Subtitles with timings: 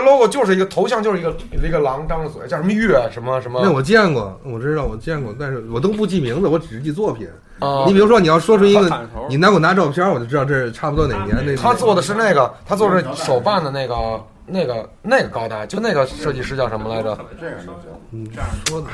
[0.00, 3.60] 这 logo 就是一个头像，就是一个一个狼张着嘴，叫什么月什么什么。
[3.62, 7.28] 那我见过，我知道我见过，但是我都不记名字，我只记作品。
[7.58, 11.36] 啊你比如说，你要说出一个，你拿给我拿照片，我就知道这是差不多哪年。
[11.44, 17.18] 那他做的是那个，他做的是手办的那个那个那个高达，就那个设计师叫什么来着？
[17.38, 17.90] 这样就行。
[18.12, 18.26] 嗯
[18.66, 18.86] 说的，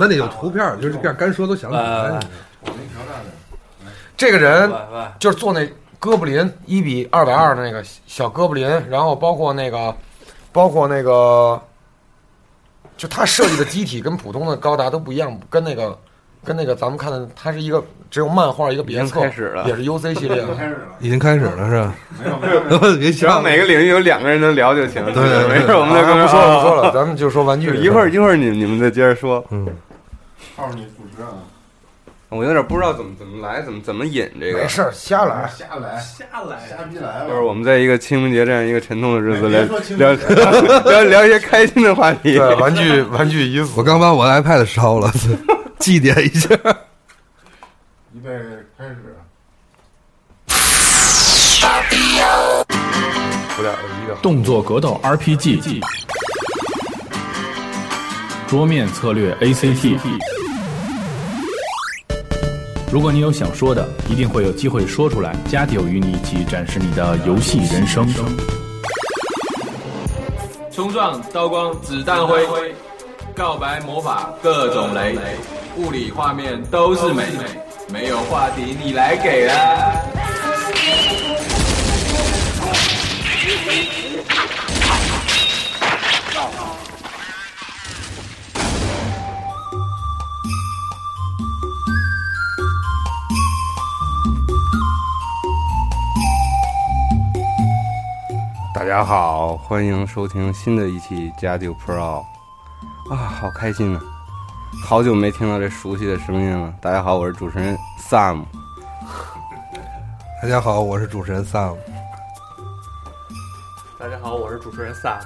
[0.00, 2.20] 咱得有图片，就是这样干说都想不起来。
[2.60, 3.92] 我给你调战的。
[4.16, 4.68] 这个人
[5.20, 5.68] 就是做那
[6.00, 9.94] 哥布林一比二百二的那个小哥布林，然后包括那个，
[10.58, 11.62] 包括那个，
[12.96, 15.96] 就他设计的机体跟普通的高达都不一样，跟那个
[16.42, 17.80] 跟那个咱们看的，它是一个
[18.10, 20.52] 只有漫画一个别册，开始了也是 UC 系列的。
[20.56, 21.94] 开始了，已经开始了是吧？
[22.18, 25.04] 没有没有没有，别只要笑，每个领域有两个人能聊就行。
[25.04, 27.72] 对对没事，我们再跟啊不说了不说了，咱们就说玩具。
[27.76, 29.44] 一会儿一会儿你你们再接着说。
[29.50, 29.64] 嗯，
[30.56, 31.38] 号你主持啊，
[32.30, 34.68] 我有点不知道怎么怎么来，怎么怎么引这个没。
[34.68, 35.48] 事儿，瞎来。
[35.48, 37.40] 瞎来瞎来瞎逼来就是。
[37.40, 39.62] 我们在一个清明节这样一个沉痛的日子聊
[39.96, 40.12] 聊
[40.82, 42.36] 聊聊一些开心的话题。
[42.36, 43.82] 对，玩具玩具已死我。
[43.82, 45.10] 刚把我的 iPad 烧了，
[45.78, 46.48] 祭奠一下。
[48.14, 48.30] 预备
[48.76, 49.16] 开始。
[53.56, 54.14] 不点一个。
[54.20, 55.80] 动作格斗 RPG，
[58.46, 60.37] 桌面策略 ACT。
[62.90, 65.36] 如果你有想说的，一定会有机会说出来。
[65.46, 68.08] 加迪与你一起展示你的游戏人生。
[70.72, 72.74] 冲撞、刀光、子弹灰，
[73.34, 75.18] 告白魔法各种雷，
[75.76, 77.24] 物理画面都是美，
[77.92, 79.92] 没有话题你来给啊。
[98.78, 101.96] 大家好，欢迎收听新的一期《加九 Pro》
[103.12, 104.00] 啊，好开心啊！
[104.84, 106.72] 好久没听到这熟悉的声音了。
[106.80, 107.76] 大家好，我是主持人
[108.08, 108.44] Sam。
[110.40, 111.74] 大家好，我是主持人 Sam。
[113.98, 115.18] 大家好，我是主持人 Sam。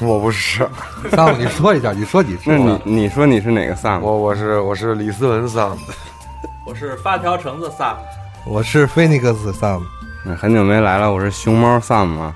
[0.00, 0.66] 我不是，
[1.12, 2.80] Sam，你说一下，你说几次那？
[2.82, 4.00] 你你说你是哪个 Sam？
[4.00, 5.76] 我我是我是李思文 Sam，。
[6.66, 7.96] 我是发条橙子 Sam。
[8.46, 9.82] 我是 Phoenix Sam。
[10.24, 12.34] 嗯很久没来了，我是熊猫 Sam 啊。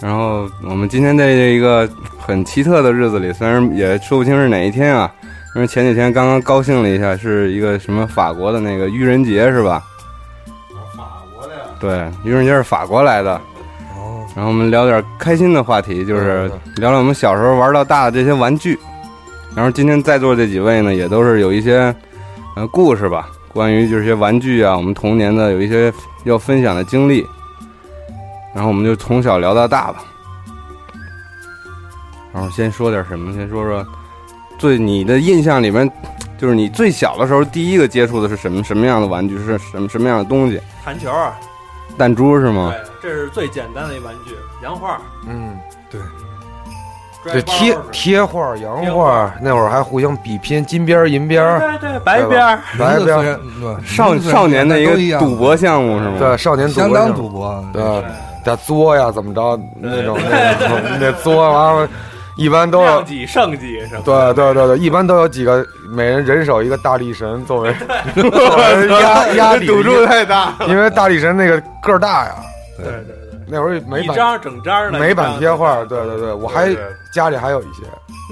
[0.00, 1.88] 然后我们今天在这一个
[2.18, 5.12] 很奇特的日子里，虽然也说不清是哪一天啊，
[5.56, 9.82] 因为前几天刚刚高兴了一下，是一个什么法国的那个愚人节是吧？
[10.96, 13.34] 法国的呀，对，愚人节是法国来的。
[13.96, 18.78] 哦，然后我们聊点开心的话题，就是聊聊我们小时候玩到大的这些玩具。
[19.56, 21.92] 然后今天在座这几位呢，也都是有一些
[22.54, 25.92] 呃故事吧，关于这些玩具啊，我们童年的有一些
[26.22, 27.26] 要分享的经历。
[28.54, 30.04] 然后我们就从小聊到大吧。
[32.32, 33.32] 然后先说点什么？
[33.32, 33.84] 先说说
[34.58, 35.90] 最你的印象里面，
[36.36, 39.38] 就是你最小的时候第一个接触的是什么什么样的玩具？
[39.38, 40.60] 是什么什么样的东西？
[40.84, 41.32] 弹球儿，
[41.96, 42.72] 弹珠是吗？
[43.00, 44.36] 对，这是最简单的一玩具。
[44.62, 45.56] 洋画，嗯，
[45.88, 46.00] 对，
[47.24, 53.40] 对，贴贴画、洋画，那会儿还互相比拼金边、银边儿，对对，白边儿，白边
[53.84, 56.16] 少少年的一个赌博项目是吗？
[56.18, 57.64] 对，少年赌相当赌博。
[57.72, 57.82] 对，
[58.48, 61.88] 得作呀，怎么着那 种那种那作完了，
[62.36, 63.04] 一般都有量。
[63.04, 64.02] 级胜级是吧？
[64.04, 65.64] 对对对对，一般都有几个，
[65.94, 67.74] 每人人手一个大力神作为
[69.00, 70.54] 压压底，赌注太大。
[70.66, 72.34] 因为大力神那个个儿大呀。
[72.76, 73.14] 对对对，
[73.48, 76.68] 那会儿美版一张整张的美版贴画，对对对，我还
[77.12, 77.82] 家里还有一些，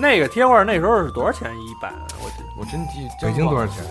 [0.00, 1.90] 那个贴画那时候是多少钱一版？
[1.92, 3.84] 啊我我真记北京多少钱？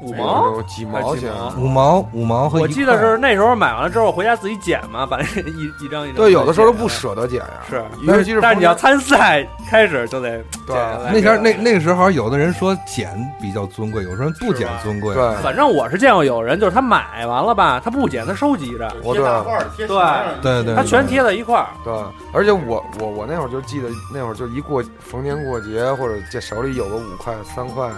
[0.00, 0.62] 五毛。
[0.62, 1.32] 几毛钱。
[1.56, 6.16] 五毛，五毛和一我记得是那时候买完了之后回家自己剪嘛，把那一一张一张。
[6.16, 6.90] 对，有的时候都不。
[6.90, 7.62] 舍得剪呀。
[7.66, 15.14] 是，尤其是但是你要参赛开始就得对剪下来那天那那个时候，有的人说剪比较尊贵，有时候不剪尊贵。
[15.14, 19.96] 对，反正我是见过有人，就是他买完了吧，他不剪，他收集着，我对贴大块儿贴对
[20.42, 21.68] 对对他全贴在一块儿。
[21.84, 21.94] 对，
[22.34, 27.94] 而且我我我那会儿就记得，那会儿就一过逢年过节或者这手里有个五块三块的，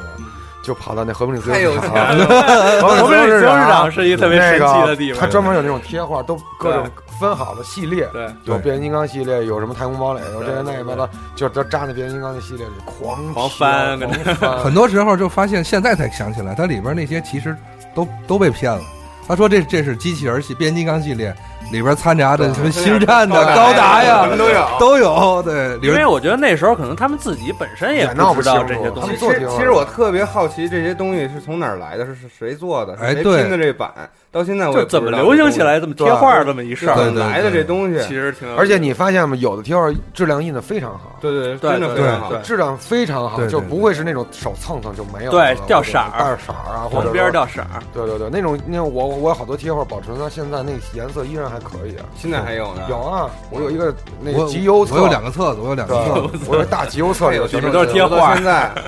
[0.62, 1.90] 就跑到那和平里自由市场。
[1.90, 5.20] 和我们这平里自由市场是一特别神奇的地方。
[5.20, 6.86] 它专门有那种贴画，都各种
[7.20, 8.08] 分好的系列。
[8.12, 17.56] 对，有变形金刚系列，有什么太空堡垒，有这个那个的，就都扎那变形金刚的系列里狂狂翻跟狂翻很多时候就发现，现在才想起来，它里边那些其实
[17.94, 18.80] 都都被骗了。
[19.26, 21.34] 他说这这是机器人系变形金刚系列，
[21.70, 24.66] 里边掺杂的什么星战的、高达呀，什么都有。
[24.78, 25.42] 都有。
[25.42, 29.16] 对，里边因为我觉得那时候可能他们自己本身也也闹不知道清楚这些东西。
[29.16, 33.42] 其实其实我特别好奇这些东西是从哪儿来的，是是谁做的，是谁哎对。
[33.42, 33.90] 拼的这版？
[34.30, 38.00] 到现在我就怎么流行起来这么贴画这么一事儿，对来的这东西？
[38.00, 39.36] 其实挺而且你发现吗？
[39.36, 42.30] 有的贴画质量印的非常好，对对，对真的非常好。
[42.30, 42.40] 对。
[42.40, 46.08] 质量非常好，就不会是那种手蹭蹭就没有对了掉色儿。
[46.16, 52.04] 掉色儿啊，或者边说掉色儿，对对对，那种那种我我有好多贴画保存到现在，那个颜色依然还可以啊。
[52.16, 58.72] 现在还有呢，有啊，我有一个那个集邮册，我有两个册子，我有两个册子。， 我有大集邮册里有里全面都是贴画现在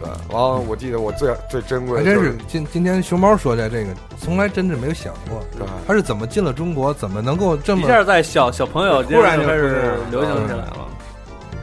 [0.00, 10.86] 对，完了，我记得我最最珍贵还的就真是今今天熊猫说的这个，从来真是没有想过，对他是怎么进了中国，怎么能够这么一下在小小朋友突然就开始流行起来了。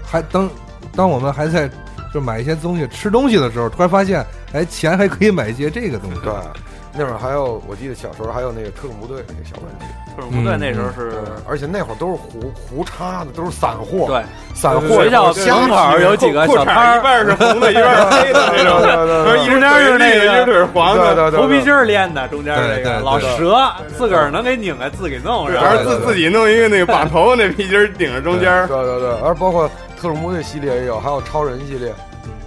[0.05, 0.49] 还当
[0.95, 1.67] 当我们还在
[2.13, 4.23] 就买一些东西吃东西的时候，突然发现，
[4.53, 6.19] 哎，钱还可以买一些这个东西。
[6.21, 6.31] 对。
[6.97, 9.85] 那会儿还有，我记得小时候还有那个特种部队那个小玩具，
[10.15, 11.13] 特种部队嗯那时候是，
[11.47, 14.23] 而且那会儿都是胡胡插的，都是散货，对
[14.55, 25.63] 散货学校香门口有几个小摊儿，一半是红的， 一半是黑的那种，对对对一只腿是那个，一只腿是黄的，对对对，头皮筋儿练的，中间那对对对个老蛇自个儿能给拧开，自己弄上。
[25.63, 28.67] 还是自自己弄一个那个把头那皮筋儿顶着中间。
[28.67, 29.67] 对对对，而包括
[30.01, 31.93] 特种部队系列也有，还有超人系列。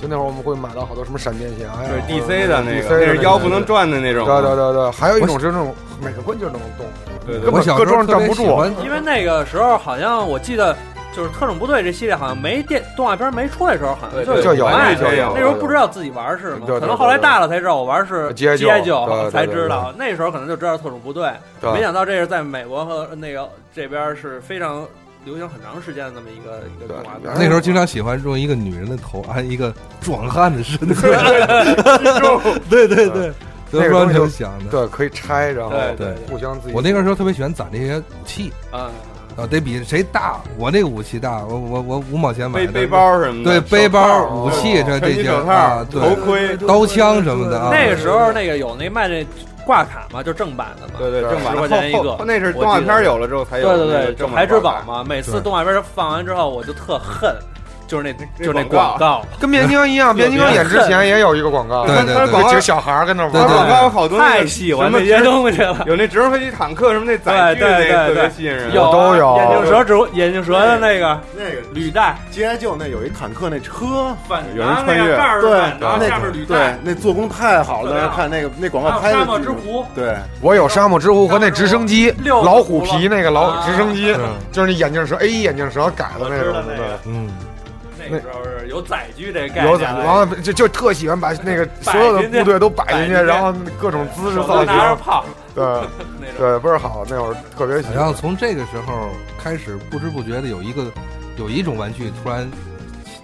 [0.00, 4.24] 就那会儿我们会买到好多什么闪电侠呀，对 DC 的那个，那是腰不能转的那种。
[4.26, 6.86] 对对对对，还有一种是那种每个关节都能动，
[7.26, 8.44] 对对我小时候站不住。
[8.82, 10.74] 因为那个时候好像我记得，
[11.14, 18.56] 就是特种部队这系列好像没电动画片没出来的时候，好像就就有有那时候不知道自己玩是什么，对对可能后来大了才知道我玩是 G.I.
[18.56, 18.80] G.I.
[18.80, 19.92] 九对对才知道。
[19.98, 21.30] 那时候可能就知道特种部队，
[21.60, 24.86] 对没想到这是在美国和那个这边是非常
[25.24, 27.32] 流行很长时间的那么一个一个动画片。
[27.36, 31.02] 那时候经常喜欢用一个女人的头安一个壮汉的身子。
[32.70, 33.32] 对对对，
[33.70, 34.70] 那个不知道东西怎么想的。
[34.70, 36.74] 对，可以拆，然后对对互相自己。
[36.74, 38.90] 我那个时候特别喜欢攒这些武器啊，
[39.36, 40.40] 啊，得比谁大。
[40.56, 47.68] 我那个武器大，我我我五毛钱买的背背包什么的，对背包、武器这这些手套啊，对头盔，刀枪什么的啊。
[47.70, 49.24] 那个时候那个有那卖那
[49.64, 50.94] 挂卡嘛，就正版的嘛。
[50.98, 54.82] 对对，对正版10块钱一个那是动画片有了之后才有对对对，那个正版就孩之宝。
[54.86, 57.34] 嘛，每次动画片放完之后，我就特恨，
[57.90, 63.68] 就是那那就是那广广告，跟变形金刚一样，变形金刚演之前也有一个广告，对对对有几个小孩儿跟那玩广儿。
[63.68, 65.84] 告有好多太喜欢什么那些东西了。
[65.86, 68.72] 有那直升飞机、坦克什么那载具，对对那个特别对对吸引人。
[68.72, 86.54] 有啊都有眼镜蛇指眼镜蛇的那个那个履带 I 就那有一坦克那车，反有人穿越对，然后那下面履对带，那做工太好了，看那个那广告拍的沙漠之狐，对，我有沙漠之狐和那直升机，老虎皮那个老啊直升机，嗯就是那眼镜蛇 A 一眼镜蛇改的那种
[87.06, 87.28] 嗯，
[88.10, 95.24] 那个时候是有载具这概念的，有载具，完了就就特喜欢把那个 所有的部队都摆进去，然后各种姿势手造型，都拿着炮
[95.54, 95.64] 对
[96.20, 96.36] 那种。
[96.38, 97.04] 对，倍儿好。
[97.08, 97.96] 那会儿特别喜欢。
[97.96, 98.10] 然后。
[98.20, 99.08] 从这个时候
[99.42, 100.84] 开始，不知不觉的有一个
[101.38, 102.46] 有一种玩具突然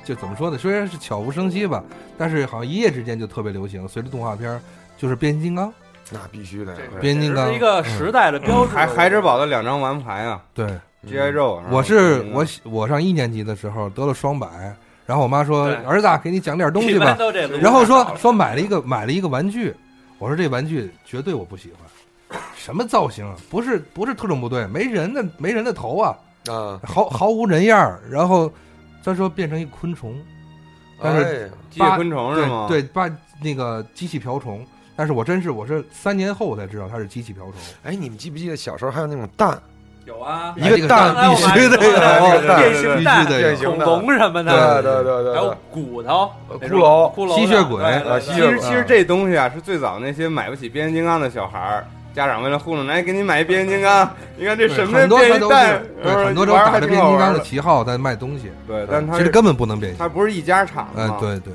[0.05, 0.57] 就怎么说呢？
[0.57, 1.85] 虽然是悄无声息吧，
[2.17, 3.87] 但是好像一夜之间就特别流行。
[3.87, 4.61] 随着动画片儿，
[4.97, 5.71] 就是变形金刚，
[6.11, 8.75] 那必须的，变形金刚是一个时代的标志。
[8.75, 10.67] 孩孩之宝的两张玩牌啊对，
[11.07, 11.33] ，G.I.
[11.33, 11.63] Joe。
[11.71, 14.77] 我是我我上一年级的时候得了双百，
[15.07, 17.17] 然后我妈说儿子啊给你讲点东西吧，
[17.61, 19.75] 然后说说买了一个买了一个玩具，
[20.19, 21.71] 我说这玩具绝对我不喜
[22.29, 23.37] 欢，什么造型啊？
[23.49, 26.17] 不是不是特种部队，没人的没人的头啊，
[26.49, 28.01] 啊，毫毫无人样儿。
[28.11, 28.53] 然后
[29.05, 30.15] 他说变成一昆虫，
[31.01, 32.67] 但是机械昆虫是吗？
[32.69, 33.09] 对，把
[33.43, 34.67] 那个机器瓢虫。
[34.99, 39.61] 但是我真是我是三年后我才知道它是机器瓢虫，哎，你们记不记得小时候还有那种蛋，
[40.07, 47.83] 有啊，一个蛋必须的，刚才我这个蛋变形蛋必须的有龙什么对的，对对对对还有，骨头、骷髅骷髅、吸血鬼
[48.21, 57.41] 其实其实这东西啊，是最早那些买不起变形金刚的小孩儿，家长为了糊弄，来给你买一变形金刚，你看这什么很多它都变形蛋是，对很多都打着变形金刚的。
[57.41, 59.99] 旗号在卖东西，对，但它是其实根本不能变形。
[59.99, 61.17] 它不是一家厂嗯，嘛。
[61.19, 61.53] 对对，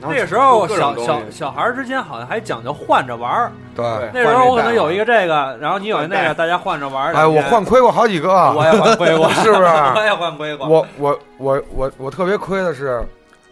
[0.00, 3.52] 那个时候小小小孩儿之间好像还讲究换着玩儿。
[3.74, 3.84] 对。
[4.12, 7.14] 那时候我可能有一个个这个，然后你有一那个，大家换着玩儿。
[7.14, 9.64] 哎，我换亏过好几个，我也换亏过， 是不是
[9.96, 10.68] 我也换亏过。
[10.68, 13.02] 我我我我我特别亏的是，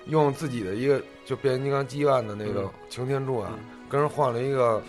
[0.06, 3.50] 用自己的一个就变形金刚 G One 的那个擎天柱啊，
[3.88, 4.80] 跟人换了一个，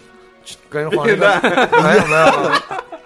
[0.69, 1.27] 跟人换了一个，
[1.81, 2.27] 没有没有，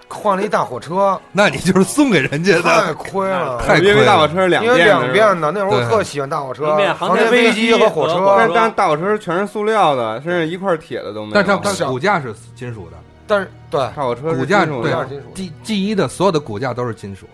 [0.08, 3.58] 换了一大火车，那你就是送给人家太的，亏了。
[3.58, 4.28] 太亏因为大火了。
[4.28, 11.34] 车是两因为遍的是吧两遍的，那会儿我对特喜欢大火车航航天飞飞机和火车但，但大火车全是塑料的，甚至一块铁的都没有。
[11.34, 12.96] 但是它它骨架是金属的，
[13.26, 17.32] 但是对大火车是骨架对金属的是金属的 G G 一的所有的骨架都是金属的。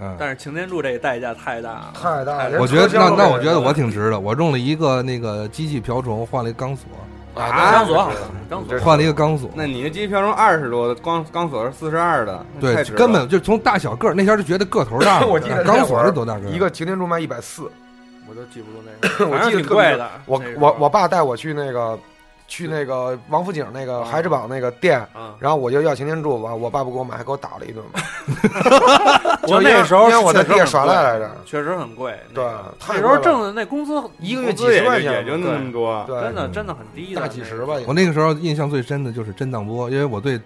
[0.00, 2.58] 嗯，但是擎天柱这个代价太大了，太大了。
[2.60, 6.86] 我觉得那那我觉得我挺挺值的，我用了一个那个机器瓢虫换了一钢索，
[7.34, 8.12] 啊钢索
[8.50, 15.26] 钢索换了一个钢索，那你的机票中二十多的，钢钢索是四十二的，对根本就从大小个儿，那天就觉得个头大了。
[15.30, 16.50] 我记得钢索是多大个儿？
[16.50, 17.70] 一个擎天柱卖一百四，
[18.28, 20.10] 我都记不住那个， 我反正记得特别挺贵的。
[20.26, 21.98] 我我我爸带我去那个
[22.52, 27.98] 去那个王府井那个孩之宝那个店，嗯，然后我就要擎天柱，完我爸不给我买，还给我打了一顿嘛。
[29.48, 32.14] 我那个时候因为我在地下耍赖来着，确实很贵。
[32.34, 32.44] 对
[32.88, 36.04] 那时候挣的那工资一个月几十块钱就也就那么多。
[36.06, 37.72] 对，真的真的很低的，大几十吧。
[37.86, 40.36] 我那个时候印象最深的就是震荡波，因为我对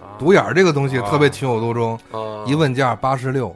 [0.00, 1.98] 啊独眼这个东西特别情有独钟。
[2.12, 3.52] 啊一问价八十六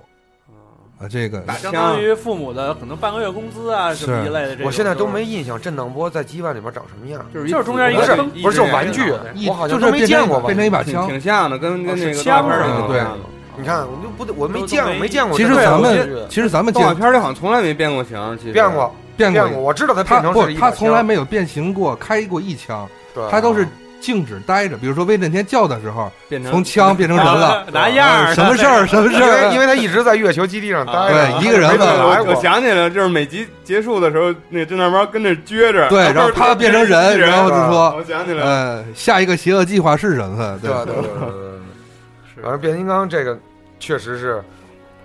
[1.00, 4.66] 啊啊，这个相当于父母的可能半个月工资啊什么一类的这种。
[4.66, 9.10] 我现在都没印象震荡波在羁绊里面长什么样，就是就是中间一不是个灯不是就是玩具
[9.48, 11.08] 我好像都没就是变成见过吧变成一把挺枪。
[11.08, 13.30] 挺像的，跟跟那个枪是吧动画片儿里对。
[13.56, 15.44] 你看，我就不得我没见过，没没见过其。
[15.44, 23.66] 实咱们其实咱们见动画片里好像从来没变过形，其实变过变变过，我知道它变成他不是他从来没有变形过，开过一枪，对他都是
[24.00, 24.76] 静止待着。
[24.76, 28.86] 比如说威震天叫的时候，变成从枪变成人了， 拿样什么事儿？
[28.86, 29.52] 什么事因为儿？
[29.52, 32.34] 因为他一直在月球基地上待着，对一个人没怎么嘛来我我。
[32.42, 40.58] 想起来了，就是每集结束的时候，那震荡猫跟那撅着，对，然后他变成人，然后就说我想起来了，呃，下一个邪恶计划是什么？
[40.62, 43.38] 对对对对对反正变形金刚这个
[43.78, 44.42] 确实是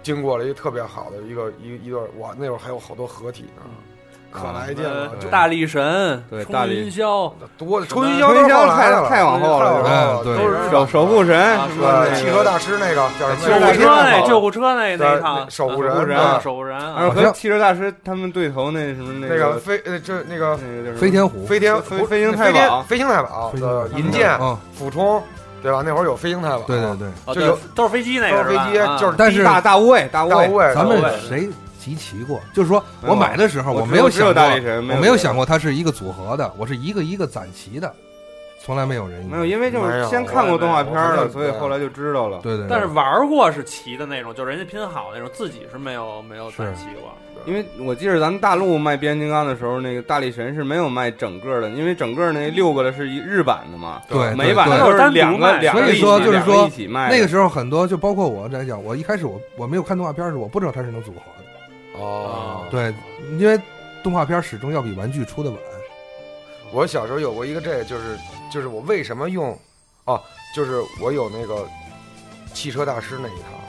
[0.02, 3.64] 经过了一个特别好的一个一一段，哇，那会儿还有好多合体呢，
[4.36, 7.32] 可来劲了，大力神，冲对大力云霄，
[7.88, 11.58] 冲云霄太太往后了太往后了嗯对都是守守护神
[12.16, 13.46] 汽车大师那个叫什么？
[13.48, 20.58] 救护车那好救护车那那一套对守护人守护人啊守护人然啊后和汽车大师他们对头那什么那个个飞呃这那个
[20.98, 23.54] 飞天虎，飞天不飞飞行飞太保天飞行太保
[23.96, 25.22] 银剑嗯，俯冲，
[25.62, 25.82] 对吧？
[25.86, 27.36] 那会儿有飞行太保，对对对。
[27.36, 31.50] 就有都是飞机那都是飞机就是但是大大无畏大无畏，咱们谁
[31.86, 32.42] 集齐过？
[32.52, 37.94] 就是说我买的时候，我没有想过，大力神没有我没有想过它是一个组合的，我是一个一个攒齐的，
[38.60, 42.40] 从来没有人没有，因为就是先看过动画片了，所以后来就知道了。
[42.42, 47.14] 对对，但是玩过是齐的那种，就是人家拼好那种，自己是没有没有攒齐过。
[47.46, 57.12] 因为我记得咱们大陆卖变形金刚的时候，那个大力神是没有卖整个的，因为整个那六个的是一日版的嘛，对美版的对都是两个单两个所以说就是说一起卖。
[57.12, 61.45] 那个时候很多，就包括我来讲，我一开始我我没有看动画片的时候，我不知道它是能组合的。
[61.98, 62.94] 哦，对，
[63.40, 63.60] 因为
[64.04, 65.60] 动画片始终要比玩具出的晚。
[66.72, 68.18] 我小时候有过一个这个，就是
[68.52, 69.58] 就是我为什么用，
[70.06, 70.22] 哦，
[70.56, 71.66] 就是我有那个
[72.54, 73.60] 汽车大师那一套，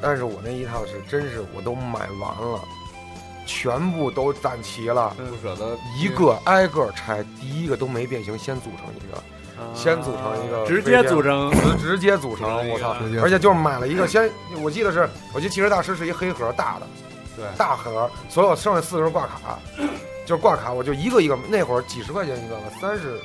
[0.00, 2.60] 但是我那一套是真是我都买完了，
[3.46, 9.22] 全部都攒齐了，不舍得一个挨个拆，第一个都没变形，先组成一个，
[9.74, 12.96] 先组成一个，直接组，成直直接组成，我操！
[12.98, 14.28] 直接而且就是买了一个，先
[14.60, 16.86] 我记得是，我记得汽车大师是一黑盒大的，
[17.36, 17.44] 对。
[17.56, 19.58] 大盒，所有剩下四个人挂卡，
[20.26, 23.18] 就是挂卡，我就一个一个，那会儿几十块钱一个吧，三十，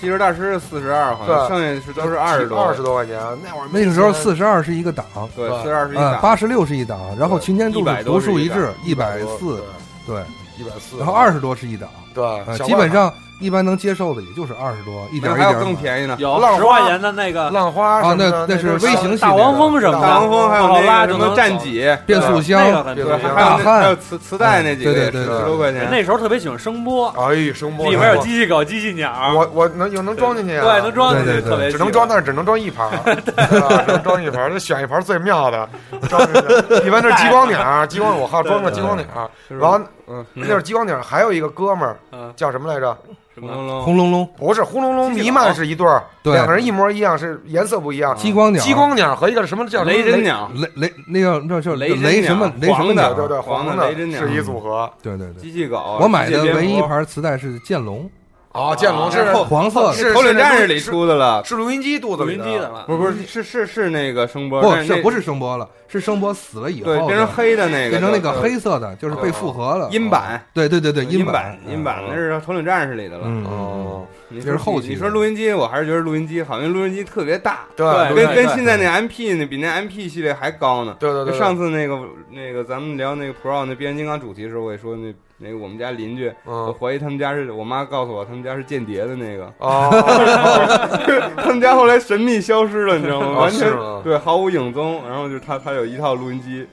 [0.00, 5.04] 汽车大师四十二，好像剩下是都是二十多，二十多块钱，那会儿那个时候钱四十二是一个档，
[5.34, 9.62] 对，对四十二是一呃，档，八十六是一档，然后擎天柱100是独树一帜，一百百四，
[10.06, 10.22] 对，
[10.58, 16.16] 一百四，然后二十多是一档，对，基本挂上一般能接受的也就是二十多，一点一那还有点买更便宜呢。
[16.18, 25.88] 有浪花十块钱的那个浪花啊什么的那那是都微型系大黄蜂什么的，大黄蜂还有那个什么战戟，变速那个箱，很对还有那大汉还有磁磁带那几个也是对对对十多块钱。
[25.90, 30.64] 那时候特别喜欢声波，哎，声波里面有机器狗、机器鸟，我我能有能装进去啊？
[30.64, 33.84] 对，能装进去，对对对特别只能装，但是只能装一盘儿， 对吧？
[33.86, 35.68] 只能装一盘儿，就选一盘儿最妙的
[36.08, 36.86] 装进去。
[36.86, 39.06] 一般都是激光鸟儿，激光我好装个激光鸟
[39.48, 42.96] 然后嗯，那会儿激光鸟还有一个哥们儿嗯，叫什么来着？
[43.34, 43.52] 什么？
[43.52, 46.32] 龙轰隆隆，不是轰隆隆弥漫是一对儿，对。
[46.32, 48.16] 两个人一模一样，是颜色不一样。
[48.16, 53.14] 激光鸟，激光鸟和一个什么叫雷神，鸟，雷雷那个那叫雷雷什么雷什么鸟？
[53.14, 54.20] 对对对，黄的的雷针鸟。
[54.20, 54.90] 是一组合。
[55.00, 55.98] 对对对，机器狗。
[56.00, 58.10] 我买的唯一一盘磁带是剑龙，
[58.58, 69.88] 哦，剑龙是后黄色的，是头领战士里是出的了，是录音机肚子里录音机的了，不是不是是是是那个声波，不是不是声波了，是声波死了以后对变成黑的那个，变成那个黑色的，就是被复合了。
[69.92, 73.26] 音版，对对对对，音版音版那嗯是头领战士里的了。
[73.46, 80.96] 哦，你说这是后期你说录音机，我还是觉得录音机好，因为录音机特别大，对对跟跟现在那 MP 那比那 MP 系列还高呢。
[80.98, 81.96] 对对对，就上次那个
[82.30, 89.88] 那个咱们聊那个 Pro 那变形金刚主题的时候，我也说那那个我们家邻居，我嗯怀疑他们家是我妈告诉我他们家是间谍的那个，哦，
[91.42, 93.26] 他们家后来神秘消失了，你知道吗？
[93.28, 95.02] 哦完全对毫无影踪。
[95.08, 96.66] 然后就是他他有一套录音机，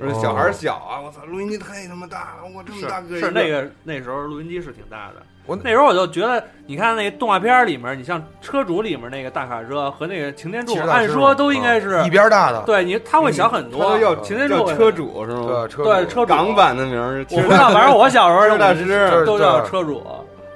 [0.00, 5.22] 而且小孩小啊，我操，录音机太他妈大了，我这么大个一是那个那时候录音机是挺大的。
[5.46, 15.46] 我那时候我就觉得，你看那个动画片里面，你像车主里面那个大卡车和那个擎天柱按说都应该是一边大的，对你，他会小很多擎天柱车主是吗？
[15.48, 20.02] 对车主对车主港版的名儿，我不知道，反正我小时候车大师都叫车主。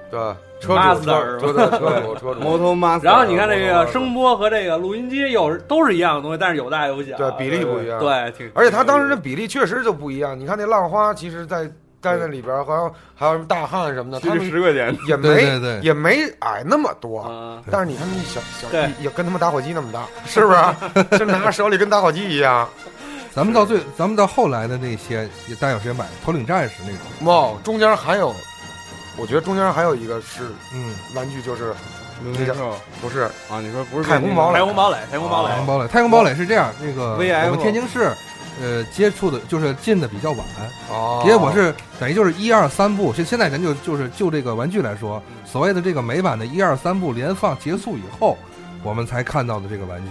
[0.08, 0.20] 对，
[0.60, 1.52] 车主 Master 车
[2.00, 7.98] 主车主，摩托 Master，然后你看这个声波和这个录音机有都是一样的东西，但是有大有小，对比例不一样。
[7.98, 10.38] 对，挺而且它当时的比例确实就不一样。
[10.38, 11.68] 你看那浪花，其实在
[12.12, 17.20] 在那里边好像还有什么大汉什么的，其实他们十块钱，也没对对对也没矮那么多。
[17.20, 20.58] 啊，但是你看那小小对也跟他们打火机那么大，是不是？
[21.18, 22.68] 就拿着手里跟打火机一样。
[23.34, 27.26] 咱们到最，咱们到后来的那些，也大家有谁买头领战士那种？
[27.26, 28.34] 哇，中间还有，
[29.18, 31.74] 我觉得中间还有一个是嗯，玩具，就是
[32.24, 32.54] 那叫
[33.02, 38.10] 不是啊，你说不是太空堡垒太空堡垒，太空堡垒太，空堡垒，太空堡垒是这样，那个我们天津市，
[38.60, 40.40] 呃，接触的就是进的比较晚，
[40.90, 48.36] 哦，因为我是等于就是一二三部，现现在咱就就是就这个玩具来说，所谓的这个美版的一二三部连放结束以后，
[48.82, 50.08] 我们才看到的这个玩具。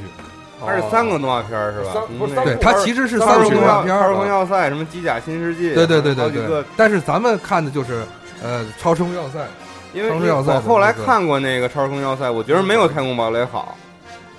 [0.66, 1.92] 它是三个动画片儿是吧？
[1.94, 6.66] 三不是那个对，它其实是三部时空要动画片儿超时空要塞什么机甲新世纪，对对对对对好几个。
[6.78, 8.04] 但是咱们看的就是
[8.42, 9.40] 呃超时空要塞，
[9.94, 13.78] 因为超时要塞我后来看过那个超时空要塞，我觉得没有太空堡垒好，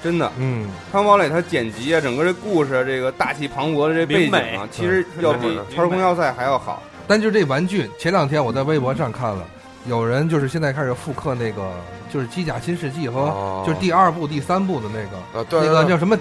[0.03, 0.31] 真的。
[0.39, 6.83] 嗯，太空堡垒它剪辑啊，整个这故事啊，这个大气磅礴的这背景啊，其实要比明美超时空要塞还要好。
[7.07, 9.45] 但就这玩具，前两天我在微博上看了，
[9.87, 11.71] 有人就是现在开始复刻那个
[12.13, 13.65] 就是机甲新世纪和哦。
[13.67, 16.19] 就是第二部、第三部的那个那个叫什么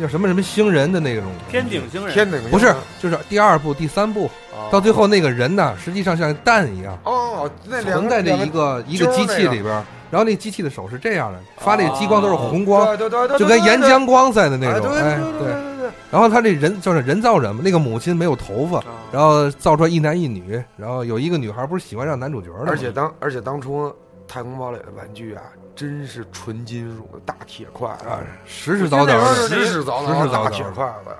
[0.00, 1.24] 叫什么什么星人的那种。
[1.50, 4.68] 天顶星人，天顶不是，就是第二部、第三部，哦。
[4.70, 15.38] 到最后那个人呢，实际上像蛋一样哦，那存在这一个一个机器里边儿，然后那机器的手是这样的，发那个激光都是红光，对对对对，就跟岩浆光似的那哎种，哎对对对。
[15.38, 23.92] 对对，然后他这人就是人造人嘛，那个母亲没有头发，然后造出来一男一女，然后有一个女孩不是喜欢上男主角的吗，而且当而且当初
[24.28, 25.42] 太空堡垒的玩具啊，
[25.74, 31.10] 真是纯金属的大铁块啊子，实实凿凿的，实实凿凿的实实凿凿大铁块子，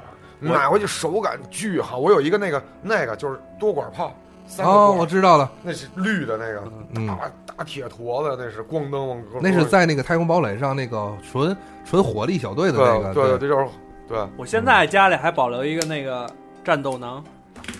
[0.46, 1.98] 买回去手感巨好。
[1.98, 4.14] 我有一个那个那个就是多管炮，
[4.46, 6.62] 三个哦，管我知道了，那是绿的那个
[6.94, 7.18] 嗯，大
[7.56, 13.66] 大铁坨子，那是咣噔咣噔，那是在那个太空堡垒上那个纯纯火力小队的那个，对对，这就是
[14.08, 14.18] 对。
[14.36, 16.28] 我现在家里还保留一个那个
[16.64, 17.24] 战斗囊，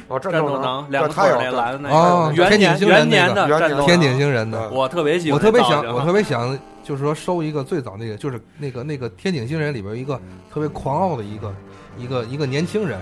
[0.08, 10.20] 哦，战战斗囊两个腿对它有那蓝的那哦个，元天井年星人那个元年的元年战斗囊天顶星人的，我特别喜欢我特别想，那造型我特别想，就是说收一个最早那个，就是那个那个天顶星人里边一个
[10.52, 11.54] 特别狂傲的一个
[11.98, 12.98] 一个一个年轻人，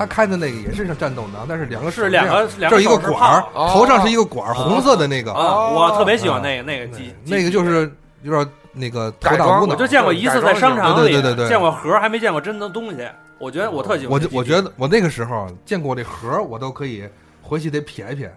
[0.00, 9.86] 他开的那个也是像战斗囊，但是两个是两个这儿一个管儿，炮头上是一个管儿，红色的那个，啊，我特别喜欢那个那个机，那个就是有点那个头大改装无脑我就。
[9.86, 13.06] 见过一次在商场里，对对对见过盒，还没见过真的东西。
[13.38, 17.06] 我觉得我特喜欢我我觉得我那个时候见过这盒儿，我都可以
[17.42, 18.34] 回去得撇一撇。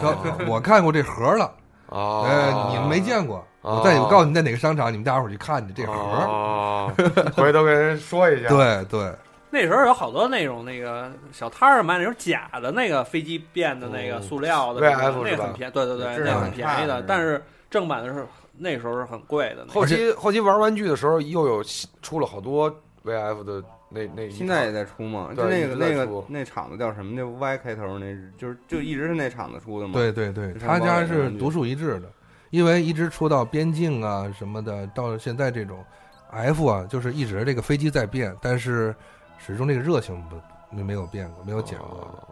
[0.00, 1.50] 说 我看过这盒儿了，
[1.86, 3.44] 哦，呃，你们没见过。
[3.62, 6.24] 哦我再我告诉你在哪个商场，你们大伙儿去看去这盒儿。
[6.26, 6.92] 哦，
[7.36, 8.48] 回头跟人说一下。
[8.54, 9.12] 对对，
[9.50, 19.66] 那时候有好多那种那个小摊儿卖那种假的那个飞机变的那个嗯塑料的那很便宜，对对对，质量那个很便宜的，但是正版的是那时候是很贵的。
[19.68, 21.64] 后期后期玩玩具的时候，又有
[22.00, 22.70] 出了好多
[23.04, 27.12] VF 的那那现在也在出嘛，就对那个那个那厂子叫什么？
[27.16, 29.94] 那 Y 开头那就是就一直是那厂子出的嘛。
[29.94, 32.08] 对对对，他家是独树一帜的，
[32.50, 35.84] 因为一直出到边境啊什么的，到现在这种
[36.30, 38.94] F 啊，就是一直这个飞机在变，但是
[39.40, 40.36] 始终这个热情不
[40.68, 42.02] 没没有变过，没有减过。
[42.02, 42.28] 哦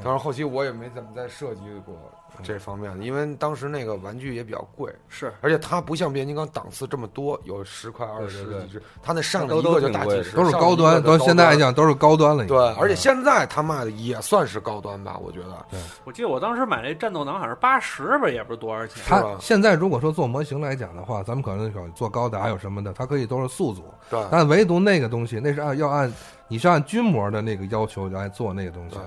[0.00, 1.96] 当然后期我也没怎么再设计过
[2.42, 12.56] 这方面的，因为当时那个玩具也比较贵，是而且它不像变形金刚档次这么多，有十块、二十对对几只，它那上一个就都挺贵的大几十，都是高端，一个就都现在来讲都是高端了已经。
[12.56, 15.66] 对，而且现在它卖的也算是高端吧，我觉得。
[16.04, 19.02] 我记得我当时买那战斗囊好像是八十吧，也不是多少钱。
[19.06, 26.12] 它现在如果说做模型来讲的话，咱们可能有做高达有什么的，它可以都是素组，对但唯独那个东西，那是按要按
[26.48, 29.02] 你是按军模的那个要求来做那个东西对。，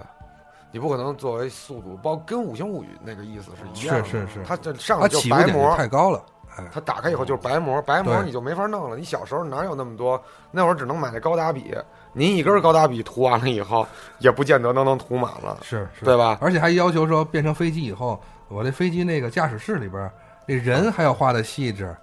[0.72, 4.04] 你不可能作为速度，包括跟《五星物语》那个意思是一样的。
[4.06, 6.24] 是是是它这上它来就白膜，太高了。
[6.58, 8.98] 哎，它打开以后就是白膜，白膜你就没法弄了。
[8.98, 10.22] 你小时候哪有那么多？
[10.52, 11.74] 那会儿只能买那高达笔，
[12.12, 13.88] 您一根高达笔涂完了以后，
[14.20, 16.38] 也不见得能能涂满了，是是，对吧？
[16.42, 20.12] 而且还要求说变成飞机以后，我这飞机那个驾驶室里边
[20.46, 21.96] 那，人还要画的细致，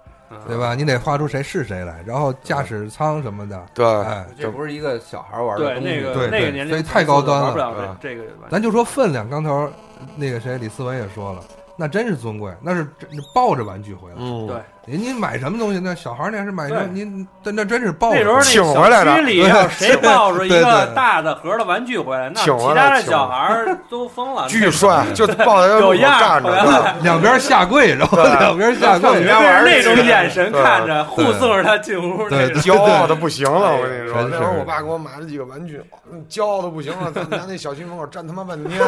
[0.47, 0.75] 对吧？
[0.75, 5.89] 你得画出谁是谁来，然后驾驶舱什么的，对，哎，这不是一个小孩玩的东西。
[5.89, 8.33] 那个对对那个年龄所以太高端了玩不了对这这个。
[8.49, 9.69] 咱就说分量，刚头
[10.15, 11.43] 那个谁李思文也说了，
[11.75, 12.87] 那真是尊贵，那是
[13.33, 15.79] 抱着玩具回来，嗯，对，您您买什么东西？
[15.79, 24.47] 那小孩儿那是买什么您那那真是抱着那时候那请回来的小区里要 谁抱着一个大的盒的玩具回来，那请回来其他的小孩儿都疯了。
[24.47, 32.49] 巨帅，就抱在有路上样站着，两边下跪，然后对 两边下跪，那种眼神看着，护送着他进屋那。
[32.59, 38.79] 骄傲的不行了，我跟你说，那会儿我爸给我买了几个玩具，嗯骄傲的不行了，在我们家那小区门口站他妈半天，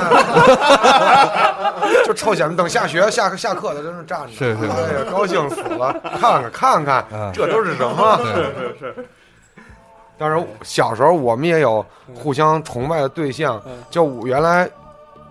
[2.05, 5.80] 就臭显摆，等下学下课下课的真是站着，是是是哎呀，高兴死了，
[6.19, 8.17] 看看看看嗯，这都是什么？
[8.23, 9.09] 是是是，
[10.17, 14.69] 当然，小时候我们也有互相崇拜的对象嗯，就我原来。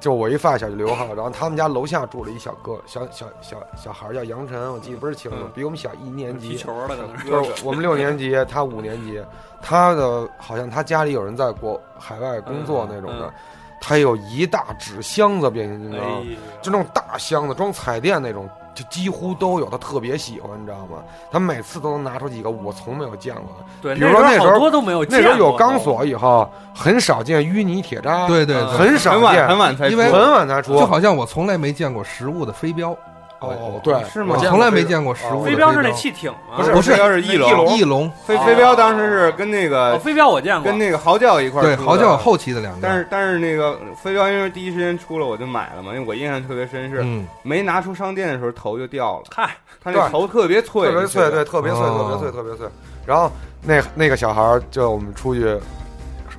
[0.00, 6.56] 就我一发小就刘浩，然后他们家楼下住了一小哥，小小小小孩叫杨晨，我记得不是清楚嗯，比我们小一年级。
[6.56, 9.22] 就是我们六年级，他五年级，
[9.60, 13.32] 他的好像他家里有人在国海外工作那种的，嗯
[13.78, 16.24] 他有一大纸箱子变形金哎刚，
[16.62, 18.48] 就那种大箱子装彩电那种，
[18.80, 21.02] 就几乎都有，他特别喜欢，你知道吗？
[21.30, 25.18] 他每次都能拿出几个我从没有见过的，对，比如说那时候好多都没有见过。
[25.20, 32.96] 那时候有钢索以后，很少见淤泥铁渣，对对对，很少很晚见，很晚才出因为很晚才出，就好像我从来没见过实物的飞镖，
[33.40, 34.36] 哦，对，是吗？
[34.36, 36.56] 从来没见过实物飞镖是那汽艇吗？
[36.58, 40.64] 不是不是飞镖是翼龙，翼龙，飞飞镖当时是跟那哦，个飞镖我见过。
[40.70, 52.10] 跟那个嚎叫一块儿对，嚎叫后期的两个，但是但是那个飞镖因为第一时间出了我就买了嘛，因为我印象特别深是嗯，没拿出商店的时候头就掉了，嗨，他那头特别脆，特别脆，对，特别脆，哦。
[52.10, 52.66] 特别脆，特别脆。
[53.06, 55.56] 然后那那个小孩儿，就我们出去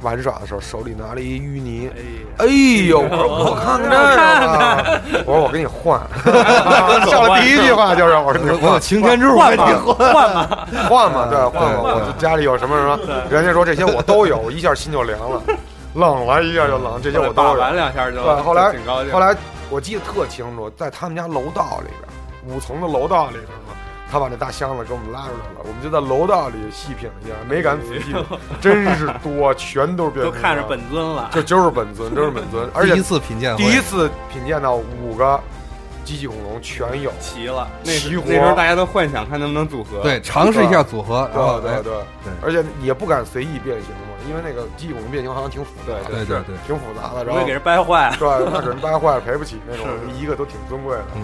[0.01, 1.89] 玩耍的时候，手里拿了一淤泥。
[1.95, 2.45] 哎，哎
[2.87, 2.99] 呦！
[2.99, 5.99] 我说 我看看这个吧，我说我给你换，
[7.09, 11.81] 上了第一句话就是我说你我有换擎天柱，换吧，换吧，换嘛，对，换嘛。
[11.83, 15.41] 对我家里有什么什么，人家说这些我都有，我一下心就凉了，
[15.93, 17.53] 冷了一下就冷，这些我都有。
[17.53, 19.11] 玩两下就对，后来挺高兴。
[19.13, 19.35] 后来
[19.69, 23.75] 我记得特清楚，在他们家楼道里边，五层的楼道里边嘛，
[24.11, 28.13] 他把那大箱子给我们拉出来了，我们就在楼道里细品了一下，没敢仔细，
[28.59, 31.29] 真是多，全都是变都形金刚看着本尊了。
[31.31, 35.39] 就就是本尊，就是本尊， 而且第一次品鉴，第一次品鉴到五个
[36.03, 38.25] 机器恐龙全有，齐了，那齐活。
[38.25, 41.83] 时那时候大家都幻想看能不能组合，对，尝试一下组合，然后哎对。
[41.83, 41.93] 对。
[42.23, 48.09] 对，而且也不敢随意变形嘛，因为那个机器恐龙变形好像挺复杂的，对对对，挺复杂的，然后容易给人掰坏。
[48.09, 49.87] 了，对，怕给人掰坏了赔不起那种，
[50.19, 51.05] 一个都挺尊贵的。
[51.15, 51.21] 嗯，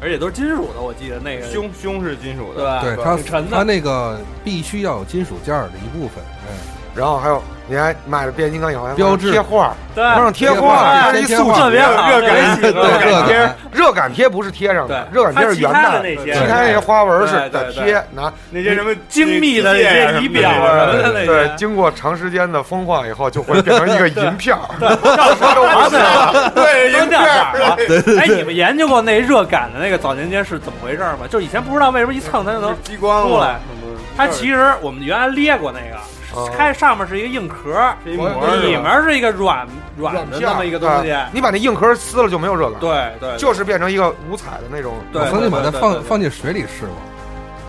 [0.00, 2.82] 而且都是金属的，我记得那个胸胸是金属对的，吧？
[2.82, 3.56] 对它挺沉的。
[3.56, 6.52] 它那个必须要有金属件儿的一部分，哎，
[6.96, 9.30] 然后还有你还买了变形金刚以后还标志。
[9.30, 24.62] 贴画，对，往上贴贴画，画它是一塑胶特别好，热感对对热感，热感贴不是贴上的，热感贴是圆它其他的的那些其他那些花纹是在贴，拿那些什么精密的那些仪表什么的那对，经过长时间的风化以后，就会 变成一个银片儿。
[24.78, 24.88] 对，
[26.92, 28.20] 都掉色儿。
[28.20, 31.26] 哎，你们研究过那热感的那个早年间是怎么回事吗？
[31.28, 33.56] 就以前不知道为什么一蹭它就能激光出来。
[34.16, 35.98] 它其实我们原来列过那哦个，
[36.56, 41.08] 开上面是一个硬壳，是一膜里面是一个软软的那么一个东西。
[41.08, 44.94] 对你把那硬壳撕了就没有热感，对对，就是变成一个五彩的那种。
[45.12, 46.86] 对我曾经把它放放进水里试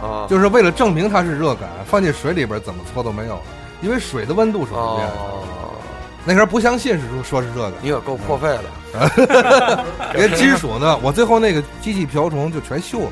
[0.01, 3.35] 过，啊，就是为了证明它是热感，放进水里边怎么搓都没有。
[3.35, 3.41] 了，
[3.81, 5.13] 因为水的温度是不变的。
[5.13, 5.43] 哦，
[6.25, 8.63] 那时候不相信是说说是热感，你可够破费的。
[10.13, 13.11] 连 金属呢，我最后那个机器瓢虫就全锈了，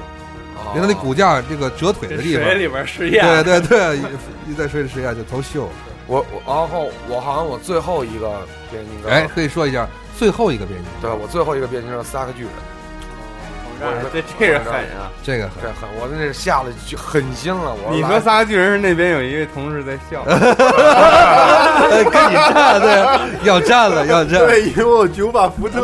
[0.73, 4.01] 连它那骨架这个折腿的地方，水里边试验，对对对，一
[4.51, 5.69] 一在水里试验就头锈了。
[6.07, 8.29] 我我然后我好像我最后一个
[8.71, 9.87] 变形金刚，哎，可以说一下
[10.17, 12.51] 最后一个变形金刚，对我最后一个变形金刚三个巨人，
[14.13, 15.11] 这这是狠啊！
[15.23, 17.75] 这个这狠，我那是下了就狠心了。
[17.83, 24.45] 我你来说仨巨人是那边有一位同事在笑，哎跟你站，对，要站了，要站。
[24.45, 25.81] 对，因为我有九把福特，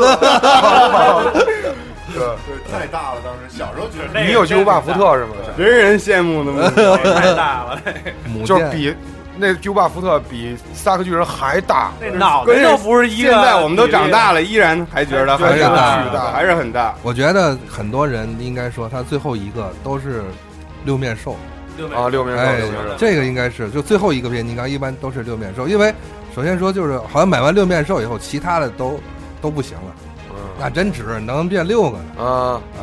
[2.14, 5.36] 对，对，太大了，当时小时候觉得那个你有巨无霸福特是吗？
[5.58, 6.72] 人人羡慕的吗。
[7.16, 7.82] 太大了，
[8.46, 8.96] 就是比
[9.38, 11.92] 那巨无霸福特比萨克巨人还大。
[12.00, 13.30] 那脑袋都不是一个。
[13.30, 16.96] 现在我们都长大了，依然还觉得还是巨大，还是很大。
[17.02, 20.24] 我觉得很多人应该说，他最后一个都是
[20.84, 21.36] 六面兽。
[21.96, 25.92] 啊，六面兽，哎六面兽，这个应该是就最后一个变形金刚，一般都是六面兽，因为
[26.36, 29.00] 首先说就是好像买完六面兽以后，其他的都
[29.42, 29.96] 都不行了，
[30.62, 32.82] 那真值，能变六个呢嗯啊，啊！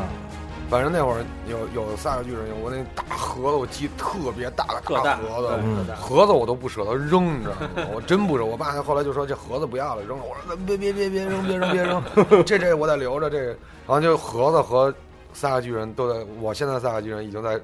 [0.69, 7.89] 反正那会儿有有三个巨人，我那大盒子，我记得特别大个特大盒子，嗯盒子我都不舍得扔，你知道吗？
[7.95, 8.45] 我真不舍。
[8.45, 10.25] 我爸后来就说这盒子不要了，扔了。
[10.25, 12.03] 我说别别别别扔，别扔别扔，
[12.45, 13.47] 这这我得留着这个。
[13.47, 14.93] 然后就盒子和
[15.33, 17.59] 三个巨人都在，我现在三个巨人已经在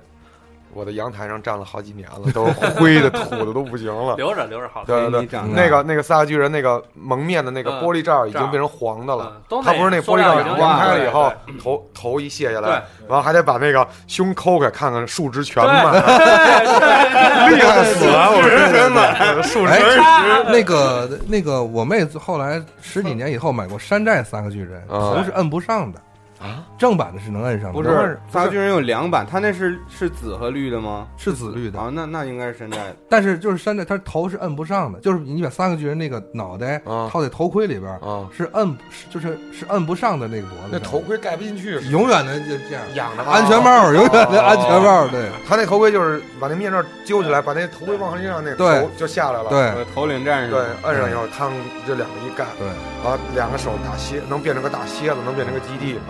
[0.74, 4.16] 我的阳台上站了好几年了，都是灰的、 土的都不行了。
[4.16, 4.86] 留着留着好看。
[4.86, 11.32] 对对对，那个那个萨克巨人那个蒙面的那个嗯玻璃罩已经变成黄的了他不是那玻璃罩塑料已经扬开了以后，
[11.62, 12.68] 头头一卸下来，
[13.08, 15.94] 然后还得把那个胸抠开，看看数值全对满，
[17.50, 18.30] 厉害死了！
[18.30, 26.00] 我说真的，数哎值那个那个，我妹后来十几年以后买过山寨三个巨人，啊头是摁不上的
[26.44, 31.06] 啊，正版的是能摁上的，不是仨巨人有两版，他那是是紫和绿的吗？
[31.16, 32.96] 是紫绿的，啊，那那应该是山寨的。
[33.08, 37.08] 但是就是山寨，它头是摁不上的，就是你把三个巨人那个脑袋啊。
[37.10, 45.30] 套在头盔里边，啊，是摁是就是是摁不上的那个脖子那，头盔盖不进去，永远的就这样，仰着安全帽永远的安全帽，对。
[45.48, 49.48] 他那头盔就是把那面罩揪起来，把那头盔往上一让，那对头就下来了。
[49.48, 49.60] 对。
[49.60, 50.50] 呃头领战士。
[50.50, 51.52] 对，摁上以后，汤
[51.86, 52.66] 这两个一盖，对，
[53.02, 56.00] 然后两个手打蝎，能变成个大蝎子，能变成个基地嘛？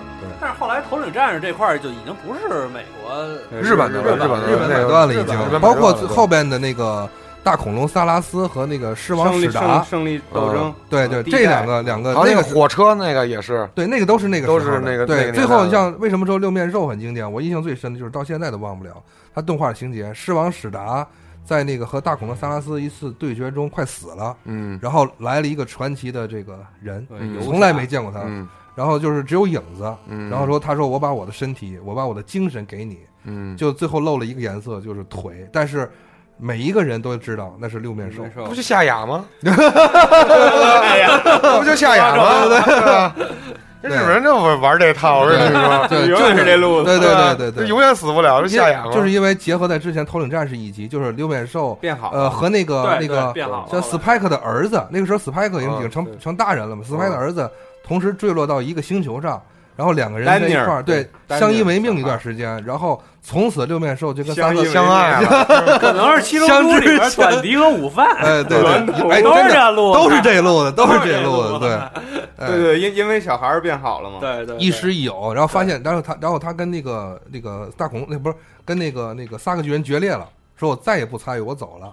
[0.41, 3.27] 但是后来头领战士这块儿就已经不是美国
[3.61, 7.09] 日本的日日本的日本买那个断了已经，包括后边的那个
[7.43, 15.27] 大恐龙萨拉斯和那个狮王胜利胜史达，胜利斗争，对对，这两个两个还有那个火车那个也是，对，那个都是那个都是那个那对。
[15.27, 17.31] 个最后你像为什么说六面兽很经典？
[17.31, 18.93] 我印象最深的就是到现在都忘不了，
[19.35, 21.07] 它动画情节，狮王史达
[21.45, 27.07] 在那个和大恐龙萨拉斯一次对决中快死了，嗯然后来了一个传奇的这个人，
[27.43, 35.91] 从来没见过他，嗯然后就是只有影子，嗯，然后说他说我把我的身体，我把我的精神给你，嗯，就最后露了一个颜色就是腿，但是
[36.37, 38.19] 每一个人都知道那是六面兽。
[38.19, 38.25] 六。
[38.25, 38.45] 面兽。
[38.51, 39.25] 不就夏雅吗？
[39.41, 39.53] 那
[41.59, 42.49] 不就夏雅吗？
[42.49, 43.15] 对吧？
[43.85, 48.91] 这日本人就玩玩这套，我跟你说，对，就是这路子对对对对对，永远死不了，就夏雅嘛。
[48.91, 53.69] 就是因为结合在之前头领战士一集，就是六面兽，变好呃，和那个那个对变好了。
[53.71, 57.49] 像 Spike 的儿子，那个时候 Spike 已经已经成成大人了嘛，Spike 的儿子
[57.87, 59.41] 同时坠落到一个星球上，
[59.77, 71.75] 然后两个人在一块儿，对，相依为命一段时间，然后从此六面兽就跟三个相爱了，可能是七龙珠里边短笛和午饭，哎，对对，统哎， 都是这路子，都是这路的，都是这这路的，对，
[72.37, 74.19] 哎对对，因因为小孩儿变好了嘛。
[74.21, 81.91] 对对，亦师亦友，然后发现，然后他，然后他跟那个那个大恐龙，那不是跟那个那个三个巨人决裂了，说我再也不参与，我走了。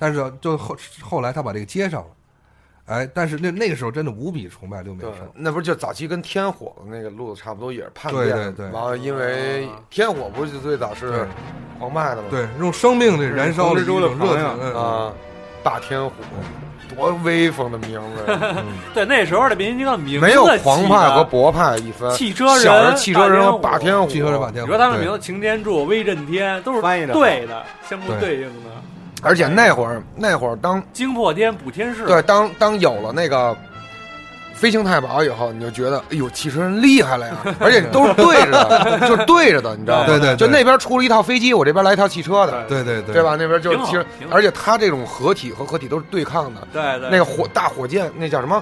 [0.00, 2.06] 但是就后后来他把这个接上了，
[2.88, 8.36] 哎，但是那那个时候真的无比崇拜六面对兽，，那不是就早期跟天火的那个路子差不多，也是叛对变。
[8.36, 11.28] 对对完了，因为天火不是最早是
[11.78, 12.28] 黄麦的吗？
[12.30, 15.12] 对，用生命的燃烧了一种热情红蜘蛛的朋友嗯啊，
[15.62, 16.12] 大天火，
[16.96, 18.38] 多威风的名字
[18.94, 28.70] 对那时候的变形金刚名字没有狂派和博派一分，汽车人小人汽车人和霸霸天虎，汽车人霸天虎，你说他们名字擎天柱、威震天都是翻译的对的，相互对应的。
[29.22, 33.56] 而且那会儿那会儿当惊破天、补天士，对当当有了那个。
[34.54, 37.36] 飞行太保以后，你就觉得，哎呦，汽车人厉害了呀！
[37.60, 40.06] 而且都是对着的， 就是对着的，你知道吗？
[40.06, 43.22] 对对对就那边出了一套飞机，我这边来一套汽车的，对对对对？
[43.22, 43.36] 吧？
[43.38, 46.66] 那边就其实而且它这种合体和合体都是对抗的。
[46.72, 48.60] 对对，那个火大火箭，那叫什么？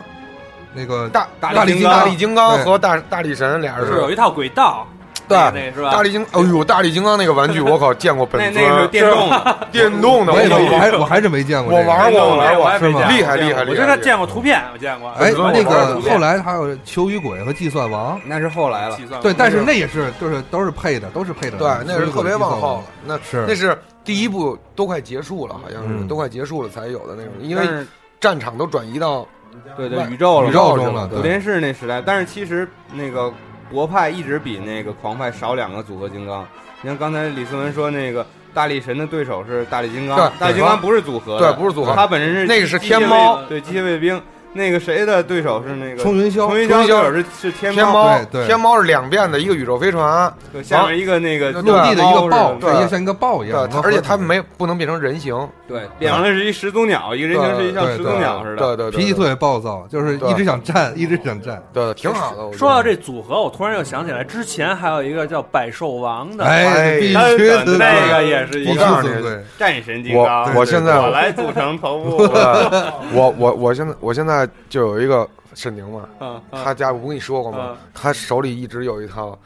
[0.75, 4.87] 那个大大力金大力金刚和大大力神俩人是有一套轨道，
[5.29, 5.73] 对？
[5.91, 11.75] 大力金，哎呦，大力金刚那个玩具 我可见过本那那个是， 电动的，电动的，我还我还是没见过。
[11.75, 13.11] 我玩过，我玩过，我还没见过。
[13.11, 13.71] 厉害厉害厉害！
[13.71, 15.11] 我就看见过图片，我见过。
[15.13, 18.97] 哎，我那个后来还有求雨鬼和计算王，那是后来了。
[18.97, 21.59] 计算对，但是那也是就是都是配的，都是配的。
[21.59, 23.45] 对，那是特别往后了，那是。
[23.49, 26.07] 那是第一部都快结束了，好像是嗯。
[26.09, 27.67] 都快结束了才有的那种，因为
[28.21, 29.27] 战场都转移到
[29.77, 33.33] 对对外宇宙了嘛，宇宙中了，对，五连世那时代，但是其实那个
[33.71, 36.47] 博派一直比那个狂派少两个组合金刚。
[36.83, 44.21] 你看刚才李思文说那个大力神的对手是大力金刚，大力金刚不是组合的，对不是组合他本身是那个是天猫对机械卫兵。
[44.53, 55.37] 那个谁的对手是那个冲云霄冲云霄霄对手是是天天猫，猫，对对天猫是两遍的一个宇宙飞船，对下面一个那个对陆地的一个豹，对对，像一个豹一对样，，而且它没不能变成人形，
[55.69, 58.57] 对变成是一始祖鸟，一个人形是一像始祖鸟似的。
[58.57, 61.63] 对对对，脾气特别暴躁，就是一直想战，一直想战。
[61.73, 62.45] 对，挺好的。
[62.45, 67.17] 我觉得说到这组合，我突然又想起来，之前还有一个叫百兽王的，哎，必须
[67.79, 69.45] 那个也是一个我告诉你尊贵。
[69.59, 72.17] 战神金我刚，我现在我来组成头部。
[73.13, 74.36] 我我我现在我现在
[74.69, 77.69] 就有一个沈宁嘛，他家我不跟你说过吗？
[77.71, 77.77] 嗯？
[77.95, 79.39] 他手里一直有一套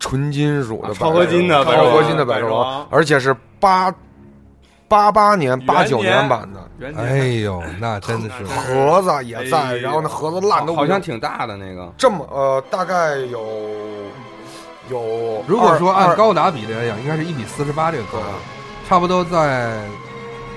[0.00, 3.94] 纯金属的啊超合金的超合金的百兽百兽王王，而且是八
[4.88, 6.60] 八八年、八九年年版的。
[6.78, 13.40] 元哎呦，那真的是盒子也在，然后那盒子烂都不好像挺大的那个，这么呃，大概有
[14.90, 18.26] 有如果说二按高达比例来讲，应该是一比四十八这个高达，
[18.88, 19.80] 差不多在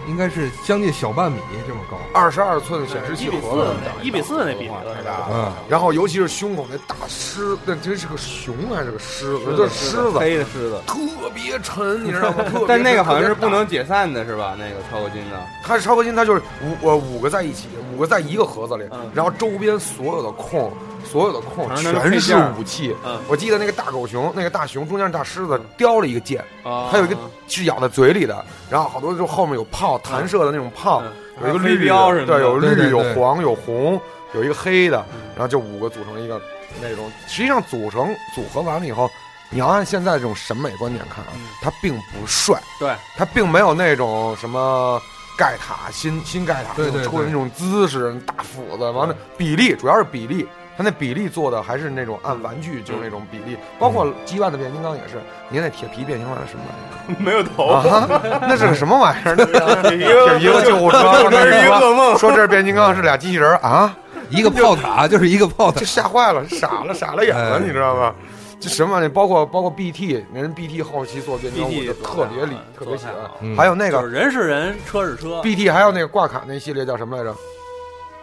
[0.07, 1.97] 应该是将近小半米这么高。
[2.13, 5.27] 二十二寸显示器一比四盒子一比四那比例太大了。
[5.31, 9.53] 嗯，然后尤其是胸口那大狮，那真是个熊还是个狮子？
[9.57, 10.95] 这狮子黑的狮子，特
[11.33, 12.43] 别沉，你知道吗？
[12.51, 14.55] 特别但那个好像是不能解散的，是吧？
[14.57, 20.71] 那个超合金的，它是超合金，它就是五呃五个在一起，五个在一个盒子里，嗯然后周边所有的空，
[21.09, 22.95] 所有的空全是武器。
[23.05, 23.19] 嗯。
[23.27, 26.89] 我记得那个大狗熊，那个大熊中间是大狮子，叼了一个剑，啊。
[26.91, 27.15] 它有一个
[27.47, 31.01] 是咬在嘴里的，然后好多就后面有炮弹射的那种炮，
[31.41, 33.99] 有一个绿标，对，有绿有黄有红，
[34.33, 35.03] 有一个黑的，
[35.35, 36.41] 然后就五个组成一个
[36.81, 39.09] 那种，实际上组成组合完了以后。
[39.49, 45.01] 你要按现在这种审美观点看啊，它并不帅，对，它并没有那种什么
[45.37, 46.83] 盖塔新新盖塔出
[47.21, 50.45] 的那种姿势大斧子，完了比例主要是比例，
[50.77, 55.15] 它那比例做的还是那种按玩具就是那种比例，包括 G 万的变形金刚也是，
[55.49, 58.07] 你看那铁皮变形完了什么玩意儿 没有头啊？
[58.41, 59.35] 那是个什么玩意儿？
[59.35, 59.45] 那
[59.89, 63.95] 是一个 一个救护车，这是一个噩梦说这是变形金刚是俩机器人啊，
[64.29, 68.13] 一个炮塔就是一个炮塔这，吓坏了，傻了，傻了眼了，哎你知道吗？
[68.59, 69.09] 这什么玩意儿？
[69.09, 77.33] 包括包括 BT，人 BT 后期做变形金刚，我就特别理特别喜欢还有那个人是人，车是车，BT，还有那个挂卡那系列叫什么来着？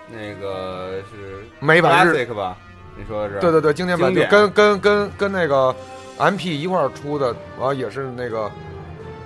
[0.09, 2.57] 那个是美版日吧？
[2.97, 3.41] 你说的是？
[3.41, 5.75] 对对对，经典版就跟跟跟跟那个
[6.19, 8.51] MP 一块儿出的，完了也是那个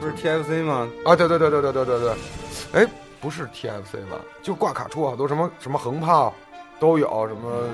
[0.01, 0.89] 不是 TFC 吗？
[1.05, 2.87] 啊，对对对对对对对对，哎，
[3.21, 4.17] 不是 TFC 吧？
[4.43, 6.33] 就挂卡出好多什么什么横炮
[6.81, 7.65] 都有，什么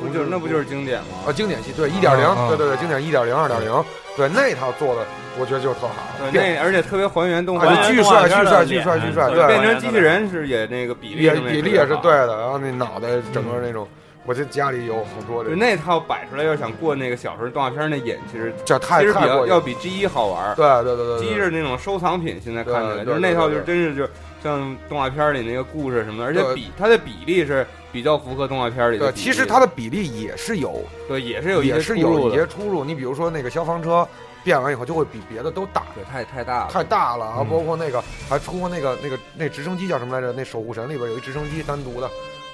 [0.00, 1.32] 不就是那不就是经典吗啊？
[1.32, 3.84] 经典系对一点零对对对，经典一点零二点零，
[4.16, 5.06] 对那套做的
[5.40, 5.94] 我觉得就特好，
[6.30, 13.88] 对，那 而且特别还原动画，巨帅巨帅巨帅嗯巨帅，对对，变成机器人是也那个比例也比例也是对的，然后那脑袋整个那种，
[14.26, 20.54] 我这家里有好多这，那套摆出来，要想过那个小时候动画片那瘾，其实这太其实比太过，要要比 G 一好玩。
[20.54, 24.06] 对对对对 G 一，是那种收藏品，现在看起来就是那套就真是就
[24.42, 32.84] 像动画片里那个故事什么的，而且比它的比例是比较符合动画片里的对，其实它的比例也是有，对也是有也是有一些出入。
[32.84, 34.06] 你比如说那个消防车
[34.42, 36.70] 变完以后就会比别的都大，对太太大了。
[36.72, 37.36] 太大了啊！
[37.40, 40.32] 嗯包括那个还出过那个那个那直升机叫什么来着？
[40.32, 42.08] 那守护神里边有一直升机单独的，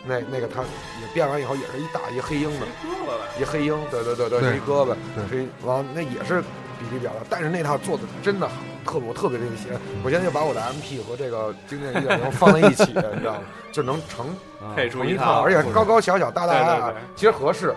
[0.05, 2.67] 那那个它也变完以后也是一大一黑鹰的，
[3.41, 6.41] 一黑鹰，对对对对，对一胳膊，对黑完那也是
[6.79, 9.81] 比例比较大，但是那套做的真的好，特别我特别这个喜欢。
[10.05, 13.41] 我现在就把我的 MP 和这个经典一点零放在一起， 你知道吗？
[13.73, 14.29] 就能成
[14.61, 17.75] 啊配出成一一套而且高高小小大大对对大其实合适，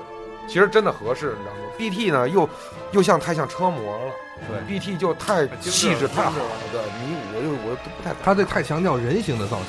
[0.50, 2.50] 其实真的合适，你知道吗？BT 呢又
[2.92, 4.12] 又像太像车模了。
[4.48, 9.68] 对，BT 就太气质太好了，对，迷我就我都不太他这太强调人形的造型，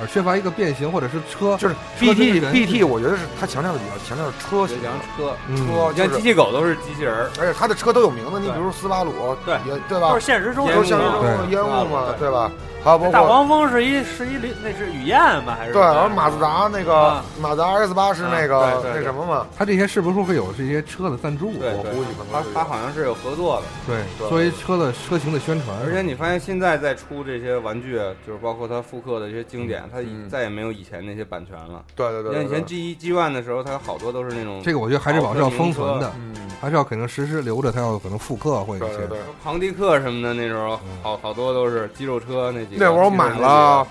[0.00, 4.78] 而缺乏一个变形或者是车，就是 BT BT 我觉得是他强调的比较强调的车型，
[5.16, 9.12] 车，嗯车你看机，器狗都是机器人，而且他的车都有名字，你比如斯巴鲁，
[9.44, 10.24] 对也对吧都是？
[10.24, 12.52] 现实中烟雾都是像嘛这种对烟雾嘛，对对吧？
[12.88, 15.72] 还有包大黄蜂是一是一那是雨燕吧还是？
[15.72, 17.24] 对，然后马自达那个啊。
[17.40, 19.00] 马自达 S 八是那个啊对对对。
[19.00, 21.52] 那什么嘛，它这些是不是会有这些车的赞助？
[21.58, 23.66] 对我估计可能它它好像是有合作的。
[23.86, 27.96] 对，作为车的车型的宣传，而且你发现现在在出这些玩具，
[28.26, 30.28] 就是包括它复刻的一些经典，它嗯。
[30.28, 31.82] 再也没有以前那些版权了。
[31.96, 38.96] 对对对对，你看以前 G 一 G one 的时候，它有好多都是那种这个我觉得还是往上封存的，嗯，还是要可能实时留着，它要可能复刻或者一些。
[38.98, 39.18] 对对对。
[39.42, 42.77] 庞迪克什么的，那时候好好多都是肌肉车那几个。
[42.78, 43.86] 那会儿我买了，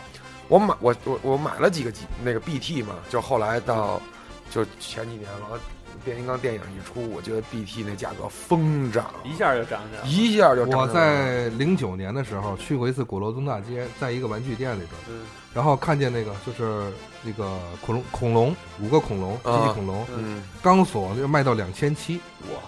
[0.48, 4.02] 我买我我我买了几个几那个 BT 嘛，就后来到
[4.50, 5.60] 就前几年完了，
[6.06, 10.08] 变形金刚电影一出，我觉得 BT 那价格疯涨，一下就涨起来了。
[10.08, 15.22] 一下就涨我在零九年的时候去过一次鼓楼东大街，在一个玩具店里边，嗯
[15.54, 16.92] 然后看见那个就是
[17.24, 22.20] 那个恐龙恐龙五个恐龙机啊器恐龙嗯，钢索就卖到两千七，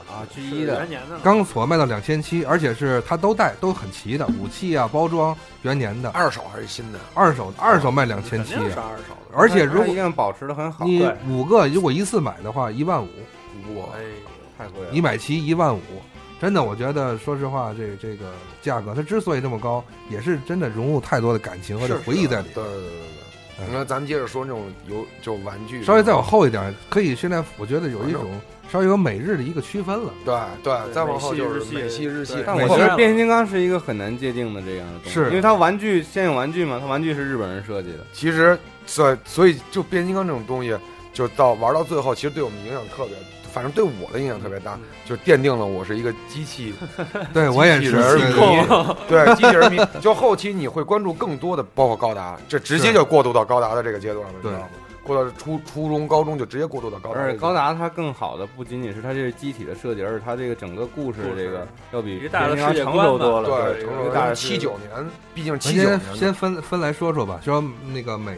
[0.08, 7.00] 啊，G 一的元年的钢索卖到两千七，而且是它都带都很齐的武器啊包装元年的，二手还是新的？
[7.14, 9.38] 二手二手卖两千七肯，定是二手的。
[9.38, 13.10] 而且如果它一定保持的很好，你对五个如果一次买的话一万五，
[13.76, 14.02] 哇，哎，
[14.58, 14.90] 太贵了。
[14.92, 15.82] 你买齐一万五。
[16.40, 22.48] 真的，我觉得，说实话，这个这个价格，它之所以这么高，也是真的融入太多的感情和这回忆在里。
[22.54, 23.68] 对对对对对。
[23.68, 28.40] 你看，咱们接着说那种游就玩具，稍微再往后一点，可以现在我觉得有一种
[28.72, 30.14] 稍微有美日的一个区分了。
[30.24, 32.42] 对对，再往后就是美系美系、日系。
[32.46, 40.74] 但我觉得变形金刚是一个很难界定的这样的东西，是因为它玩具先有玩具嘛，它玩具是日本人设计的，其实，所所以就变形金刚这种东西，
[41.12, 43.16] 就到玩到最后，其实对我们影响特别，
[43.50, 46.74] 反正对我的影响特别大，就奠定了我是一个机器
[47.34, 49.80] 对我也是，机器人 迷，对机器人迷。
[50.00, 54.68] 就后期你会关注更多的，包括高达，这直接就过渡到高达的这个阶段了，你知道吗？
[55.02, 57.20] 过到初初中、高中就直接过渡到高达。
[57.20, 63.50] 而且高达它更好的不仅仅是它这个机体的设计，而是它这个整个故事这个要比大的世界观嘛成熟多了。
[63.74, 68.38] 对，一成个大的七九年，毕竟七九年先先分分来说说吧，说那个美，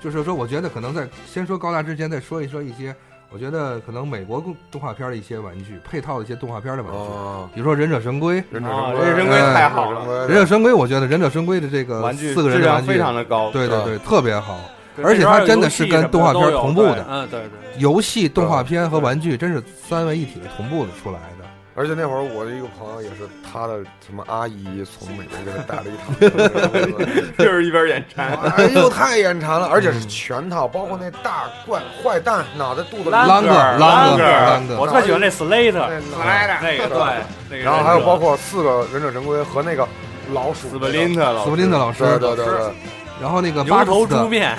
[0.00, 2.94] 就是说，我觉得可能在先说高达之前，再说一说一些，
[3.34, 8.36] 我觉得可能美国动动画片的一些玩具，配套的一些动画片的玩具，啊，比如说忍者神龟。
[8.48, 13.50] 忍者啊神龟，忍者神龟太好了忍者神龟，我觉得忍者神龟的这个玩具四个人质量的玩具非常的高。
[13.50, 14.60] 对对对，特别好。
[15.02, 17.50] 而且它真的是跟动画片同步的嗯，对对。
[17.78, 21.43] 游戏、动画片和玩具真是三位一体的同步的出来的。
[21.76, 28.38] 而且那会儿我的一个朋友也是他的什么阿姨从美国给他带了一套， 就是一边眼馋。
[28.56, 39.86] 哎呦太眼馋了，而且是全套，包括那大怪坏蛋脑袋肚子啷个啷个啷个我特喜欢那 Slater，那那个对，那个然后还有包括四个忍者神龟和那个
[40.32, 42.74] 老鼠斯普林特老斯普林特老师，对对对对，
[43.20, 44.16] 然后那个巴克斯的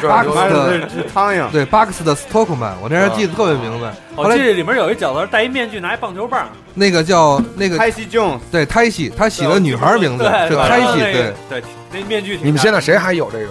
[0.08, 3.94] 巴克斯的苍蝇，对巴克斯的斯托克曼，我那人记得特别明白。
[4.16, 10.86] 后我记来得里面有一角色戴一面具，拿一棒球棒，那个叫那个泰西 Jones 对泰西，他起了女孩名字对，是对泰西，对。
[10.86, 13.48] 然后那个，对，那面具挺你们现在在谁还有这个？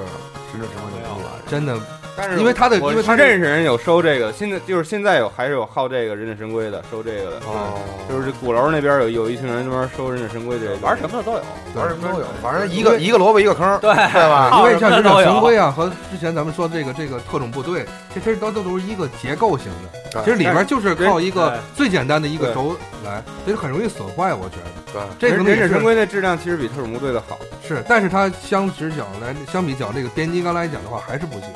[1.46, 1.78] 真的
[2.16, 7.36] 但是因为他的我因为他认识人有收这个，现在就是现在有还是有好这个忍者神龟的，收这个的。
[7.46, 11.42] 哦，就是这鼓楼那边有有一群人专门收忍者神龟这个，玩什么的都有。
[11.74, 14.58] 玩什么都有，反正一个一个萝卜一个坑，对对吧？
[14.62, 17.84] 因为像忍者神龟啊和之前咱们说这个这个特种部队，
[18.14, 19.66] 这其实都都都是一个结构型
[20.12, 24.84] 的，其实里边就是靠一个最简单的一个轴来，所以很容易损坏，我觉得。
[24.92, 27.36] 对，这个忍者神龟的质量其实比特种部队的好
[27.66, 31.48] 是，但是它相比较来，相比较这个变形金刚来讲的话，还是不行。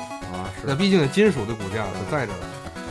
[0.59, 2.37] 啊，那毕竟金属的骨架是在这儿。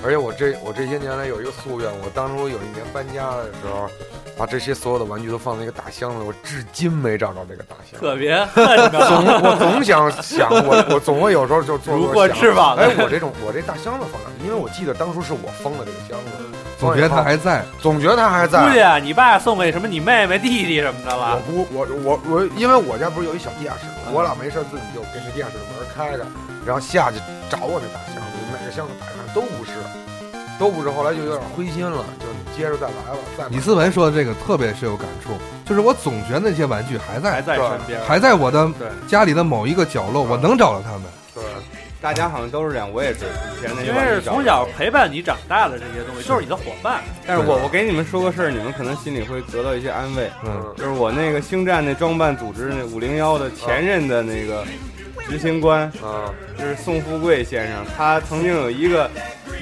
[0.01, 3.91] 而且我这我这些年来有一个夙愿，我当初有一年搬家的时候，
[4.37, 7.99] 把这些所有的玩具都放在一个大箱子，我至今没找着这个大箱。
[7.99, 14.31] 特别恨总，我总想想我我总会有时候就做如获翅膀哎，我这种我这大箱子放哪？
[14.45, 16.47] 因为我记得当初是我封的这个箱子，
[16.79, 18.81] 总觉得它还在，总觉得它还估计。
[18.81, 21.43] 啊，你爸送给什么你妹妹、弟弟什么的我。
[21.45, 26.25] 不我我我，因为我家不是有一小地下室吗，我俩没事自己就跟着地下室的门开着，
[26.67, 29.73] 然后下去找我那大箱子，每个箱子打开都不是，
[30.59, 30.91] 都不是。
[30.91, 35.31] 后来就有点灰心了，就接着再来了，再李思文说的这个特别是有感触，
[35.65, 41.03] 就是我总觉得那些玩具还在，还在身边，还在我的对家里的某一个角落，我能找到他们。
[41.35, 41.43] 对。
[42.01, 47.03] 大家好像都是这样，我也是以前那些因为是从小陪伴你长大的这些东西，就是你的伙伴。
[47.27, 50.31] 但是我我给你们说个事儿，你们可能心里会得到一些安慰。
[50.45, 54.65] 嗯，就是我那个星战那装扮组织那五零幺的前任的那个
[55.29, 59.11] 执行官，啊，就是宋富贵先生，他曾经有一个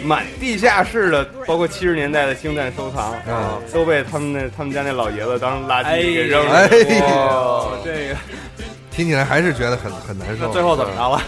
[0.05, 3.59] 满地下室的，包括七十年代的星战收藏，啊。
[3.73, 6.53] 都被他们那他们家那老爷子当垃圾哎给扔了。
[6.55, 6.69] 哎
[7.03, 8.17] 哦，这个
[8.97, 10.47] 听起来还是觉得很很难受。
[10.47, 11.23] 那最后怎么着了？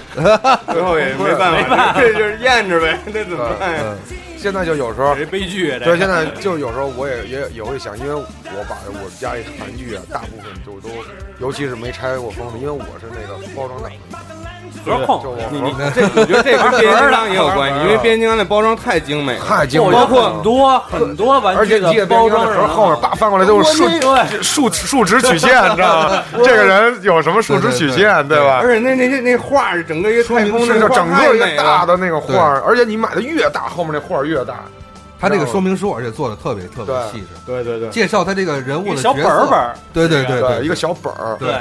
[0.72, 3.80] 最后也没办法，这就是咽着呗，那怎么办呀？
[3.84, 5.78] 嗯，现在就有时候这悲剧啊！
[5.84, 10.88] 对，现在就有时候我也也也会想，因为我把我家里韩剧啊，大部分就都，
[11.38, 13.92] 尤其是没拆过封的，因为我是那个包装党，
[14.84, 19.44] 盒控你你盒这，我觉得这跟变形金刚也有关系， 因为变形金刚那包装太精美了。
[19.44, 26.22] 太精我美了，有很多很多玩而且具的包装的时候，后面叭翻过来都是竖对竖竖直曲线， 你知道吗？
[26.44, 28.60] 这个人有什么竖直曲线，对吧？
[28.62, 34.56] 而且那那些那画是整个一个太空那是就整个一个大的，那个画儿，而且你买的越大，后面那画儿越大。
[35.20, 41.52] 他这个说明书而且做的特别特别细致，对对对，介绍他这个人物的小本儿本儿，对对对对，一个小本儿，对，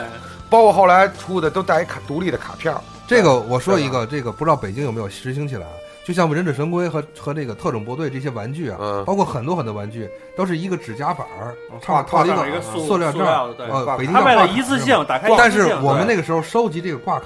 [0.47, 2.79] 包括后来出的都带一卡独立的卡片儿。
[3.07, 5.71] 这个我说一个，这个不知道北京有没有实行起来啊？
[6.05, 9.03] 就像忍者神龟和和这个特种部队这些玩具啊，嗯。
[9.05, 17.25] 包括很多很多玩具都是一个指甲板儿，套套一个塑塑料袋儿的，对呃，北京它为了叫挂卡一次性打开一次性，但是我们那个时候收集这个挂卡，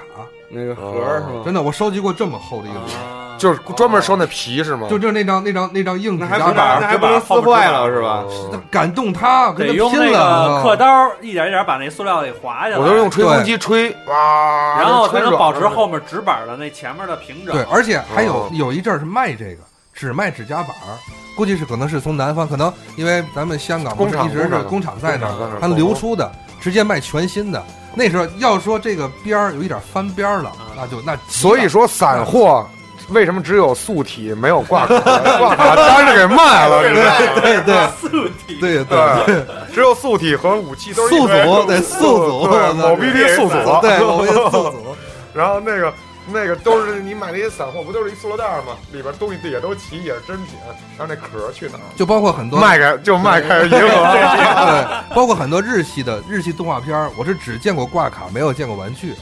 [0.52, 1.42] 那个盒儿是吗？
[1.46, 4.86] 真的我收集过这么厚的一个盒，啊就是专门收那皮是吗？
[4.88, 8.24] 就就是那张那张那张硬指那还不甲板还不能撕坏了是吧？
[8.28, 17.54] 哦感动他，跟他得用那拼了，个刻刀一点一点把那塑料给划下来，我都用吹风机吹，哇，然后才能保持后面纸板的那前面的平整。
[17.56, 20.94] 对，而且还有哦有一阵儿是卖这个，只卖指甲板儿，
[21.36, 26.32] 估计是可能是从南方，可能因为咱们香港不是工厂一直是工厂在那儿它流出的，
[26.62, 27.62] 直接卖全新的。
[27.94, 32.66] 那时候要说这个边儿有一点翻边儿了，啊那就那所以说散货
[33.10, 34.98] 为什么只有素体没有挂卡？
[35.38, 37.42] 挂卡单是给卖了，你知道吗？
[37.42, 44.96] 对对素体对对对，只有素体和武器都是一宿堆主对素组，对，某逼的宿主，对某逼的宿主，
[45.34, 45.94] 然后那个
[46.34, 48.74] 那个都是你买那些散货，不都是一塑料袋吗？
[48.92, 50.56] 里边东西也都齐，也是真品，
[50.98, 51.82] 然后那壳去哪儿？
[51.96, 59.14] 就包括很多卖开就卖开银河， 对，包括很多日系的日系动画片儿，我是只见过挂卡，没有见过玩具。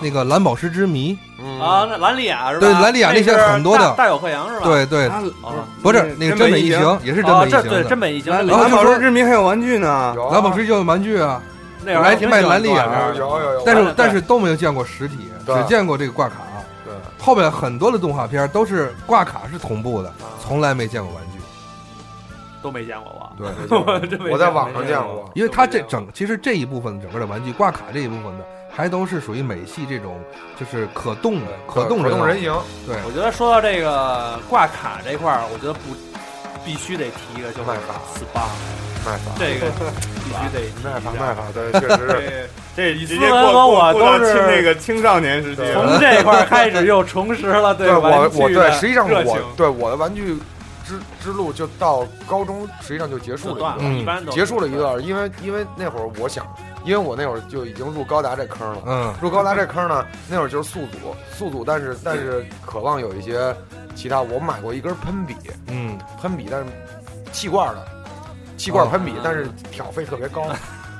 [0.00, 2.66] 那个蓝宝石之谜，嗯啊，那兰利亚是吧？
[2.66, 4.64] 对兰利亚那些很多的大大有克洋是吧？
[4.64, 5.22] 对对，啊
[5.80, 7.96] 不是那个真本异形，也是真哦，本异形这对真的。
[7.96, 11.40] 本异形，蓝那然后就说蓝宝石之谜还有玩具呢，蓝宝石就有玩具啊，
[11.84, 16.34] 那会儿还挺卖兰利亚的有有有，但是但是都没有见过实体，对只见过这个挂卡。
[17.22, 20.34] 对后边很多的动画片都是挂卡是同步的，啊。
[20.40, 21.38] 从来没见过玩具。
[22.60, 23.32] 都没见过吧？
[23.36, 30.20] 对， 我真没我在见过网上见过，因为它这整其实这一部分整个的玩具挂卡这一部分的，还都是属于美系这种
[30.56, 32.54] 就是可动的可动人可动人形，
[32.86, 35.90] 对，我觉得说到这个挂卡这块儿，我觉得不
[36.64, 37.94] 必须得提一个，就是卖法。
[38.16, 38.46] SPA
[39.04, 39.66] 卖法，这个
[40.24, 41.20] 必须得提卖法一下。
[41.20, 42.50] 卖法，对，确实是。
[42.74, 45.74] 这李直接过思文和我过过到都是青那个青少年时期了。
[45.74, 49.32] 从这块儿开始又重拾了对对我玩具我对，的实际上热情。
[49.34, 50.38] 我对我的玩具
[50.86, 56.46] 之之路就到高中，实际上就结束了一段了，嗯一般都结束了一段，因为因为那会儿我想，
[56.84, 58.82] 因为我那会儿就已经入高达这坑了。
[58.86, 59.14] 嗯。
[59.20, 63.54] 入高达这坑呢，那会儿就是宿主，宿主，但是但是渴望有一些
[63.94, 64.20] 其他。
[64.20, 65.36] 我买过一根喷笔，
[65.68, 66.66] 嗯，喷笔，但是
[67.32, 67.86] 气罐的，
[68.56, 70.46] 气罐喷笔哦，但是挑费特别高，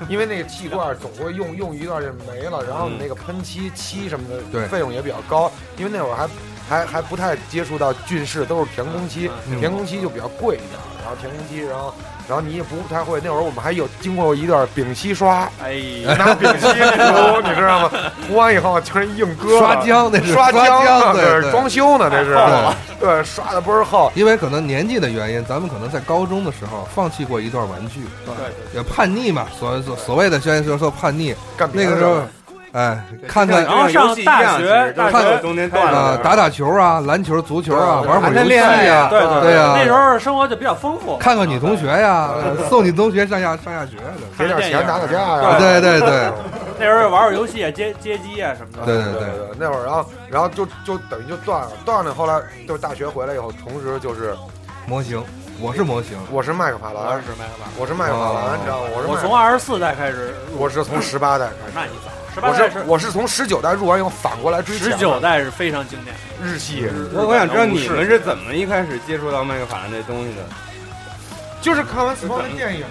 [0.08, 4.62] 因为那个气罐总会用用一段就没了，然后你那个喷漆漆什么对。
[4.62, 6.28] 的费用也比较高，因为那会儿还
[6.68, 9.58] 还还不太接触到俊士，都是填空漆，嗯。
[9.60, 11.94] 填空漆就比较贵一点，然后填空漆，然后
[12.32, 17.90] 然后你也不太会，那会儿我们还有经过一段丙烯刷，哎呀，拿丙烯涂，你知道吗？
[18.26, 22.34] 涂完以后全是硬割，刷浆那是刷刷浆对对装修呢，这是
[22.98, 24.10] 对，刷的倍儿厚。
[24.14, 28.34] 因为可能年纪的原因，咱们可能在高中的时候放弃过一段玩具，对
[28.74, 32.22] 也叛逆嘛，所所所谓的现在说说叛逆，干那个时候，
[32.72, 39.74] 哎，看看然后上大学大学中间断啊了，打打球啊，篮球、足球啊，玩会儿游戏谈谈恋爱呀呀，对对对呀。
[39.76, 42.30] 那时候生活就比较丰富，看看女同学呀，
[42.70, 43.98] 送女同学上下上下学。
[44.38, 45.58] 给点钱打打架呀。
[45.58, 46.32] 对对对
[46.80, 48.84] 那时候玩玩游戏啊，街街机啊什么的。
[48.86, 49.20] 对对对。
[49.20, 52.14] 对，那会儿然后然后就就等于就断了，断了。
[52.14, 54.34] 后来就是大学回来以后，同时就是
[54.86, 55.22] 模型，
[55.60, 58.88] 我是模型，我是麦克法我兰，是麦克法我是麦克法兰，你知道吗？
[58.96, 62.10] 我是我从二十四代开始，我是从十八代开始，那你早，
[62.40, 66.46] 我是我是从十九代入完以后反过来追十抢九代是非常经典的。
[66.46, 70.42] 日系，我我想知道你们是怎么一开始接触到麦克法兰这东西的？
[71.60, 72.84] 就是看完死亡的电影，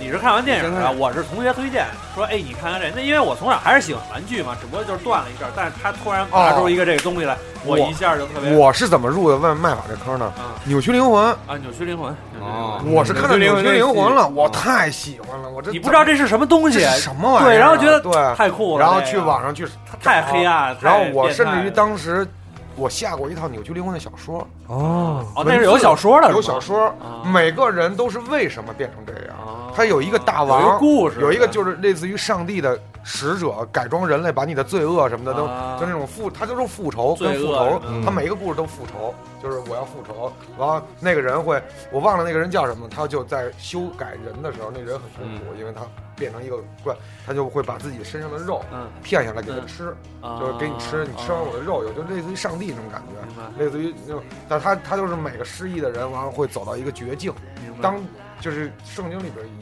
[0.00, 10.26] 你是看完电影的，我是同学推荐说，哎，你看看这，那因为我从小还是喜欢玩具嘛，只不过就是断了一阵儿，但是他突然拿出一个这个东西来，我一下就特别我是怎么入的问麦法这坑呢？
[10.36, 17.50] 啊扭曲灵魂，啊，扭曲灵魂哦我是看到扭曲灵魂了，我哦太喜欢了，我这你不知道这是什么东西什么玩意儿啊？
[17.50, 19.66] 对，然后觉得对，太酷了，然后去网上去
[20.02, 22.26] 太黑暗了，然后我甚至于当时
[22.74, 29.36] 我下过一套扭曲灵魂的小说，哦，哦，那是有小说的，有小说啊，每个人都是为什么变成这样。
[29.72, 35.76] 啊他有一个大有一个王，故事，有一个就是类似于上帝的使者，改装人类，把你的罪恶什么的都啊。
[35.80, 40.32] 就那种复，他就是复仇跟复仇他每一个故事都复仇，就是我要复仇。
[40.58, 41.60] 然后那个人会，
[41.90, 45.82] 我忘了那个人叫什么，他就在修改人的时候，那人很痛苦，因为他
[46.14, 46.94] 变成一个怪，
[47.26, 53.64] 他就会把自己身上的肉嗯，骗下来给他嗯吃，啊就是给你吃，你吃完我的肉，有就类似于上帝那种感觉。
[53.64, 57.32] 类似于那种，但他他就是每个失忆的人，完了会走到一个绝境。
[57.80, 57.96] 当
[58.38, 59.61] 就是圣经里边一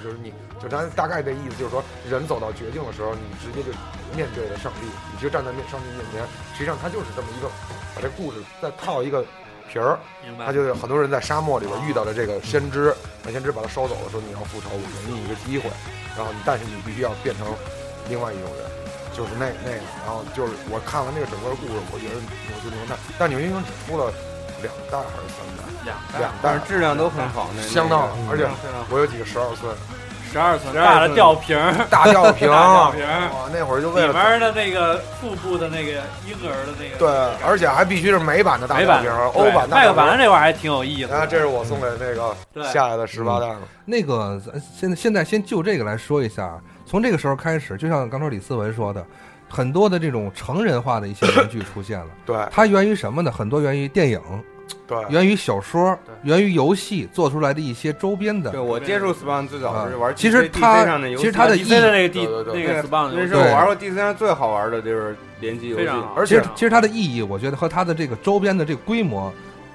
[0.00, 3.70] 就是你就咱大概这意思，就是说人走到绝境的时候，你直接就
[4.16, 6.22] 面对了上帝，你就站在面上帝面前。
[6.54, 7.48] 实际上他就是这么一个，
[7.94, 9.24] 把这故事再套一个
[9.68, 12.94] 皮儿，明白，他就是很多人在沙漠里边遇到了这个先知，
[13.24, 15.70] 那先知把他收走了，说你要复仇，我给你一个机会，
[16.16, 17.46] 然后你但是你必须要变成
[18.08, 18.70] 另外一种人。
[19.10, 22.14] 就是那那个，然后就是我看完这个整个故事，我觉得
[22.46, 24.06] 扭曲灵魂，但扭曲灵魂只出了
[24.62, 25.64] 两代还是三代？
[25.84, 28.46] 两两代但是，质量都很好，那相当好而且
[28.90, 29.74] 我有几个十二寸
[30.32, 33.28] 十二寸大的吊瓶儿，大吊瓶，大吊瓶儿。
[33.34, 35.90] 哇，那会儿就为了里边的那个腹部的那个
[36.24, 37.08] 婴儿的那个，对，
[37.44, 39.96] 而且还必须是美版的大美版吊瓶，欧版大麦克吊瓶。
[39.96, 41.26] 板这块儿还挺有意思啊，的。
[41.26, 42.62] 这是我送给那个对。
[42.72, 43.58] 下来的十八代了。
[43.84, 46.56] 那个咱现在现在先就这个来说一下，
[46.86, 49.04] 从这个时候开始，就像刚才李思文说的，
[49.50, 52.06] 很多的这种成人化的一些玩具出现了。
[52.24, 52.36] 对。
[52.50, 53.30] 它源于什么呢？
[53.30, 54.20] 很多源于电影，
[54.86, 58.52] 对，源于小说，源于游戏做出来的一些周边的。
[58.52, 58.60] 对。
[58.60, 62.62] 我接触 Spawn 最早是玩啊其实它上的游戏，其实它的 DC 的那个地对对对。
[62.62, 63.38] 那个 SPA 那是对。
[63.40, 65.82] 我玩过 DC 上最好玩的就是联机游戏。
[65.82, 69.32] 非，常好，而且其实它的意义，我觉得和它的这个周边的这个规模，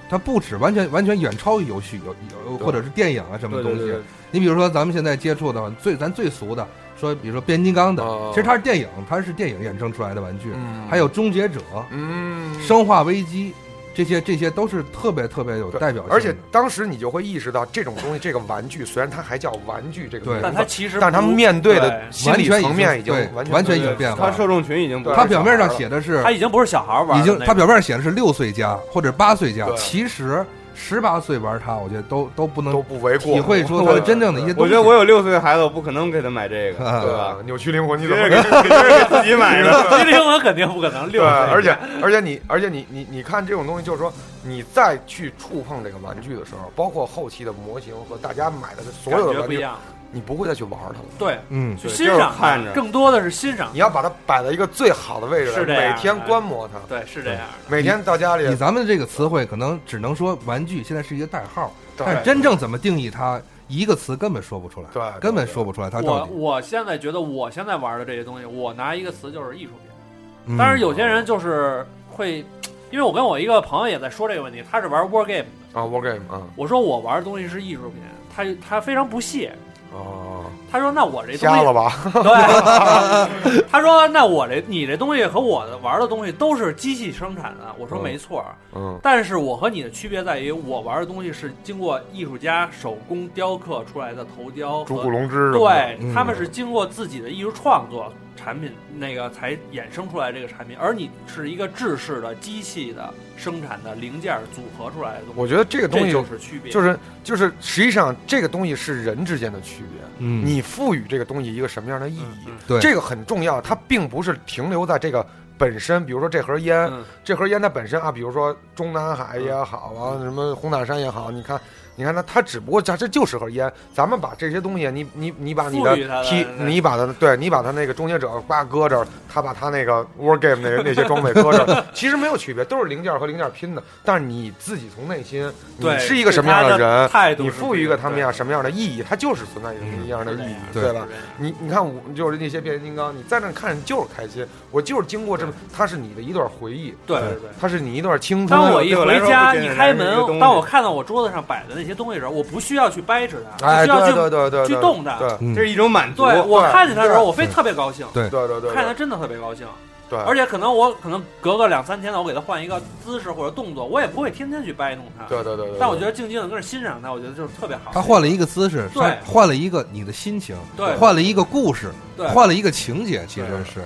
[0.09, 2.15] 它不止完全完全远超于游戏有
[2.51, 3.93] 有或者是电影啊什么东西。
[4.31, 6.67] 你比如说咱们现在接触的最咱最俗的，
[6.99, 10.51] 说比如说变形金刚的，哦其实它是电影，它是电影衍生出来的玩具。
[10.55, 13.53] 嗯还有终结者、嗯，生化危机，
[13.93, 16.11] 这些这些都是特别特别有代表性。
[16.11, 24.33] 而且当时你就会意识到，这种东西，这个玩具虽然它还叫玩具这个对名字，但它其实但是他不面对的心理完全已层面已经对完全完全已经变化了。
[24.33, 30.45] 受众群已经不是他表面上写的是它已经不是小孩玩已经，的那种他表面上写的是六岁加或者八岁加，其实
[30.75, 34.73] 十八岁玩它，我觉得都都不能都不为过，体会出它的真正的一些东西。
[34.73, 37.37] 我觉得我有六岁的孩子，我不可能给他买这个，啊 对吧？？
[37.45, 39.71] 扭曲灵魂，你怎么给自己买的。
[39.97, 44.11] 机灵魂肯定不可能对， 六岁，而且而且你而且你你你看这种东西，就是说
[44.43, 49.77] 你再去触碰这个玩具的时候，包括后期的模型和大家买的所有的不一样。
[50.11, 51.05] 你不会再去玩它了。
[51.17, 53.79] 对，嗯，去欣赏它看着更多的是欣赏你。
[53.79, 57.41] 要把它摆在一个最好的位置来，是这样每天观摩它，对，是这样。
[57.67, 66.31] 每天到家里以咱们这个词汇，可能只能说玩具现在是一个代号，但真正怎么定义它，一个词根本说不出来，对对根本说不出来它到底。
[66.31, 70.57] 我我现在觉得，我现在玩的这些东西，我拿一个词就是艺术品。
[70.57, 72.45] 但是，有些人就是会，
[72.91, 77.95] 因为我跟我一个朋友也在说这个问题，他是玩 war game，啊，war game 啊，我说我玩的东西是艺术品，
[78.35, 79.55] 他他非常不屑，
[79.95, 81.93] 哦，他说那我这东西瞎了吧？
[82.11, 88.03] 对， 他说那我这你这东西和我的玩的东西都是机器生产的，我说嗯。
[88.03, 88.43] 没错，
[88.75, 96.13] 嗯，但是我和你的区别在于，我玩的东西是经过艺术家手工雕刻出来的头雕和朱古龙之对，嗯。
[96.13, 110.01] 他们是经过自己的艺术创作产品，那个才衍生出来这个产品，而你是一个制式的机器的生产的零件组合出来的东西，我觉得这个东西就是区别，就是就是，实际上这个东西是人之间的区别。
[110.19, 113.61] 嗯，你赋予这个东西一个什么样的意义，嗯对这个很重要。
[113.61, 115.25] 它并不是停留在这个
[115.57, 121.59] 本身，比如说这盒烟，嗯这盒烟它本身啊，比如说中南海也好啊，什么红塔山也好，你看，
[121.95, 123.71] 你看它，它只不过它这就是盒烟。
[123.93, 133.83] 咱们把这些东西，你你你把你的赋予它的 T，你把它对你把它那个终结者挂搁这儿，他把他那个 war game 那那些装备搁这儿，其实没有区别，都是零件和零件拼的。
[134.01, 141.05] 但是你自己从内心，你是一个什么样的人，态度你赋予一个他们对样什么样的意义，它就是存在一个一样的意义，对对吧？
[141.37, 147.49] 你你看我就是那些变形金刚，你在那看着就是开心，我就是经过这么，它是你的一段回忆，对对对。
[147.59, 148.57] 它是你一段青春。
[148.57, 155.19] 当我一回家一开门，当我看到我桌子上摆的那些东西的时候，我不需要去掰扯它，哎，对不需要去对对对，去动它
[155.53, 156.23] 这是一种满足。
[156.23, 159.67] 对我看见它的时候，我非特别高兴，对对对对，看见它真的特别高兴。
[160.07, 165.25] 对，而且可能我可能隔个两三天呢，我给他换一个姿势或者动作，我也不会天天去掰弄他。
[165.25, 167.89] 对对对对，但我觉得静静的跟着欣赏他，我觉得就是特别好。
[167.91, 173.83] 他换了一个姿势，对换了一个你的心情，对换了一个故事，对，换了一个情节，其实是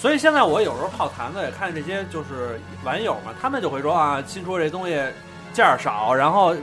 [0.00, 4.94] 所以现在我有时候泡坛子也看这些就是网友嘛，他们就会说啊，新出这东西
[5.52, 6.62] 件儿少，然后嗯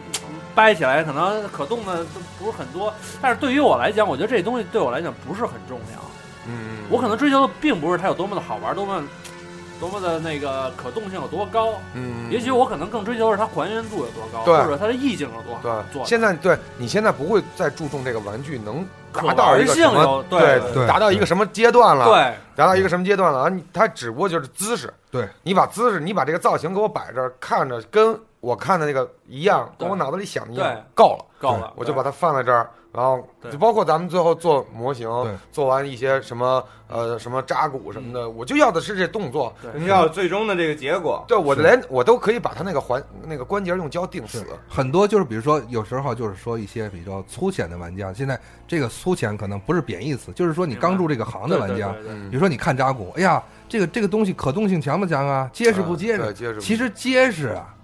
[0.56, 2.92] 掰起来可能可动的都不是很多。
[3.22, 6.02] 但是对于我来讲，我觉得这东西对我来讲不是很重要。
[6.48, 9.04] 嗯，我可能追求的并不是它有多么的好玩，多么
[9.78, 11.74] 多么的那个可动性有多高。
[11.94, 14.58] 嗯，也许我可能更追求的是它还原度有多高，对。
[14.58, 16.06] 或者它的意境有多好对，做。
[16.06, 22.34] 现在对你现在不会再注重这个玩具能达到一个什么有对对对达到一个什么阶段了，对。
[22.56, 23.50] 达到一个什么阶段了啊？
[23.50, 25.28] 你它只不过就是姿势，对。
[25.44, 39.54] 你把姿势，你把这个造型给我摆这儿，看着跟我看的那个一样，跟我脑子里想的一样对，够了，够了，我就把它放在这儿，然后对就包括咱们最后做模型对，做完一些什么呃什么扎骨什么的，我就要的是这动作。
[39.62, 41.24] 对你要最终的这个结果。
[41.28, 44.46] 对我连我都可以把它那个环那个关节用胶定死。
[44.70, 51.94] 很多就是比如说有时候就是说一些比较粗浅的玩家，现在这个粗浅可能不是贬义词，就是说你刚入这个行的玩家，
[52.30, 55.50] 比如说你看扎骨，哎呀，这个这个东西可动性强不强啊？
[55.52, 56.34] 结实不结实？
[56.34, 57.75] 结实其实结实啊，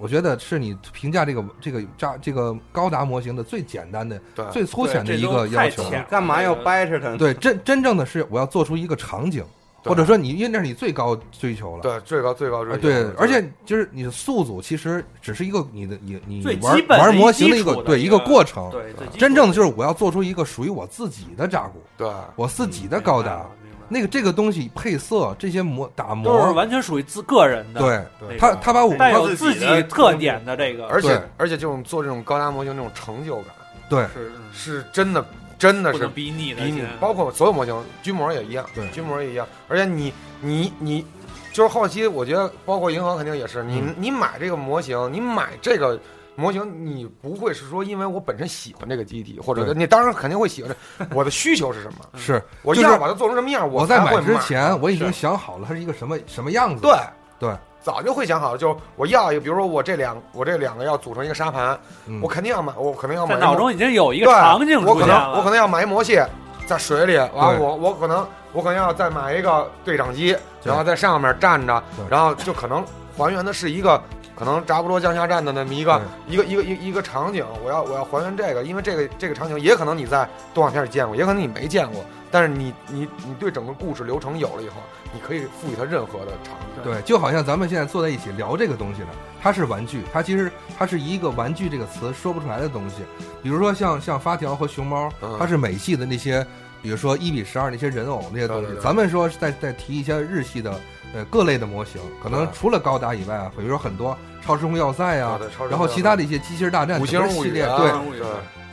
[0.00, 4.20] 我觉得是你评价这个这个扎这个高达模型的最简单的、
[4.50, 5.82] 最粗浅的一个要求。
[5.84, 7.14] 浅干嘛要掰扯它？
[7.16, 9.44] 对，真真正的是我要做出一个场景，
[9.84, 11.82] 或者说你因为那是你最高追求了。
[11.82, 12.82] 对最高最高追啊，求。
[12.82, 18.70] 对，而且就是你的宿组其实只是一个你的你你玩基本的玩模型的一个对一个过程。
[18.70, 23.46] 对真正的就是我要做出一个属于我自己的扎古，对我自己的高达。
[23.92, 27.80] 那个这个东西配色这些模打都是，完全属于自个人的，
[28.20, 33.46] 对他他把我带有自自己特点的这个，而且而且这种做这种高达模型这种成就感
[33.88, 35.22] 对是是真的
[35.58, 39.46] 真的是比拟的，比你包括所有模型，军模也一样，对军模也一样。
[39.68, 41.04] 而且你你你，
[41.52, 45.98] 就是后期我觉得包括银行肯定也是，你嗯你买这个模型，你买这个。
[46.40, 52.18] 模型你不会是说因为我本身喜欢这个机体，或者你当然肯定会喜欢这，我的需求是什么？
[52.18, 56.80] 是我就是要把它做成什么样，我在买之前我已经想好了它是一个什么什么样子。
[56.80, 56.92] 对
[57.38, 66.26] 对，早就会想好了，就是我要一个，比如说我这两我这两个要组成一个沙盘，嗯我肯定要买，我肯定要买脑中已经有一个对场景我可出现了，能我可能要买一魔蟹
[66.66, 72.84] 在水里，完了我我可能我可能要再买一个对讲机，然后在上面站着，然后就可能
[73.16, 74.02] 还原的是一个
[74.40, 84.76] 可能扎布罗降下站的那么一个一个一个一个一个场景，我要我要还原这个，因为这个这个场景也可能你在动画片里见过，也可能你没见过，但是你你你对整个故事流程有了以后，
[85.12, 86.82] 你可以赋予它任何的场景。
[86.82, 89.08] 对，就好像咱们现在坐在一起聊这个东西呢，
[89.42, 93.02] 它是玩具，它其实它是一个玩具这个词说不出来的东西。
[93.42, 96.46] 比如说像像发条和熊猫，嗯它是美系的那些，
[96.80, 98.76] 比如说一比十二那些人偶那些东西对对。
[98.76, 100.80] 对咱们说是在在提一些日系的
[101.14, 105.38] 呃各类的模型，可能除了高达以外啊，比如说很多超时空要塞啊
[105.68, 107.92] 然后其他的一些机器人大战五星系列，啊，对，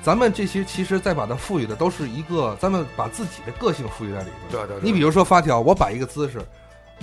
[0.02, 4.36] 咱们这些其实再把它赋予的都是一个，咱们把自己的个性赋予在里边。
[4.52, 6.40] 对对对，你比如说发条，我摆一个姿势，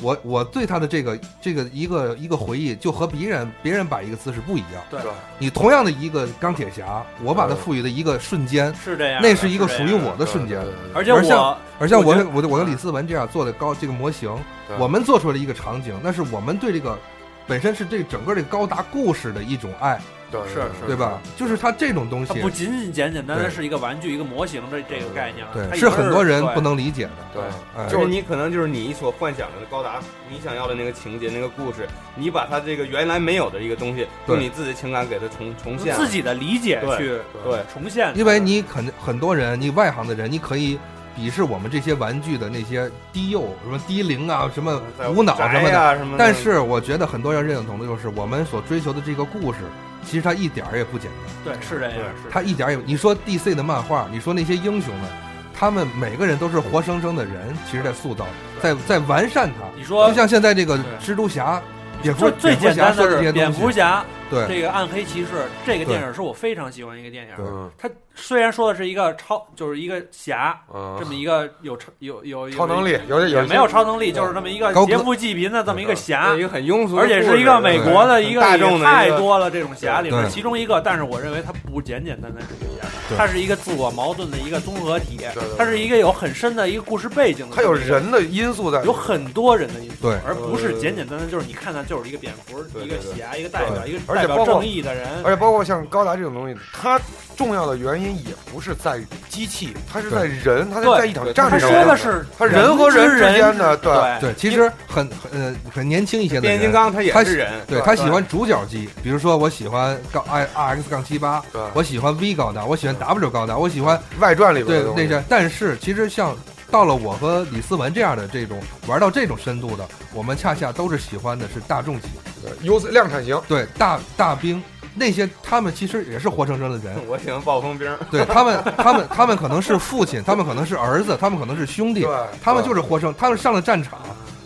[0.00, 4.82] 我我对他的这个这个一个一个回忆，就和别人别人摆一个姿势不一样。
[4.90, 10.60] 对对你同样的一个钢铁侠，我把它赋予的一个瞬间，是这样，那是一个属于我的瞬间。
[10.60, 14.34] 对对对对而且而像我而像我我我跟李思文这样做的高这个模型，
[14.66, 16.98] 对我们做出来的一个场景，那是我们对这个
[17.46, 20.00] 本身是这整个这个高达故事的一种爱，
[20.42, 21.20] 对是是对吧？
[21.36, 27.10] 就是它这种东西它，不仅仅简简单单对是一个玩具、一个模型的这个概念了，它对，已经是很多人不能理解的。
[27.32, 27.42] 对
[27.76, 35.94] 哎就是你可能就是你所幻想的高达，你想要的那个情节、那个故事，你把它这个原来没有的一个东西，对用你自己的情感给它重重现。
[35.94, 37.06] 自己的理解对去
[37.44, 40.78] 对重现它，因为你肯很多人，你外行的人，你可以
[41.16, 44.82] 鄙视我们这些玩具的那些低幼、什么低龄啊、什么
[45.14, 45.60] 无脑什么的。
[45.60, 49.60] 宅呀什么的，但是我觉得很多人认同的就是，我们所追求的这个故事，
[50.04, 51.54] 其实它一点儿也不简单。
[51.54, 55.10] 对是这样，对是它一点儿也，你说 DC 的漫画，你说那些英雄们，
[55.52, 58.26] 他们每个人都是活生生的人，其实在塑造，
[58.62, 59.66] 在在完善它。
[59.76, 61.60] 你说就像现在这个蜘蛛侠、
[62.02, 64.04] 蝙蝠最最简单的蝙蝠侠蝙，蝠侠
[64.34, 64.56] 对。
[64.56, 65.28] 这个暗黑骑士
[65.64, 67.34] 这个电影是我非常喜欢一个电影。
[67.38, 67.70] 嗯。
[67.78, 83.18] 它虽然说的是一个超，就是一个侠，嗯这么一个有超有有有超能力，有有也没有超能力，就是这么一个劫富济贫的这么一个侠一，个很庸俗的而，且是一个美国的一个大众太多了这种侠里面其中一个，但是我认为它不简简单单是一个侠，对。
[83.18, 85.18] 它是一个自我矛盾的一个综合体
[85.58, 90.18] 它是一个有很深的一个故事背景的，它有人的因素在，有很多人的因素，对。
[90.24, 97.00] 而不是简简单单就是你看它就是一个蝙蝠，一个侠，一个代表，一个代表而且包括正义的人，而且包括像高达这种东西，它
[97.36, 101.68] 重要的原因也不是在于机器，它是在人，它是在一场战他争。
[101.70, 103.92] 说的是它人和人之之间的对。
[103.92, 104.20] 对。
[104.20, 111.42] 对，其实很很呃很年轻一些的变形金人，刚它也他是人，对他喜欢主角机，比如说我喜欢杠 i r x 杠七八，
[111.74, 116.36] 我喜欢 V 高达，我喜欢 W 高达，我喜欢外传里边对的那些，但是其实像
[116.70, 122.08] 到了我和李思文这样的这种玩到这种深度的，我们恰恰都是喜欢的是大众机，
[122.42, 124.62] 对优量产型，对大大兵
[124.94, 133.98] 那些，他们其实也是活生生的人， 我喜欢暴风兵，对他们，他们他们可能是父亲，他们可能是儿子，他们可能是兄弟对，他们就是活生，他们上了战场，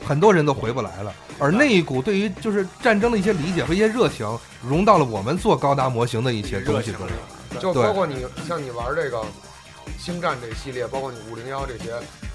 [0.06, 1.12] 很多人都回不来了。
[1.38, 4.26] 而那一股对于就是战争的一些理解和一些热情，
[4.60, 7.06] 融到了我们做高达模型的一些东西中。
[7.60, 9.22] 就包括你像你玩这个
[9.98, 11.92] 星战这系列，包括你五零幺这些，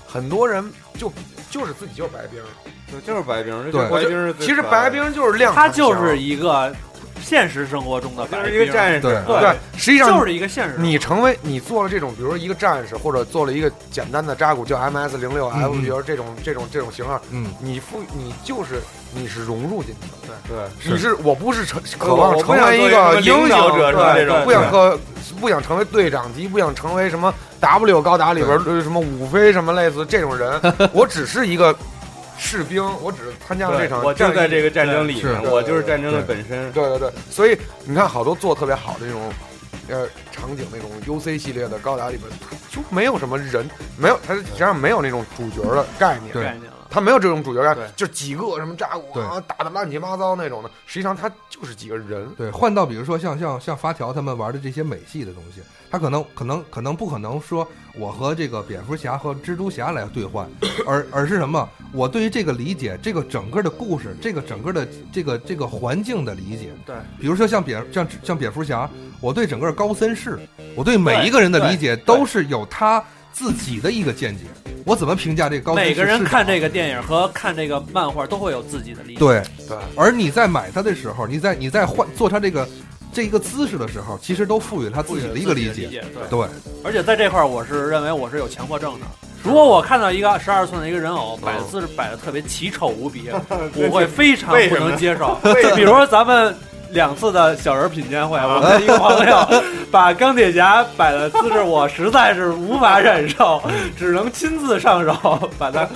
[0.07, 0.63] 很多人
[0.97, 1.11] 就
[1.49, 2.41] 就是自己就是白兵，
[2.89, 3.89] 对，就是白兵，对。
[3.89, 6.73] 白兵是其实白兵就是亮他，就是一个
[7.21, 9.39] 现实生活中的白兵就是一个，战士，对对。
[9.39, 10.75] 对，实际上就是一个现实。
[10.77, 18.81] 你成为你做了这种，比如说一个战士，或者做了一个简单的扎古，叫 MS 零六 F，嗯比如这种这种这种型号，嗯，你赋你就是
[19.15, 20.55] 你是融入进去的，对。
[20.55, 24.71] 对，你是我不是成渴望成为一个个英领导雄，者是吧对这种不想对。
[24.71, 24.99] 和
[25.39, 30.59] 不想成为队长级，不想成为什么 W 高达里边呃什么五飞什么类似这种人，
[30.93, 31.75] 我只是一个
[32.37, 36.71] 士兵，我只是参加了这对场，我就在这个战争里面，我就是战争的本身。
[36.71, 39.21] 对对对，所以你看好多做得特别好的这种，
[39.87, 46.43] 呃，场景那种 UC 系列的高达里边，它就没有什么人，没有，它实际上没有那种主角的概念，对
[46.93, 47.01] 概念了。
[47.01, 60.49] 它没有这种主角概对念，就几个什么扎古啊，打的乱七八糟那种的，实际上他就是几个人，对，换到比如说像像像发条他们玩的这些美系的东西，他可能可能可能不可能说我和这个蝙蝠侠和蜘蛛侠来兑换，
[60.85, 61.67] 而而是什么？
[61.91, 66.71] 我对于这个理解，这个整个的故事，这个整个的这个这个环境的理解。
[66.85, 68.89] 对，比如说像蝙像像蝙蝠侠，
[69.19, 70.39] 我对整个高森市，
[70.75, 73.03] 我对每一个人的理解都是有他
[73.33, 74.43] 自己的一个见解。
[74.85, 75.73] 我怎么评价这个高？
[75.73, 79.19] 每个人看这个电影和看这个漫画都会有自己的理解。
[79.19, 82.67] 对，对，而你在买它的时候，你在你在换做它这个
[83.13, 86.03] 这一个姿势的时候，其实都赋予了他自己的一个理解。
[86.29, 86.47] 对，对，
[86.83, 89.05] 而且在这块儿，我是认为我是有强迫症的。
[89.41, 93.29] 如果我看到一个十二寸的一个人偶摆的姿势摆的特别奇丑无比，
[93.75, 95.37] 我会非常不能接受。
[95.63, 96.55] 就比如说咱们
[96.93, 103.61] 两次的小人品鉴会，我的一个朋友 把钢铁侠摆的姿势，我实在是无法忍受，
[103.97, 105.87] 只能亲自上手把它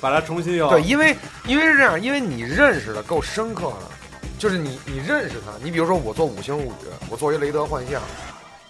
[0.00, 0.68] 把它重新用。
[0.68, 3.90] 对，因为因为是这样，因为你认识的够深刻了，
[4.38, 8.00] 就是你你认识他，你比如说我做五星物语，我做一雷德幻象，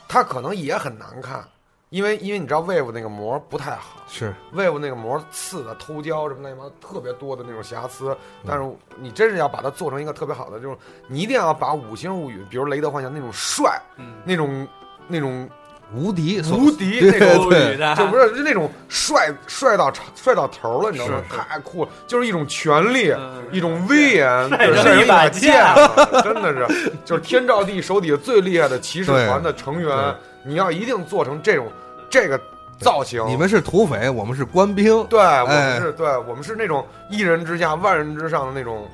[0.06, 1.42] 他可能也很难看，
[1.90, 8.16] 因为因为你知道 Wave 那个膜不太好是，Wave 那个膜刺的偷胶什么乱七八糟特别多的那种瑕疵，
[8.46, 8.64] 但是
[8.96, 10.76] 你真是要把它做成一个特别好的，就是
[11.08, 14.66] 你一定要把五星物语，比如雷德幻想那种帅，嗯那种
[15.08, 15.50] 那种
[15.92, 17.50] 无敌，无敌那种
[17.96, 21.24] 就不是就那种帅帅到帅到头了，你知道吗？
[21.28, 31.66] 太酷了，就是一种权力，嗯一种威严，就是一把把剑剑，真的是，就是天照地手底下最厉害的骑士团的成员对，你要一定做成这种
[32.08, 32.40] 这个
[32.78, 33.26] 造型。
[33.26, 38.88] 你们是土匪，我们是官兵，对，我们哎是对，我们是那种一人之下万人之上的那种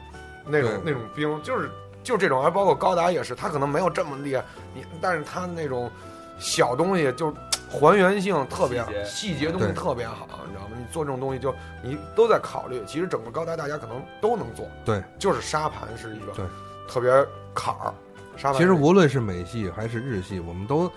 [0.44, 1.70] 那种对那种兵，就是
[2.02, 4.44] 就这种，还包括高达也是，他可能没有这么厉害，
[4.74, 5.90] 你但是他那种
[6.38, 7.34] 小东西就是
[7.68, 10.76] 还原性特别好，细节细节东西对特别好，你知道吗？
[10.78, 16.44] 你做这种东西就你都在考虑，其实整个高达大家可能都能做，对，就是沙盘是一个对
[16.88, 17.10] 特别
[17.54, 17.92] 坎儿，
[18.36, 20.90] 沙盘其实是无论是美系还是日系，我们都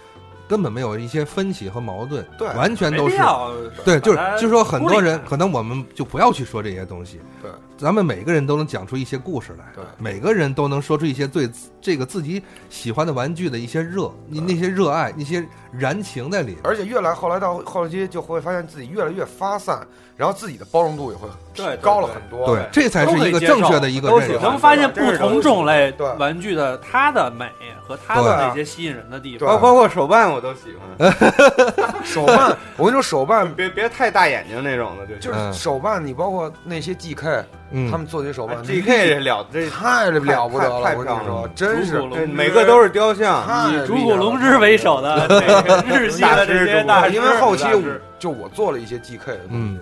[0.49, 3.15] 根本没有一些分歧和矛盾，对完全都是
[3.85, 9.83] 对，就是就是说，很多人可能我们就不要去说这些东西，对，咱们每个人都能讲出一些故事来，对。
[9.99, 11.47] 每个人都能说出一些对
[11.81, 16.57] 这个自己喜欢的玩具的一些热，你那些热爱，那些燃情在里面。
[16.63, 22.45] 而且越来后来到后期就会发现自己越来越发散，然后自己的包容度也会对对高了很多。
[22.47, 24.39] 对，这才是一个正确的一个认识。
[24.39, 27.49] 能发现不同种类对玩具的它的美
[27.87, 29.47] 和它的那些吸引人的地方。
[29.47, 31.13] 包包括手办我都喜欢，
[32.03, 49.79] 手办，我跟你说，手办别别太大眼睛那种的，就就是嗯手办，你包括那些 GK，嗯，他们做那些手办 G K 这了这太了不得了，我跟你说漂亮了，真是主骨这每个都是雕像，以主骨龙之为首的那个日系的这些大师，因为后期我就我做了一些 GK 的东西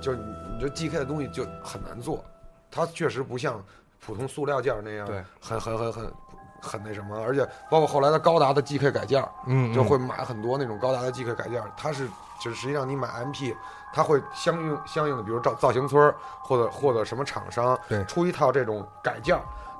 [0.00, 2.24] 就是你就 GK 的东西就很难做，
[2.70, 3.62] 它确实不像
[4.04, 6.12] 普通塑料件那样，对，很很很很
[6.60, 12.06] 很那什么，而且包括后来的高达的 GK 改件儿，嗯，就会买很多那种高达的 GK 改件，它是
[12.40, 13.54] 就是实际上你买 MP，
[13.92, 19.36] 它会相应相应的，比如造造型村或者或者什么厂商对出一套这种改件，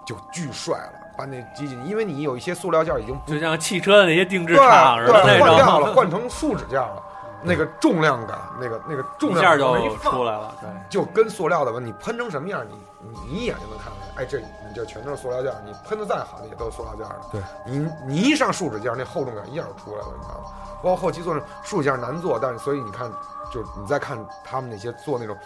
[0.06, 7.02] 就巨帅了，把那机器，因为你有一些塑料件儿已经就像汽车的那些定制对厂似的对那换掉了，换成树脂件儿了，
[7.42, 10.54] 那个重量感，那个那个重量一下就感往那一放出来了。
[10.60, 12.76] 对，就跟塑料的吧，你喷成什么样，你
[13.10, 14.22] 你一眼就能看出来。
[14.22, 17.24] 哎，这你这全都是塑料件儿，你喷的再好的也都是塑料件儿的。
[17.32, 20.50] 对，你你一上树脂件儿，那厚重感一下就出来了，你知道吗？
[20.82, 23.10] 包括后期做那树脂件儿难做，但是所以你看，
[23.52, 25.36] 就是你再看他们那些做那种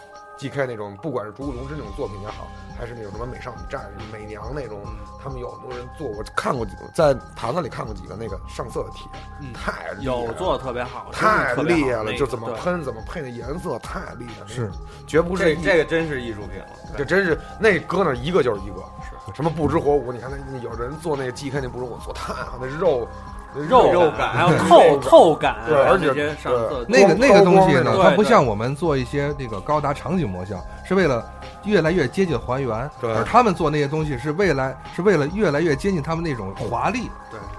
[0.41, 4.81] GK 那种，不管是竹谷龙之那种作品也好，还是那种什么美少女战士、美娘那种，
[5.23, 9.07] 他们有很多人做，过看过几个，在坛子里看过几个那个上色的帖，
[9.39, 14.71] 嗯太厉害了有做的特别好，太厉害了，那个就怎么喷怎么配那颜色，太厉害了，是
[15.05, 16.67] 绝不是这这个真是艺术品了。
[16.97, 20.11] 这真是那搁那一个就是一个，是什么不知火舞？
[20.11, 31.29] 你看那那有人做那个 GK 那不知火做太好，那肉那肉肉感还有透透感，对还有而且那些上色那个那个东西呢，它不像我们做一些那个高达场景模像，是为了
[31.65, 33.11] 越来越接近还原，对。
[33.13, 37.09] 而他们做那些东西是未来是为了越来越接近他们那种华丽，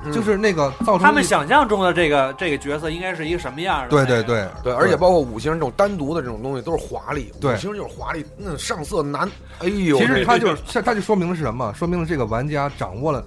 [0.02, 3.88] 对就是那个造成他们想象中的这个这个角色应该是一个什么样的？
[3.88, 4.46] 对对对。
[4.62, 11.72] 对，而且包括五星这种单独的这种东西都是华丽，对五星就是华丽，那上色难，哎呦，其实那它就是它就说明了是什么？
[11.74, 13.22] 说明了这个玩家掌握了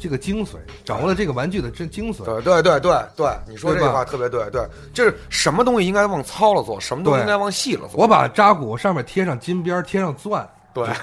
[0.00, 0.52] 这个精髓，
[0.84, 2.24] 掌握了这个玩具的真精髓。
[2.24, 8.00] 对对对对对，你说这对吧个话特别对，对，就是什么东西应该往糙了做，什么东西应该往细了做。
[8.00, 10.84] 我把扎古上面贴上金边，贴上钻，对，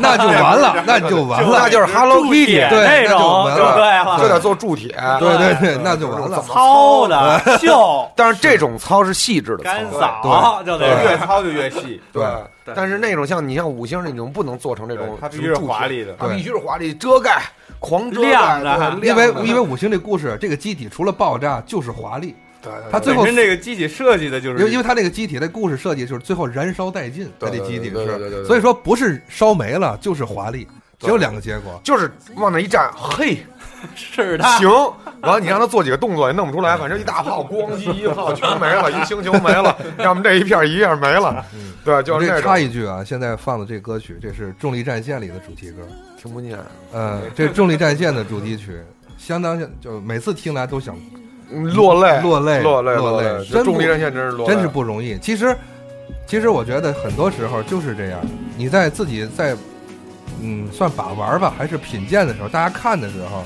[0.00, 4.94] 那就完了，那就完了，那就是 Hello Kitty，对那种就完了就对了，就得做铸铁。
[5.20, 6.42] 对对对，那就完了。
[6.42, 12.24] 糙的秀 但是这种糙是细致的干糙，扫就得越糙就越细，对
[12.64, 12.74] 对。
[12.74, 16.14] 但是那种像你像五星那种不能做成这种，它必须是华丽的。
[16.18, 17.42] 它必须是华丽，遮盖，
[17.78, 22.92] 狂遮盖，亮的因为因为五星这故事，这个机体除了爆炸就是华丽，对对对。
[22.92, 28.40] 它最后本身这个机体设计的就是因为因为他那个机体的故事设计就是最后燃烧殆尽，它对这机体对对对对对。
[28.40, 30.66] 是，所以说不是烧没了就是华丽，
[30.98, 31.80] 只有两个结果。
[31.82, 33.38] 就是往那一站，嘿，
[33.94, 34.70] 是的，行，
[35.22, 41.44] 完了你让他做几个动作也弄不出来，反正一大炮，咣叽一炮全没了，一星球没了，要么这一片一片没了，
[41.84, 45.82] 对，我这就是那种插一句啊，现在放的这歌曲，这是《重力战线》里的主题歌。
[46.16, 46.56] 听不见，
[46.92, 48.80] 呃，这《重力战线》的主题曲，
[49.18, 55.17] 相当，就每次听来都想嗯落泪，落泪落泪，落泪泪，真不重力战线真是落泪，真是不容易。
[55.19, 55.55] 其实，
[56.25, 58.19] 其实我觉得很多时候就是这样，
[58.57, 59.55] 你在自己在
[60.41, 63.43] 嗯算把玩吧，还是品鉴的时候，大家看的时候，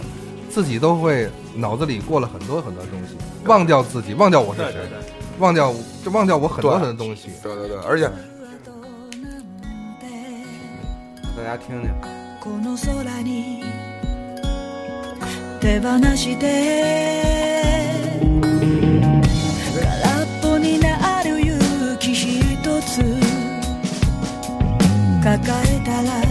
[0.49, 3.15] 自己都会脑子里过了很多很多东西，
[3.45, 4.97] 忘掉自己，忘掉我是谁，对对对，
[5.39, 7.30] 忘掉就忘掉我很多对很多东西。
[7.43, 8.09] 对对对，而且
[11.38, 11.89] 大家听听，
[12.41, 13.63] この空に
[15.66, 16.44] 手放して。
[19.82, 23.02] 空っぽになる勇気一つ。
[25.24, 26.26] 抱えたら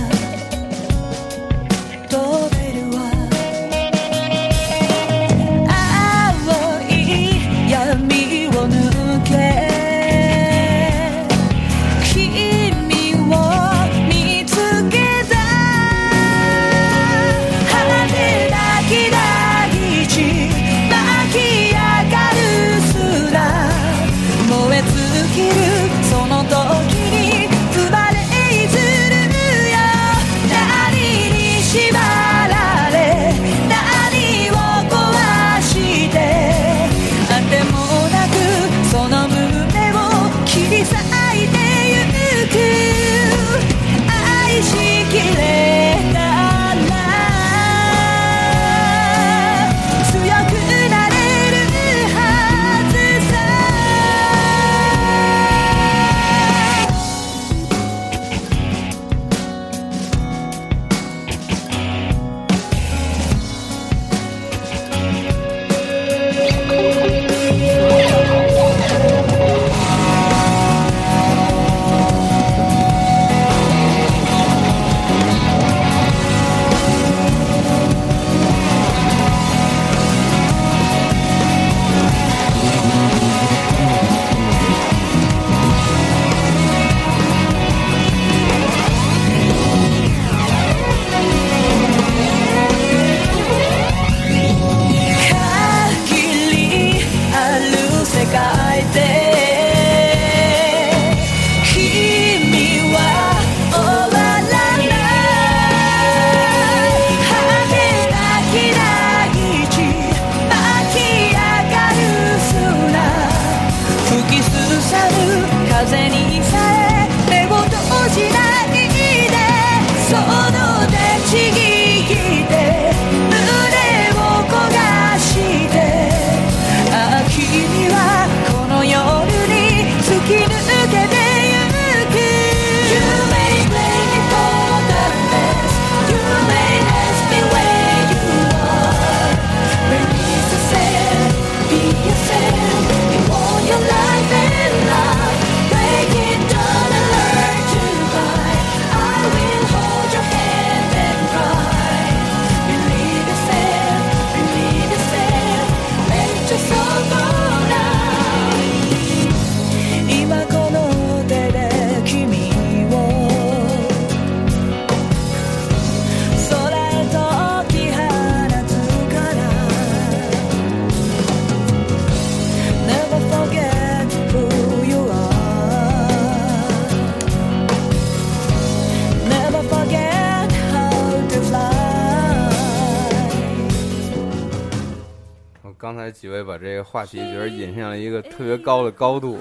[188.15, 189.39] 个特别高的高度，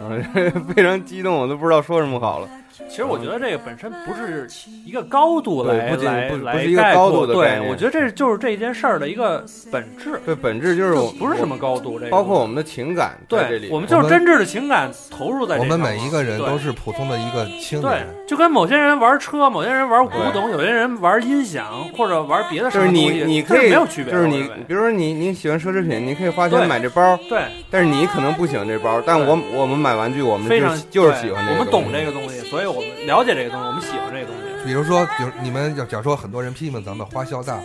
[0.00, 0.16] 然后
[0.74, 2.48] 非常激动，我都不知道说什么好了。
[2.88, 4.48] 其实我觉得这个本身不是
[4.84, 24.12] 一个高度来对不仅不不来来是一个概括高度的对，我觉得这就是这件事儿的一个本质，对，本质就是我不是什么高度，这个包括我们的情感在这对里，，我们就是真挚的情感投入在这我们每一个人都是普通的一个青对年，，就跟某些人玩车，某些人玩古董，有些人玩音响或者玩别的是么东西，你，你可以没有区别。
[24.12, 34.64] 就是你比如说你你喜欢奢侈品，你可以花钱买这包，对，但是你可能不喜欢这包，但我我们买玩具，我们非常就是就是喜欢这个，我们懂这个东西，所以我们了解这个东西，我们喜欢这个东西。
[34.64, 37.58] 比如说，比如你们要假如说很多人批评咱们花销大，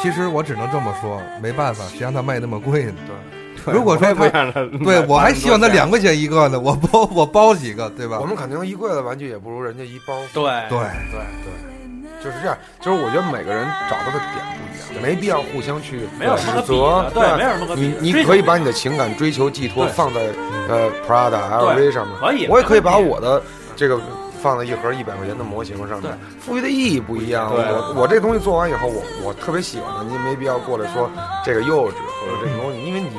[0.00, 2.94] 其实我只能这么说，没办法，谁让它卖那么贵呢？
[3.06, 4.50] 对如果说他
[4.82, 8.24] 对我还希望他两，块钱一个呢，我包我包几个，对吧我？
[8.24, 10.14] 们肯定一柜子玩具也不如人家一包。
[10.32, 10.78] 对对，
[11.10, 12.56] 对对，就是这样。
[12.80, 17.10] 就是我觉得每个人找到的点不一样，没必要互相去指责，。
[17.12, 20.20] 对，没有什么可比你你可以把你的情感追求寄托放在
[20.68, 23.42] 呃 Prada、LV 上面，可以我也可以把我的
[23.76, 24.00] 这个
[24.40, 27.50] 放在一盒一百块钱的模型上面，赋予的意义不一样。
[27.52, 31.10] 我我这东西做完以后，我我特别喜欢的，你没必要过来说
[31.44, 33.10] 这个幼稚或者这个东西，因为你。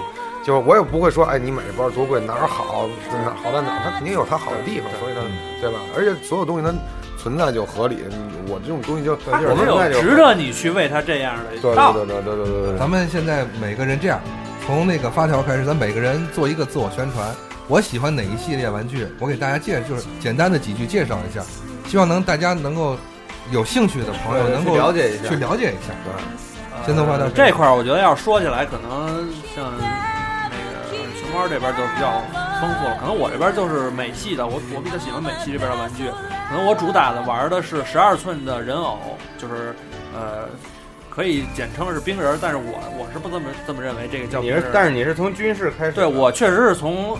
[0.41, 5.21] 就我也不会说，哎，你买这包多贵，哪儿好，哪儿好在哪儿，它肯定有它好的地方，所以它，
[5.61, 5.79] 对吧？
[5.95, 6.73] 而且所有东西它
[7.21, 7.99] 存在就合理，
[8.47, 14.19] 我这种东西就它我们有值得你去为它这样的对对对对对对，咱们现在每个人这样，
[14.65, 17.35] 从那个发条开始，咱每个人做一个自我宣传。
[17.69, 21.41] 我喜欢哪一系列玩具，我给大家介就是简单的几句介绍一下，
[21.87, 22.97] 希望能大家能够
[23.51, 25.93] 有兴趣的朋友能够了解一下去了解一下。
[26.05, 26.13] 呃
[26.87, 32.23] 真的话倒是这块儿，我觉得要说起来，可能像那个熊猫这边就比较
[32.61, 32.97] 丰富了。
[32.99, 36.07] 可能我这边就是美系的，我我比较喜欢美系这边的玩具。
[36.49, 38.97] 可能我主打的玩的是十二寸的人偶，
[39.37, 39.75] 就是
[40.15, 40.47] 呃，
[41.09, 44.67] 可以简称是冰人儿，但是我我是不这么这么认为，这个叫你冰人儿，。
[44.67, 47.19] 是但是你是从军事开始，对我确实是从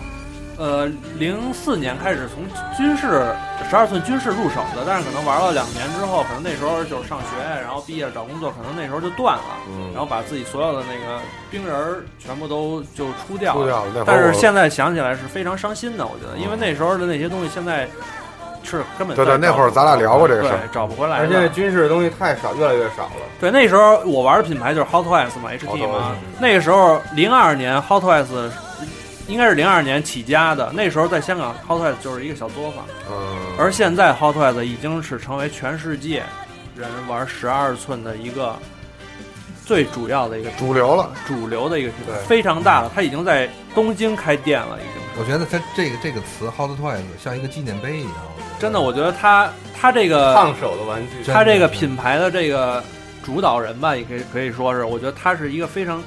[0.60, 0.86] 呃
[1.18, 2.44] 零四年开始从
[2.76, 3.34] 军事
[3.70, 11.18] 十二寸军事入手的，但是可能玩了两年之后，可能那时候就是上学，然后毕业找工作，可能那时候就断了，嗯然后把自己所有的那个
[11.50, 17.88] 兵人儿全部都就出掉出掉了但是现在想起来是非常伤心的，我觉得，因为那时候的那些东西现在
[18.62, 21.48] 是根本对对那会儿咱俩聊过这个事儿对找不回来而且。
[21.48, 23.24] 军事的东西太少，越来越少了。
[23.40, 26.14] 对，那时候我玩的品牌就是 Hot Toys 嘛，HT 嘛。
[26.38, 28.26] 那个时候零二年 Hot Toys
[29.30, 36.24] 应该是零二年起家的，那时候在香港 Hot Toys 就是一个小作坊，嗯，而现在 Hot Toys 已经是成为全世界
[36.76, 38.56] 人玩十二寸的一个
[39.64, 42.90] 最主要的一个主流了，主流的一个品牌，对非常大了。
[42.92, 45.20] 它已经在东京开店了，已经是。
[45.20, 48.14] 我觉得它这个这个词 “hot toys” 像一个纪念碑一样。
[48.58, 52.82] 真的，我觉得它它这个烫手的玩具，真他这个品牌的这个
[53.24, 56.02] 主导人吧，也可以可以说是，我觉得他是一个非常，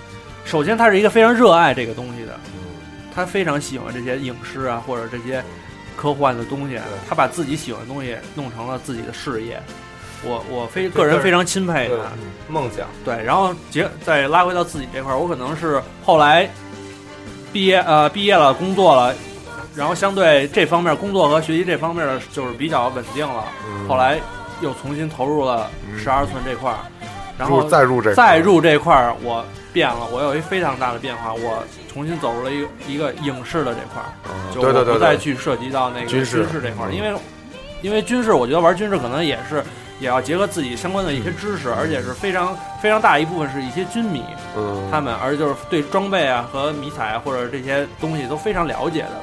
[0.46, 2.40] 首先他是一个非常热爱这个东西的，
[3.14, 5.44] 他非常喜欢这些影视啊或者这些
[5.96, 9.62] 科幻的东西，他把自己喜欢的东西弄成了自己的事业。
[10.26, 12.06] 我我非个人非常钦佩对他，
[12.48, 16.50] 梦想，对，然后结再拉回到自己这块儿，我可能是后来
[17.52, 19.14] 毕业呃毕业了，工作了，
[19.76, 23.86] 然后相对这方面工作和学习这方面的就是比较稳定了，嗯。
[23.88, 24.18] 后来
[24.62, 25.70] 又重新投入了
[26.02, 26.80] 十二寸这块儿，
[27.44, 37.14] 然后再入这再入这块儿，我变了，我有一非常大的变化，我重新走入了一个一个影视的这块儿，嗯就我不再去涉及到那个军军事事这块儿，嗯因为
[37.82, 39.64] 因为军事，我觉得玩军事可能也是
[40.00, 44.24] 也要结合自己相关的一些知识，而且是非常非常大一部分是一些军迷，
[44.56, 49.22] 嗯，他们而就是对装备啊和迷彩啊或者这些东西都非常了解的。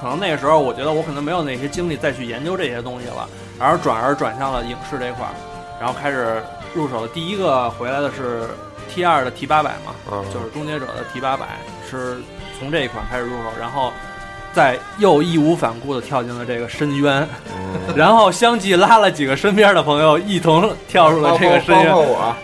[0.00, 3.28] 可能那个时候，我觉得我可能没有那些精力再去研究这些东西了，
[3.58, 5.34] 然后转而转向了影视这块儿，
[5.80, 6.40] 然后开始
[6.74, 8.42] 入手的第一个回来的是
[8.88, 11.46] T 二的 T 八百嘛，嗯就是终结者的 T 八百，
[11.88, 12.18] 是
[12.58, 13.92] 从这一款开始入手，然后
[14.52, 22.04] 再又义无反顾的跳进了这个深渊，嗯 然后相继拉了几个身边的朋友一同跳入了这个深渊包括。
[22.04, 22.36] 我，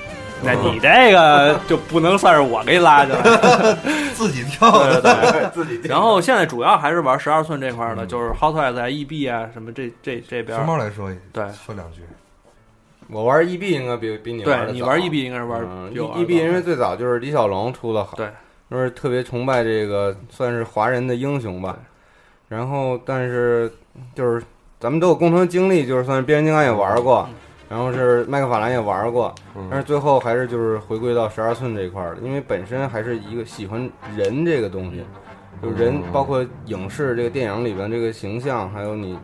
[0.43, 3.79] 那你这个就不能算是我给你拉进来 的，
[4.15, 5.51] 自己跳对的，对对。
[5.55, 10.67] 自己然后现在主要还是玩十二寸这块儿的，就是 Hot Toys 啊、EB 啊什么这这这边熊儿。
[10.67, 12.03] 猫来说，对说两句。
[13.11, 18.29] 我玩 EB 应该比比你玩的对你玩 EB 应该是玩嗯比我玩得 EB，因为最早就是李小龙出的好，对，
[18.71, 21.79] 就是特别崇拜这个算是华人的英雄吧。
[22.49, 23.73] 然后，但是
[24.15, 24.45] 就是
[24.79, 27.35] 咱们都有共同的经历，就是算是变形金刚也玩过，嗯。
[27.71, 29.67] 然后是麦克法兰也玩过，嗯。
[29.71, 35.03] 但是最后还是就是回归到十二寸这一块儿的，因为本身还是一个喜欢人这个东西，
[35.63, 39.19] 就人嗯包括影视这个电影里边这个形象，还有你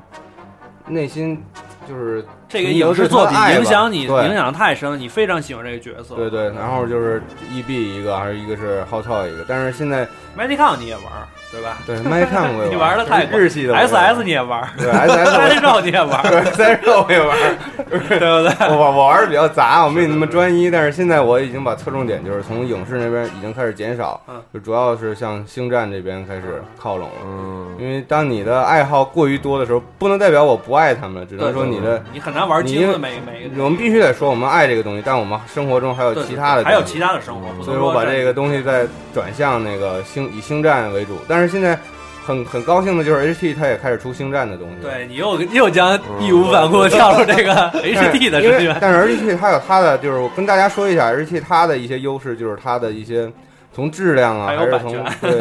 [0.89, 1.41] 内心
[1.87, 6.17] 就是这个影视作品影响你，影响太深了，你非常喜欢这个角色。
[6.17, 9.99] 对对，然后就是 EB 一个，还是一个是 Hot Toy 一个，但是现在
[10.35, 11.05] m a d i c o n 你也玩，
[11.53, 11.79] 对吧？
[11.87, 17.37] 对 m y c a m 我也 你玩的太日系的我也玩 SS 你也玩，对 SS 三肉你也玩，对三肉我也玩，
[17.89, 18.69] 对不对？
[18.69, 27.15] 我玩我玩的比较杂，我没你那么专一，但是现在我已经把侧重点就是从影视那边已经开始减少嗯，就主要是向星战这边开始靠拢了。
[27.25, 32.03] 嗯因为当你的爱好过于多的时候，不能代表我不爱他们了，只能说你的。
[32.13, 33.51] 你很难玩精的每每。
[33.57, 41.19] 我们必须得说，我们爱这个东西，但我们生活中还有其他的，还有其他的生活，所以说我把这个东西再转向那个星以星战为主。
[41.27, 41.79] 但是现在
[42.25, 44.77] 很很高兴的就是 HT 它也开始出星战的东西。
[44.83, 48.77] 对你又又将义无反顾的跳入这个 HT 的因为深渊。
[48.81, 53.31] 但是 HT 它有它的，就是我跟大家说一下，HT 它的一些优势就是它的一些
[53.73, 55.39] 从质量啊，还还是从对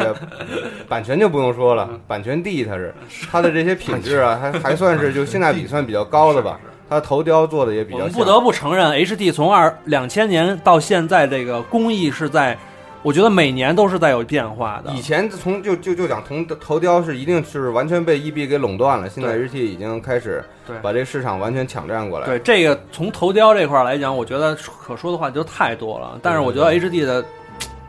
[0.88, 2.92] 版权就不用说了，版权地它是
[3.30, 6.58] 它的这些品质啊，还还算是就性价比算比较高的吧。
[6.90, 12.58] 它头雕做的也比较像我们不得不承认，H D 从二两千年到现在，这个工艺是在，
[13.02, 15.00] 我觉得每年都是在有变化的以。
[15.00, 22.26] 前从就就就讲从头雕是一定是完全被 EB 给垄断了，现在 HT 已经开始对把这个市场完全抢占过来。
[22.26, 26.18] 对这个从头雕这块儿来讲，我觉得可说的话就太多了。
[26.20, 27.24] 但是我觉得 H D 的，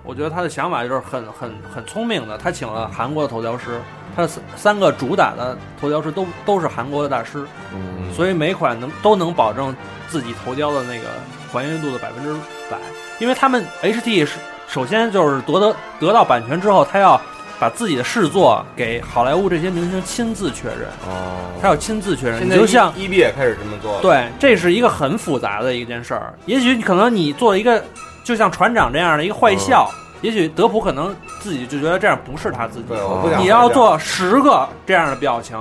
[0.04, 2.38] 我觉得他的想法就是很很很聪明的。
[2.38, 3.80] 他请了韩国的头雕师，
[4.16, 9.76] 他三三个主打的头雕师都都是韩国的大师，嗯所以每款能都能保证
[10.08, 11.08] 自己头雕的那个
[11.52, 12.34] 还原度的百分之
[12.70, 12.78] 百。
[13.20, 14.38] 因为他们 HT 是
[14.68, 17.20] 首先就是夺得得到版权之后，他要。
[17.20, 17.45] 把自己的那个还原度的百分之百。
[17.45, 22.39] 因为他们 HT 是首先就是得得得到版权之后，他要把自己的试作给好莱坞这些明星亲自确认，哦，他要亲自确认。
[22.39, 24.02] 现在你就像 EB 也开始这么做了。
[24.02, 26.34] 对，这是一个很复杂的一件事儿。
[26.47, 27.84] 也许可能你做一个，
[28.24, 29.90] 就像船长这样的一个坏笑，
[30.22, 32.86] 也许德普可能自己就觉得这样不是他自己。
[32.88, 35.58] 对，我不想你要做十个这样的表情，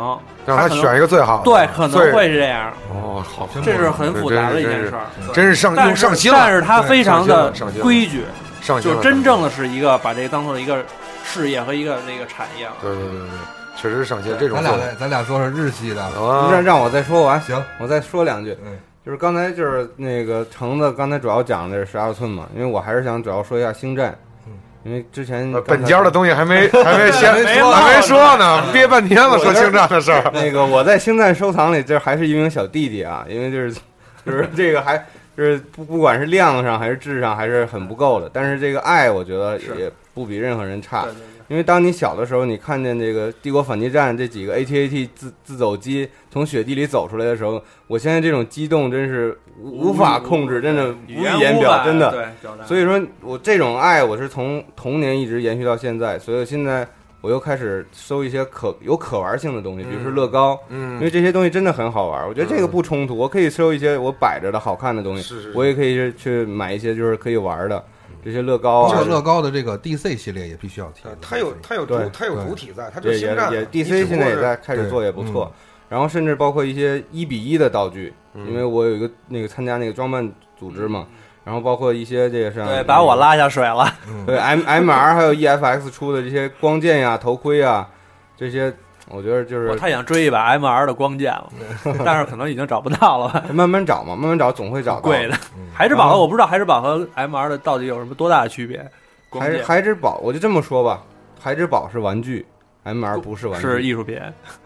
[0.47, 2.73] 让他可能选一个最好的，对，可能会是这样。
[2.93, 5.32] 哦，好，这是很复杂的一件事儿。
[5.32, 8.24] 真是上但是用上心了，但是他非常的上心规矩，
[8.61, 10.85] 上心，就真正的是一个把这个当做一个
[11.24, 12.73] 事业和一个那个产业了。
[12.82, 13.28] 对对对对，
[13.77, 14.35] 确实是上心。
[14.39, 16.03] 这种咱俩，咱俩说说日系的。
[16.03, 18.57] 啊让，让我再说完，行，我再说两句。
[18.65, 24.16] 嗯，就是刚才就是那个橙子刚才主要讲的是十二寸嘛，因为我还是想主要说一下星战，
[24.47, 24.52] 嗯
[24.82, 30.31] 因为之前本家的东西还没 还没先没说还没说呢，憋半天了，说星战的事儿。
[30.32, 33.74] 那个我在星战收藏里，这还是一名小弟弟啊，因为就是
[34.24, 34.97] 就是这个还
[35.36, 41.06] 就是不不管是量上还是质上还是很不够的，但是这个爱我觉得也不比任何人差。
[41.51, 52.12] 因为当你小的时候，你看见这个《帝国反击战》这几个 AT-AT 自自走机从雪地里走出来的时候，我现在这种激动真是无无法控制，真的无以言表，真的。
[52.12, 56.86] 对，所以说我这种爱，我是从童年一直延续到现在，所以现在
[57.20, 62.28] 我又开始收一些可有可玩性的东西，比如说乐高，因嗯，为这些东西真的很好玩。
[62.28, 67.85] 我觉得这个不冲突，我可以收一些我摆着的好看的东西，是是，我也可以是去买一些就是可以玩的
[68.24, 69.05] 这些乐高啊包括。
[69.05, 71.16] 乐高的这个 DC 系列也必须要提呃。
[71.20, 75.52] 它有它有主对它有主体在，它就也也是星战也 DC 现在也在开始做，也不错。
[75.88, 81.06] 然后甚至包括一些一比一的道具，嗯因为我有一个那个参加那个装扮组织嘛，
[81.42, 83.92] 然后包括一些这个像对，把我拉下水了。
[84.24, 87.88] 对 M M R 还有 E F X 出的这些光剑呀、头盔呀，
[88.36, 88.72] 这些
[89.11, 91.53] 我觉得就是我太想追一把 M R 的光剑了，
[92.05, 95.01] 但是可能已经找不到了，慢慢找嘛，慢慢找总会找到。
[95.01, 95.37] 贵的。
[95.74, 98.89] 孩之宝，我不知道孩之宝和 M R 的到底有什么多大的区别？
[99.28, 101.03] 光孩孩之宝，我就这么说吧，
[101.41, 102.47] 孩之宝是玩具
[102.82, 104.20] ，M R 不是玩具，是艺术品，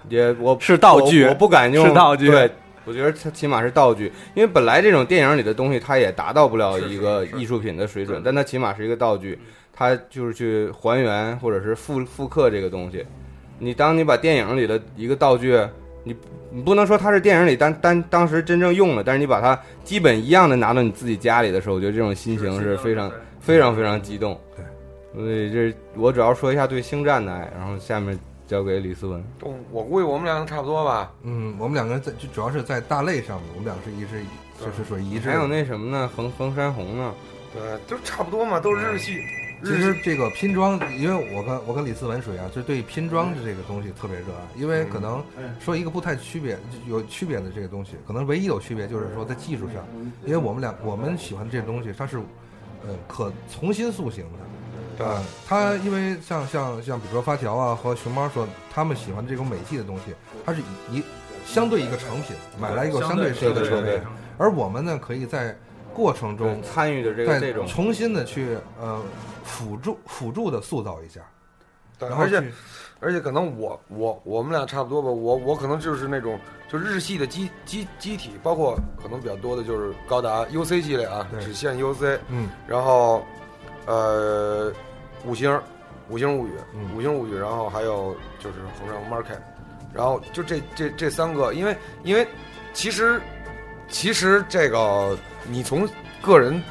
[0.08, 2.50] 也我是道具我，我不敢用是道具对，
[2.84, 9.38] 我觉得它起码是道具，因为本来这种电影里的东西，它也达到不了一个艺术品的水准，但它起码是一个道具，
[9.72, 13.04] 它就是去还原或者是复复刻这个东西。
[13.64, 15.58] 你当你把电影里的一个道具，
[16.02, 16.14] 你
[16.50, 23.10] 你不能说它是电影里当当当时真正用的，但是你把它基本一样的拿到你自己家里的时候，我觉得这种心情是非常
[23.40, 24.38] 非常非常激动。
[24.54, 24.64] 对，
[25.14, 29.24] 所以这我主要说一下对星战的爱，然后下面交给李思文。
[29.40, 31.10] 我我估计我们俩差不多吧。
[31.22, 34.22] 嗯，我们两个人在就主要是在大类上面，我们两个是一致，
[34.60, 35.30] 就是属于一致。
[35.30, 36.10] 还有那什么呢？
[36.14, 37.14] 横横山红呢？
[37.54, 39.18] 对，都差不多嘛，都是日系。
[39.62, 44.60] 其实这个拼装，因为我跟我跟李思文属于啊，就对拼装的这个东西特别热爱。
[44.60, 45.22] 因为可能
[45.60, 49.84] 说一个不太区别有区别的这个东西，可能唯一有区别就是说在技术上，
[50.24, 52.18] 因为我们俩我们喜欢这个东西，它是
[52.86, 54.38] 呃可重新塑形的。
[54.96, 60.14] 对啊，它因为像像像比如说发条啊和熊猫说他们喜欢这种美系的东西，
[60.46, 61.02] 它是以一
[61.44, 64.00] 相对一个成品买来一个相对是一个成品，
[64.38, 65.56] 而我们呢可以在
[65.94, 69.00] 过程中参与的这个再这种，重新的去呃
[69.44, 71.20] 辅助辅助的塑造一下，
[71.98, 72.42] 对，而且
[73.00, 76.38] 而且可能我我我们俩差不多吧，我我可能就是那种
[76.68, 81.40] 就日系的机机机体，包括可能比较多的就是高达 UC 系列啊，对。
[81.42, 82.48] 只限 UC，嗯。
[82.66, 83.22] 然后
[83.86, 84.72] 呃
[85.24, 85.60] 五星
[86.08, 86.96] 五星物语嗯。
[86.96, 89.38] 五星物语，然后还有就是红山 Market，
[89.92, 92.26] 然后就这这这三个，因为因为
[92.72, 93.20] 其实
[93.88, 95.16] 其实这个
[95.48, 95.88] 你从
[96.22, 96.62] 个人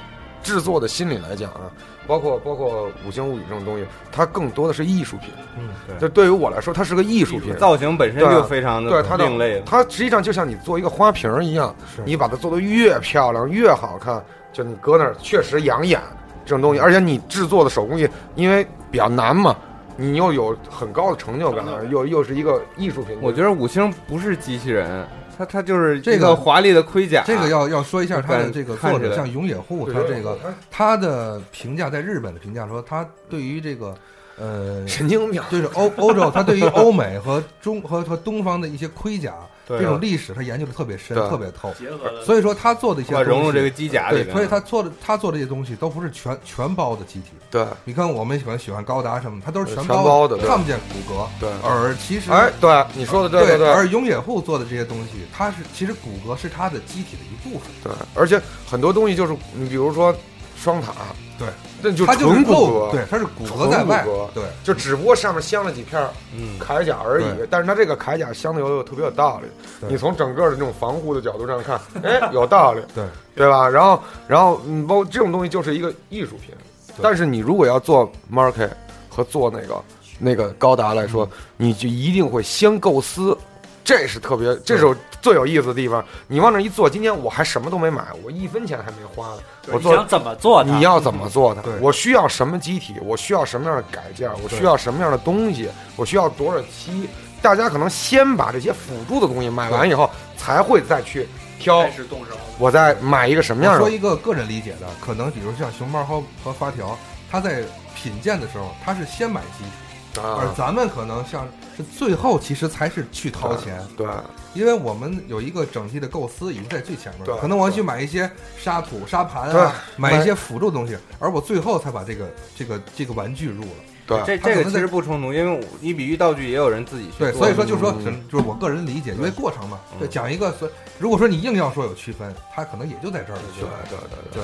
[0.42, 1.72] 制作的心理来讲啊，
[2.06, 5.30] 包括包括五星物语这种东西，它更多的是艺术品。
[5.58, 7.56] 嗯对就对于我来说，它是个艺术品。
[7.58, 9.62] 造型本身对就非常的对它的另类。
[9.66, 16.02] 它实际上就像你做一个花瓶一样，是你把它做的越漂亮越好看，就你搁那儿确实养眼。
[16.46, 19.56] 这种东西，而且你制作的手工艺，因为比较难嘛，
[19.96, 23.18] 你又有很高的成就感，又又是一个艺术品。
[23.22, 25.08] 我觉得五星不是机器人，
[25.38, 27.24] 它它就是这个华丽的盔甲。
[27.26, 30.38] 这个要要说一下他的这个作者，像永野户，他这个
[30.72, 33.96] 他的评价在日本的评价说，他对于这个
[34.38, 35.42] 呃，神经病。
[35.52, 41.74] 就是欧欧洲，他对于欧美和中和和东方的一些盔甲对这种历史，他研究的特别深，特别透。
[41.80, 47.32] 结合的所以说他做的一些东西把融入这个机甲里对，所以他做的他做的这些东西都不是全全包的机体。
[47.50, 51.28] 对你看我们喜欢喜欢高达什么的，它都是全包包的看不见骨骼。
[51.40, 57.70] 对而其实哎，对你说的对对对而永野户做的这些东西，它是其实骨骼是它的机体的一部分。
[57.84, 60.16] 对，而且很多东西就是你比如说
[60.58, 60.94] 双塔，
[61.38, 61.48] 对，
[61.82, 66.02] 那就它就是纯骨骼，对，它是骨骼在外骨骼，对，就只不过上面镶了几片
[66.36, 67.48] 嗯，铠甲而已对。
[67.50, 69.48] 但是它这个铠甲镶的又有特别有道理，
[69.82, 73.04] 对你从整个的这种防护的角度上看，哎，有道理，对
[73.36, 73.68] 对吧？
[73.68, 76.54] 然后，然后，嗯，包括这种东西就是一个艺术品。
[77.02, 78.70] 但是你如果要做 market
[79.10, 79.84] 和做那个
[80.20, 81.28] 那个高达来说，
[81.58, 83.36] 你就一定会先构思，
[83.84, 86.04] 这是特别，这是最有意思的地方。
[86.28, 90.72] 你往那一坐，今天我还什么都没买，我一分钱还没花呢，我做你想怎么做它？
[90.72, 91.74] 你要怎么做它对？
[91.82, 92.96] 我需要什么机体？
[93.02, 94.30] 我需要什么样的改件？
[94.42, 95.70] 我需要什么样的东西？
[95.96, 97.10] 我需要多少期？
[97.42, 101.28] 大家可能先把这些辅助的东西买完以后，才会再去
[101.60, 102.32] 挑开，始动手。
[102.58, 103.90] 我再买一个什么样的说？
[103.90, 106.98] 一个个人理解的，可能比如像熊猫和和发条，
[107.30, 111.46] 他在品鉴的时候，他是先买机体，而啊，咱们可能像
[111.76, 114.08] 是最后其实才是去掏钱，对
[114.54, 123.70] 因为我们有一个整体的构思已经在最前面了，对可能我要去买一些沙土、沙盘对啊，买一些辅助东西，而我最后才把这个这个这个玩具入了。
[124.06, 129.80] 对这这个其实不冲突，因为我一比喻道具也有人自己去对，所以说就是说，嗯就是我个人理解，因为过程嘛，
[130.12, 133.42] 讲一个，所以如果说你硬要说有区分，它可能也就在这儿了。
[133.58, 134.44] 对对对对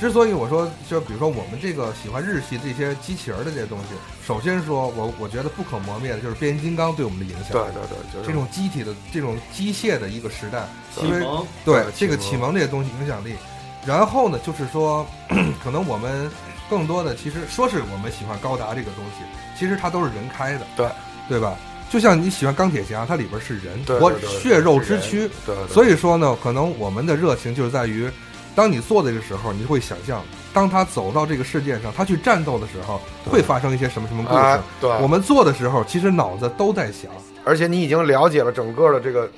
[0.00, 3.94] 之所以我说，就比如说我们这个喜欢日系这些机器人儿的这些东西，
[4.26, 7.52] 首先说我我觉得不可磨灭的就是变形金刚对我们的影响。
[7.52, 10.66] 对对对，就是这种机体的这种机械的一个时代，
[11.02, 13.34] 因为启蒙，对对这个启启蒙这些东西影响力。
[13.86, 15.06] 然后呢，就是说，
[15.62, 16.30] 可能我们
[16.70, 19.24] 更多的其实说是我们喜欢高达这个东西，
[19.58, 20.88] 其实它都是人开的，对
[21.28, 21.54] 对吧？
[21.90, 28.08] 就像你喜欢钢铁侠，它里边是人，对活对对对血肉之躯，对对，所以说呢，可能我们的热情就是在于，
[28.54, 30.22] 当你做的这个时候，你会想象，
[30.52, 33.00] 当他走到这个世界上，他去战斗的时候，
[33.30, 34.62] 会发生一些什么什么故啊事。
[34.80, 37.10] 对，我们做的时候，其实脑子都在想，
[37.44, 39.30] 而且你已经了解了整个的这个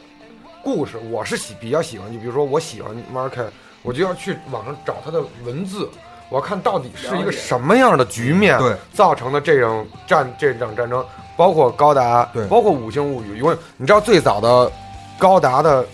[0.64, 0.96] 故事。
[1.10, 3.44] 我是喜比较喜欢，就比如说我喜欢 Mark，
[3.82, 5.88] 我就要去网上找他的文字，
[6.30, 11.04] 我要看到底是一个什么样的局面对造成的这种战这场战争，
[11.36, 13.36] 包括高达，对包括五星物语。
[13.36, 14.72] 因为你知道最早的
[15.18, 15.84] 高达的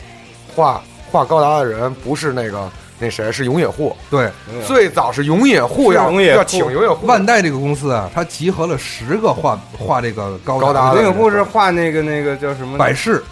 [0.54, 0.80] 画
[1.10, 3.96] 画高达的人不是那个那谁，是永野户。
[4.10, 4.30] 对，
[4.66, 13.22] 最早是永野户要永野护要请永野护万代这个公司啊，它集合了十个画画这个高高达永野户是画那个那个叫什么百事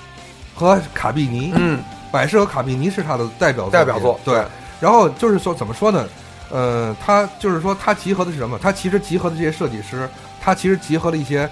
[0.54, 4.44] 和卡比尼，嗯，百事和卡比尼是他的代表作代表作品对。
[4.80, 6.06] 然后就是说怎么说呢？
[6.50, 8.58] 呃，他就是说他集合的是什么？
[8.62, 10.08] 他其实集合的这些设计师，
[10.40, 11.48] 他其实集合了一些。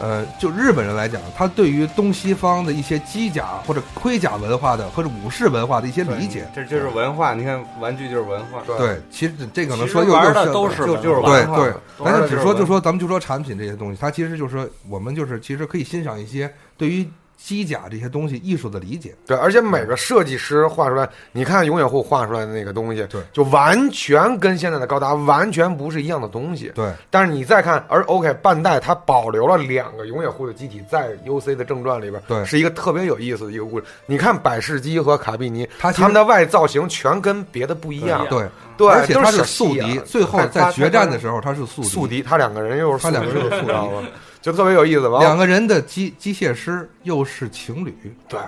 [0.00, 7.34] 呃，就日本人来讲，他对于东西方的一些机甲或者盔甲文化的或者武士文化的一些理解，这就是文化。
[7.34, 11.56] 你看玩具就是文化，对对，其实这可能说又又是就就是文化。
[11.56, 17.08] 对对，咱就只说就是就说咱们就说产品这些东西，它其实就是说我们就是其实可以欣赏一些对于
[17.44, 19.14] 机甲这些东西艺术的理解。
[19.26, 26.72] 对，而且每个设计师画出来，你看永远护画出来的那个东西，对就完全跟现在的高达完全不是一样的东西。
[26.74, 33.84] 对，但是你再看，而 OK 半代它保留了两个永远护的机体在 UC 的正传里边，对是一个特别有意思的一个故事。
[34.06, 38.26] 你看百事基和卡比尼，他他们的外造型全跟别的不一样。
[38.30, 38.48] 对，
[38.78, 44.06] 对，而且他是都是宿敌啊，最后在决战的，时候他是宿宿敌，他两个人又是他两个人又是宿敌？
[44.44, 45.08] 就特别有意思。
[45.08, 47.94] 吧，两个人的机机械师又是情侣，
[48.28, 48.38] 对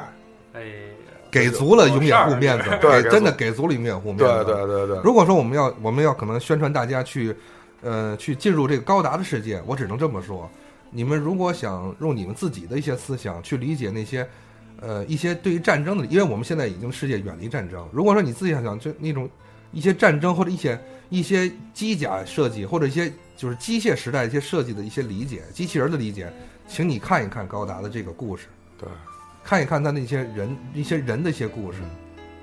[0.52, 0.66] 哎呀，
[1.31, 4.44] 给足了永远护面子，对给真的给足了永远护面子。
[4.44, 7.35] 对对对对，如果说我们要我们要可能宣传大家去，
[7.81, 10.51] 呃，去进入这个高达的世界，我只能这么说：
[10.90, 14.28] 你们如果想用你们自己的一些思想去理解那些，
[14.82, 17.89] 呃，一些对于战争的，因为我们现在已经世界远离战争。
[17.90, 19.27] 如果说你自己想想就那种
[19.73, 20.78] 一些战争或者一些
[21.09, 26.33] 一些机甲设计或者一些就是机械时代一些设计的一些理解，机器人的理解，
[26.67, 28.47] 请你看一看高达的这个故事，
[28.79, 28.89] 对，
[29.45, 31.79] 看一看他那些人一些人的一些故事，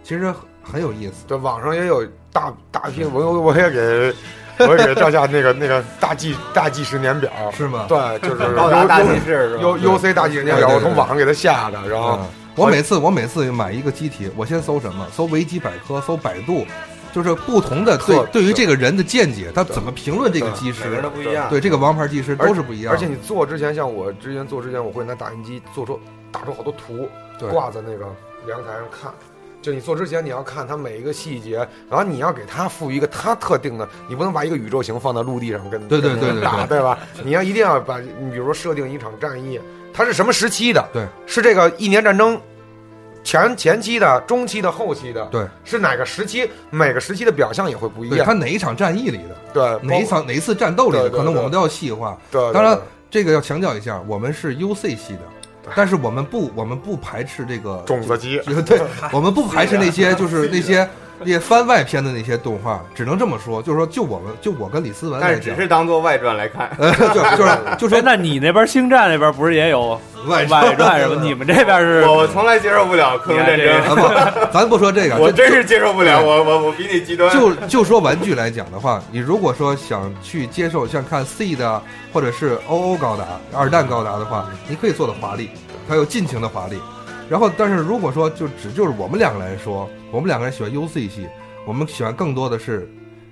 [0.03, 1.25] 其实很很有意思。
[1.27, 4.13] 这网上也有大大批，我我也给
[4.59, 7.85] 我也给赵夏那个那个大计大计时年表，是吗？
[7.89, 15.07] 对，就是 高达大骑士是吧？U U C 大计时年表，对对对我从网上给他下的，然后嗯，我每次我每次买一个机体，我先搜什么？
[15.11, 16.65] 搜维基百科，搜百度，
[17.13, 21.47] 就是不同的对对于这个人的见解，他怎么评论这个技师每个人都，不一样。
[21.49, 22.91] 对这个王牌技师都是不一样。
[22.91, 25.99] 而且你做之前，像我之前做之前，我会拿打印机做出
[26.31, 27.07] 打出好多图，
[27.37, 28.05] 对挂在那个
[28.49, 29.13] 阳台上看。
[29.61, 36.99] 就你做之前，你要看它每一个细节，然后你要给它赋予一个它特定的，你不能把一个宇宙型放在陆地上跟对对对对打，对吧？
[37.23, 39.57] 你要一定要把，你比如说设定一场战役，
[39.93, 40.85] 它是什么时期的？
[40.91, 42.37] 对，是这个一年战争
[43.23, 46.49] 前前期的、中期的、后期的，对，是哪个时期？
[46.69, 48.27] 每个时期的表象也会不一对样。
[48.27, 52.17] 他哪一场战役里的，对，哪一场哪一次战斗里的，对对对可能我们都要细化。
[52.29, 52.77] 对，对当然
[53.09, 55.21] 这个要强调一下，我们是 UC 系的，
[55.75, 58.81] 但是我们不我们不排斥这个种子机，对，
[59.13, 60.87] 我们不排斥那些就是那些
[61.25, 66.69] 那些番外篇的那些动画，只能这么说，就是说，就我们就我跟李思文但是只是当做外传来看。
[66.77, 71.21] 呃，就就是就说哎那你那边星战那边不是也有外外传什么？
[71.23, 77.29] 你们这边是我我从来接受不了克隆战争，咱不说这个， 我真是接受不了，我我我比你极端。
[77.31, 81.81] 就就说玩具来讲的话，你如果说想去接受像看 C 的
[82.11, 83.25] 或者是 OO 高达、
[83.57, 85.49] 二弹高达的话，你可以做的华丽，
[85.87, 86.79] 还有尽情的华丽。
[87.29, 91.27] 然后，但是如果说就只就是我们两个来说，我们两个人喜欢 UC 系，
[91.65, 92.87] 我们喜欢更多的是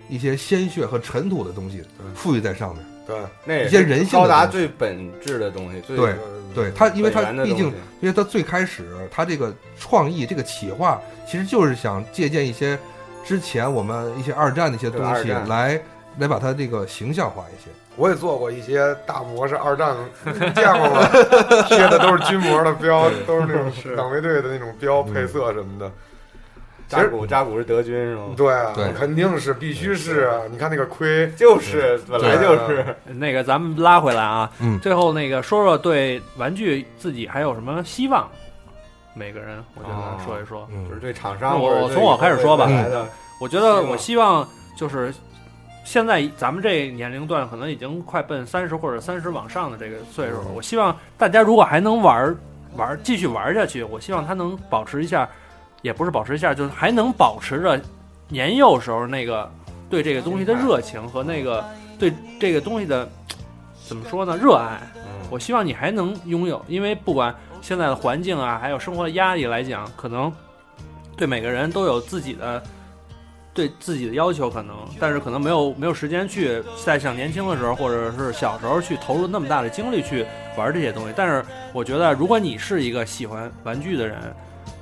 [0.09, 1.83] 一些鲜血和尘土的东西
[2.15, 2.83] 赋予在上面。
[3.05, 6.15] 对，那一些人性的高达最本质的东西，最对
[6.53, 7.67] 对它，因为它毕竟
[7.99, 12.77] 因为它最开始它这个创意、这个企划，其实就是想借鉴一些
[13.25, 15.81] 之前我们一些二战的一些东西来
[16.17, 17.69] 来把它这个形象化一些。
[17.95, 19.95] 我也做过一些大模式二战，
[20.55, 21.07] 见过吗？
[21.67, 25.91] 贴的都是军模的标，都是那种党卫队的那种标配色什么的。
[26.87, 28.33] 扎古扎古是德军是吗？
[28.35, 30.41] 对啊，对肯定是，必须是啊！
[30.51, 38.29] 你看那个盔，就是本来就是那个，咱们拉回来啊，嗯最后那个说说对玩具自己还有什么希望？
[39.13, 40.67] 每个人，我觉哦得说一说。
[40.73, 43.05] 嗯就是对厂商那我从我开始说吧未来的
[43.39, 44.45] 我觉得我希望
[44.77, 45.13] 就是
[45.83, 50.47] 现在咱们这年龄段可能已经快奔三十或者三十往上的这个岁数了。
[50.55, 52.37] 我希望大家如果还能玩儿
[52.75, 55.27] 玩儿继续玩下去，我希望他能保持一下，
[55.81, 57.81] 也不是保持一下，就是还能保持着
[58.29, 59.51] 年幼时候那个
[59.89, 61.65] 对这个东西的热情和那个
[61.99, 63.09] 对这个东西的
[63.85, 64.79] 怎么说呢热爱。
[65.29, 70.31] 我希望你还能拥有，因为不管现在的环境啊，还有生活的压力来讲，可能
[71.17, 72.61] 对每个人都有自己的
[73.53, 80.25] 对自己的要求，可能，但是可能没有没有时间去在像年轻的时候或者是小时候去投入那么大的精力去
[80.57, 81.13] 玩这些东西。
[81.15, 84.17] 但是我觉得，如果你是一个喜欢玩具的人，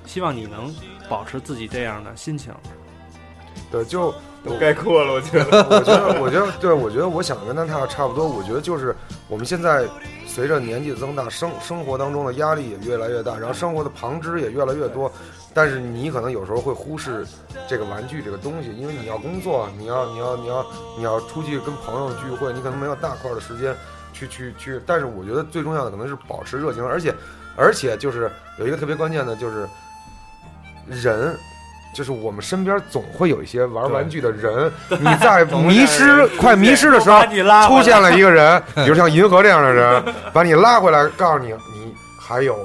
[0.05, 0.73] 希望你能
[1.09, 2.53] 保持自己这样的心情。
[3.71, 4.13] 对，就
[4.43, 5.63] 都概括了，我觉得。
[5.69, 8.27] 我觉得，我觉得，对，我觉得我想跟他差差不多。
[8.27, 8.95] 我觉得就是
[9.27, 9.85] 我们现在
[10.25, 15.11] 随着年纪的增大，生生活当中的压力也越来越大，然后生活的旁支也越来越多。
[15.53, 17.25] 但是你可能有时候会忽视
[17.67, 20.65] 这个玩具这个东西，因为你要工作，你要你要你要
[20.97, 23.75] 你要出去跟朋友聚会，你可能没有大块的时间
[24.13, 24.81] 去去去。
[24.85, 27.13] 但是我觉得最重要的可能是保持热情，而且
[27.55, 29.67] 而且就是有一个特别关键的就是
[30.87, 31.37] 人。
[31.91, 37.19] 就是我们身边总会有一些玩玩具的人，你在迷失、 快迷失的时候，
[37.67, 42.55] 出现了一个人，比如像银河这样的人，把你拉回来，告诉你，你还有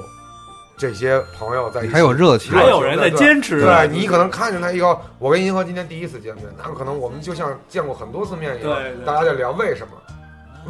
[0.77, 9.93] 这些朋友在一起，还有热情还有人在坚持对你可能看见他以后，我跟银河今天第一次见面，那可能我们就像见过很多次面一样对，大家在聊为什么，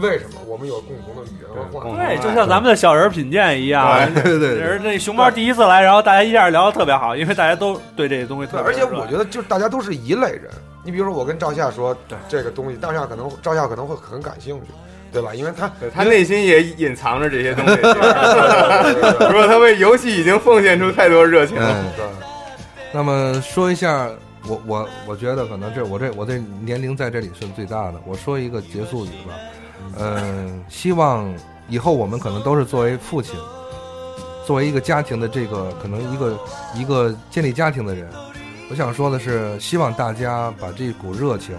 [0.02, 1.96] 为什么我们有共同的语言和话题。
[1.96, 3.98] 对，就像咱们的小人品鉴一样。
[4.14, 8.66] 对对对人那熊猫第一次来，然后大家一下聊的特别好，因为大家都对这些东西特，别。
[8.66, 10.50] 而且我觉得就是大家都是一类人。
[10.84, 14.68] 你比如说，我跟赵夏说对这个东西，赵夏可能赵夏可能会很感兴趣，
[15.16, 15.34] 对吧？
[15.34, 17.76] 因为他他内心也隐藏着这些东西。
[17.78, 22.06] 对 如果他为游戏已经奉献出太多热情了，嗯，
[22.94, 24.10] 那么说一下，
[24.48, 28.02] 我我我觉得可能这我这我这年龄在这里是最大的。
[28.06, 29.34] 我说一个结束语吧，
[29.98, 31.34] 嗯、希望
[31.70, 33.40] 以后我们可能都是作为父亲，
[34.46, 36.40] 作为一个家庭的这个可能一个
[36.76, 38.08] 一个建立家庭的人，
[38.70, 41.56] 我想说的是，希望大家把这股热情，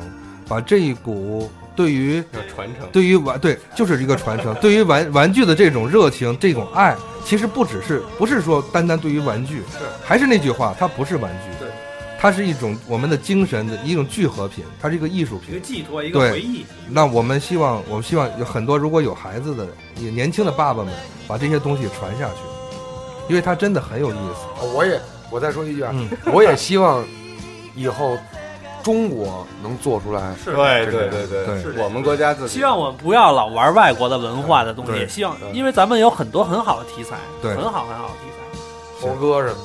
[0.47, 2.89] 把这一股对于要传承。
[2.90, 9.62] 对于玩对就是一个传承，对于玩玩具的这种热情、这种爱，其实不只是不是说单单对于玩具，
[10.03, 11.69] 还是那句话，它不是玩具，对，
[12.19, 15.61] 它是一种我们的精神的一种聚合品，它是一个艺术品一个。
[15.61, 16.65] 寄托，一个回忆。
[16.89, 19.69] 那我们希望，我们希望有很多如果有孩子的
[20.01, 20.93] 也年轻的爸爸们，
[21.28, 22.40] 把这些东西传下去，
[23.28, 24.66] 因为它真的很有意思。
[24.74, 25.01] 我也
[25.31, 27.05] 我再说一句啊，嗯我也希望
[27.74, 28.16] 以后
[28.87, 30.33] 中国能做出来。
[30.45, 37.53] 是对对对对对，我们国家自己希望我们不要老玩外国的文化的东西，希望，因为咱们有很多很好的题材，对。
[37.57, 39.57] 很好很好的题材，猴哥什么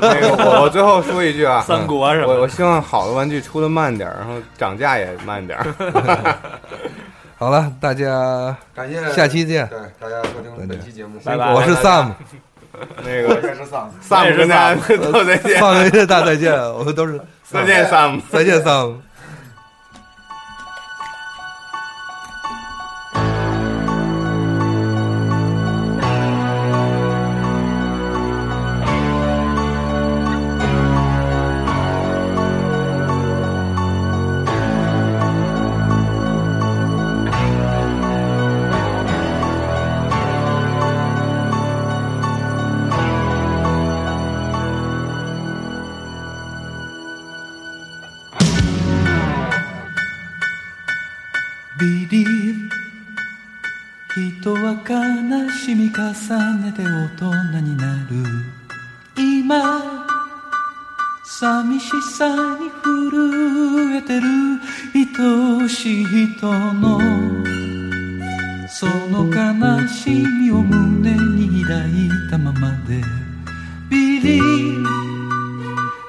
[0.00, 2.34] 那个我我最后说一句啊， 三国什么的。
[2.34, 6.36] 我我希望好的玩具出的慢点儿，然后涨价也慢点儿。
[7.38, 9.68] 好了，大家感谢下期见。
[9.68, 11.52] 对大家收听本期节目，拜拜。
[11.54, 12.10] 我是 Sam，
[13.04, 13.92] 那个我也是丧。
[14.02, 19.05] Sam 跟大家说再见，放一个大再见，我们都是使劲儿扫使劲
[62.82, 64.26] 震えてる
[64.94, 66.04] 愛しい
[66.36, 66.98] 人の
[68.68, 73.00] その悲しみを胸に抱いたままで
[73.88, 74.84] ビリー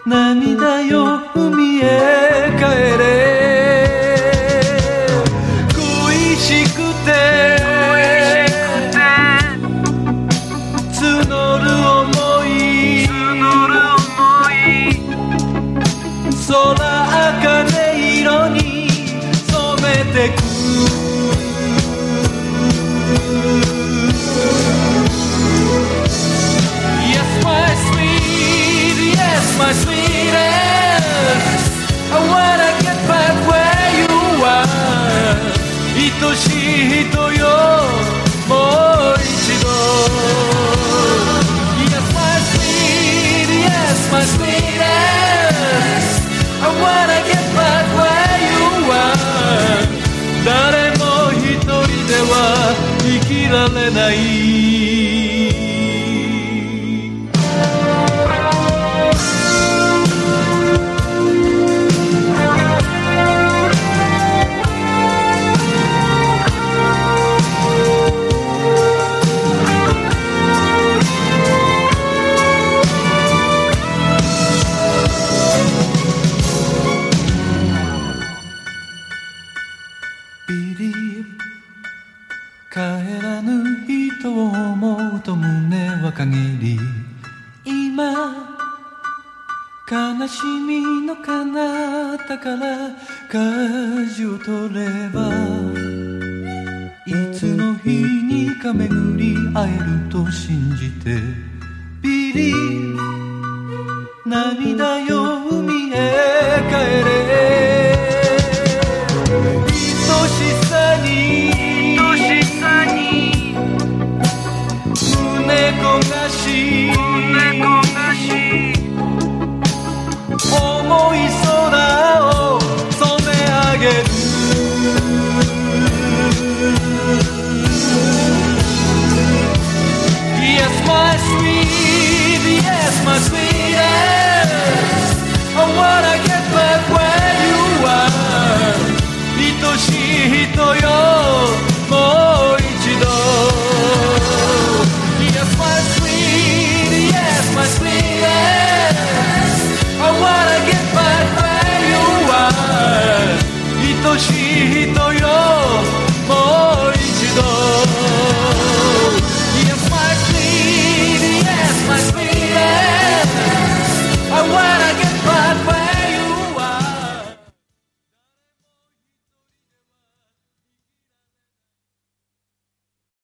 [0.06, 2.64] 涙よ海へ帰
[2.98, 3.17] れ。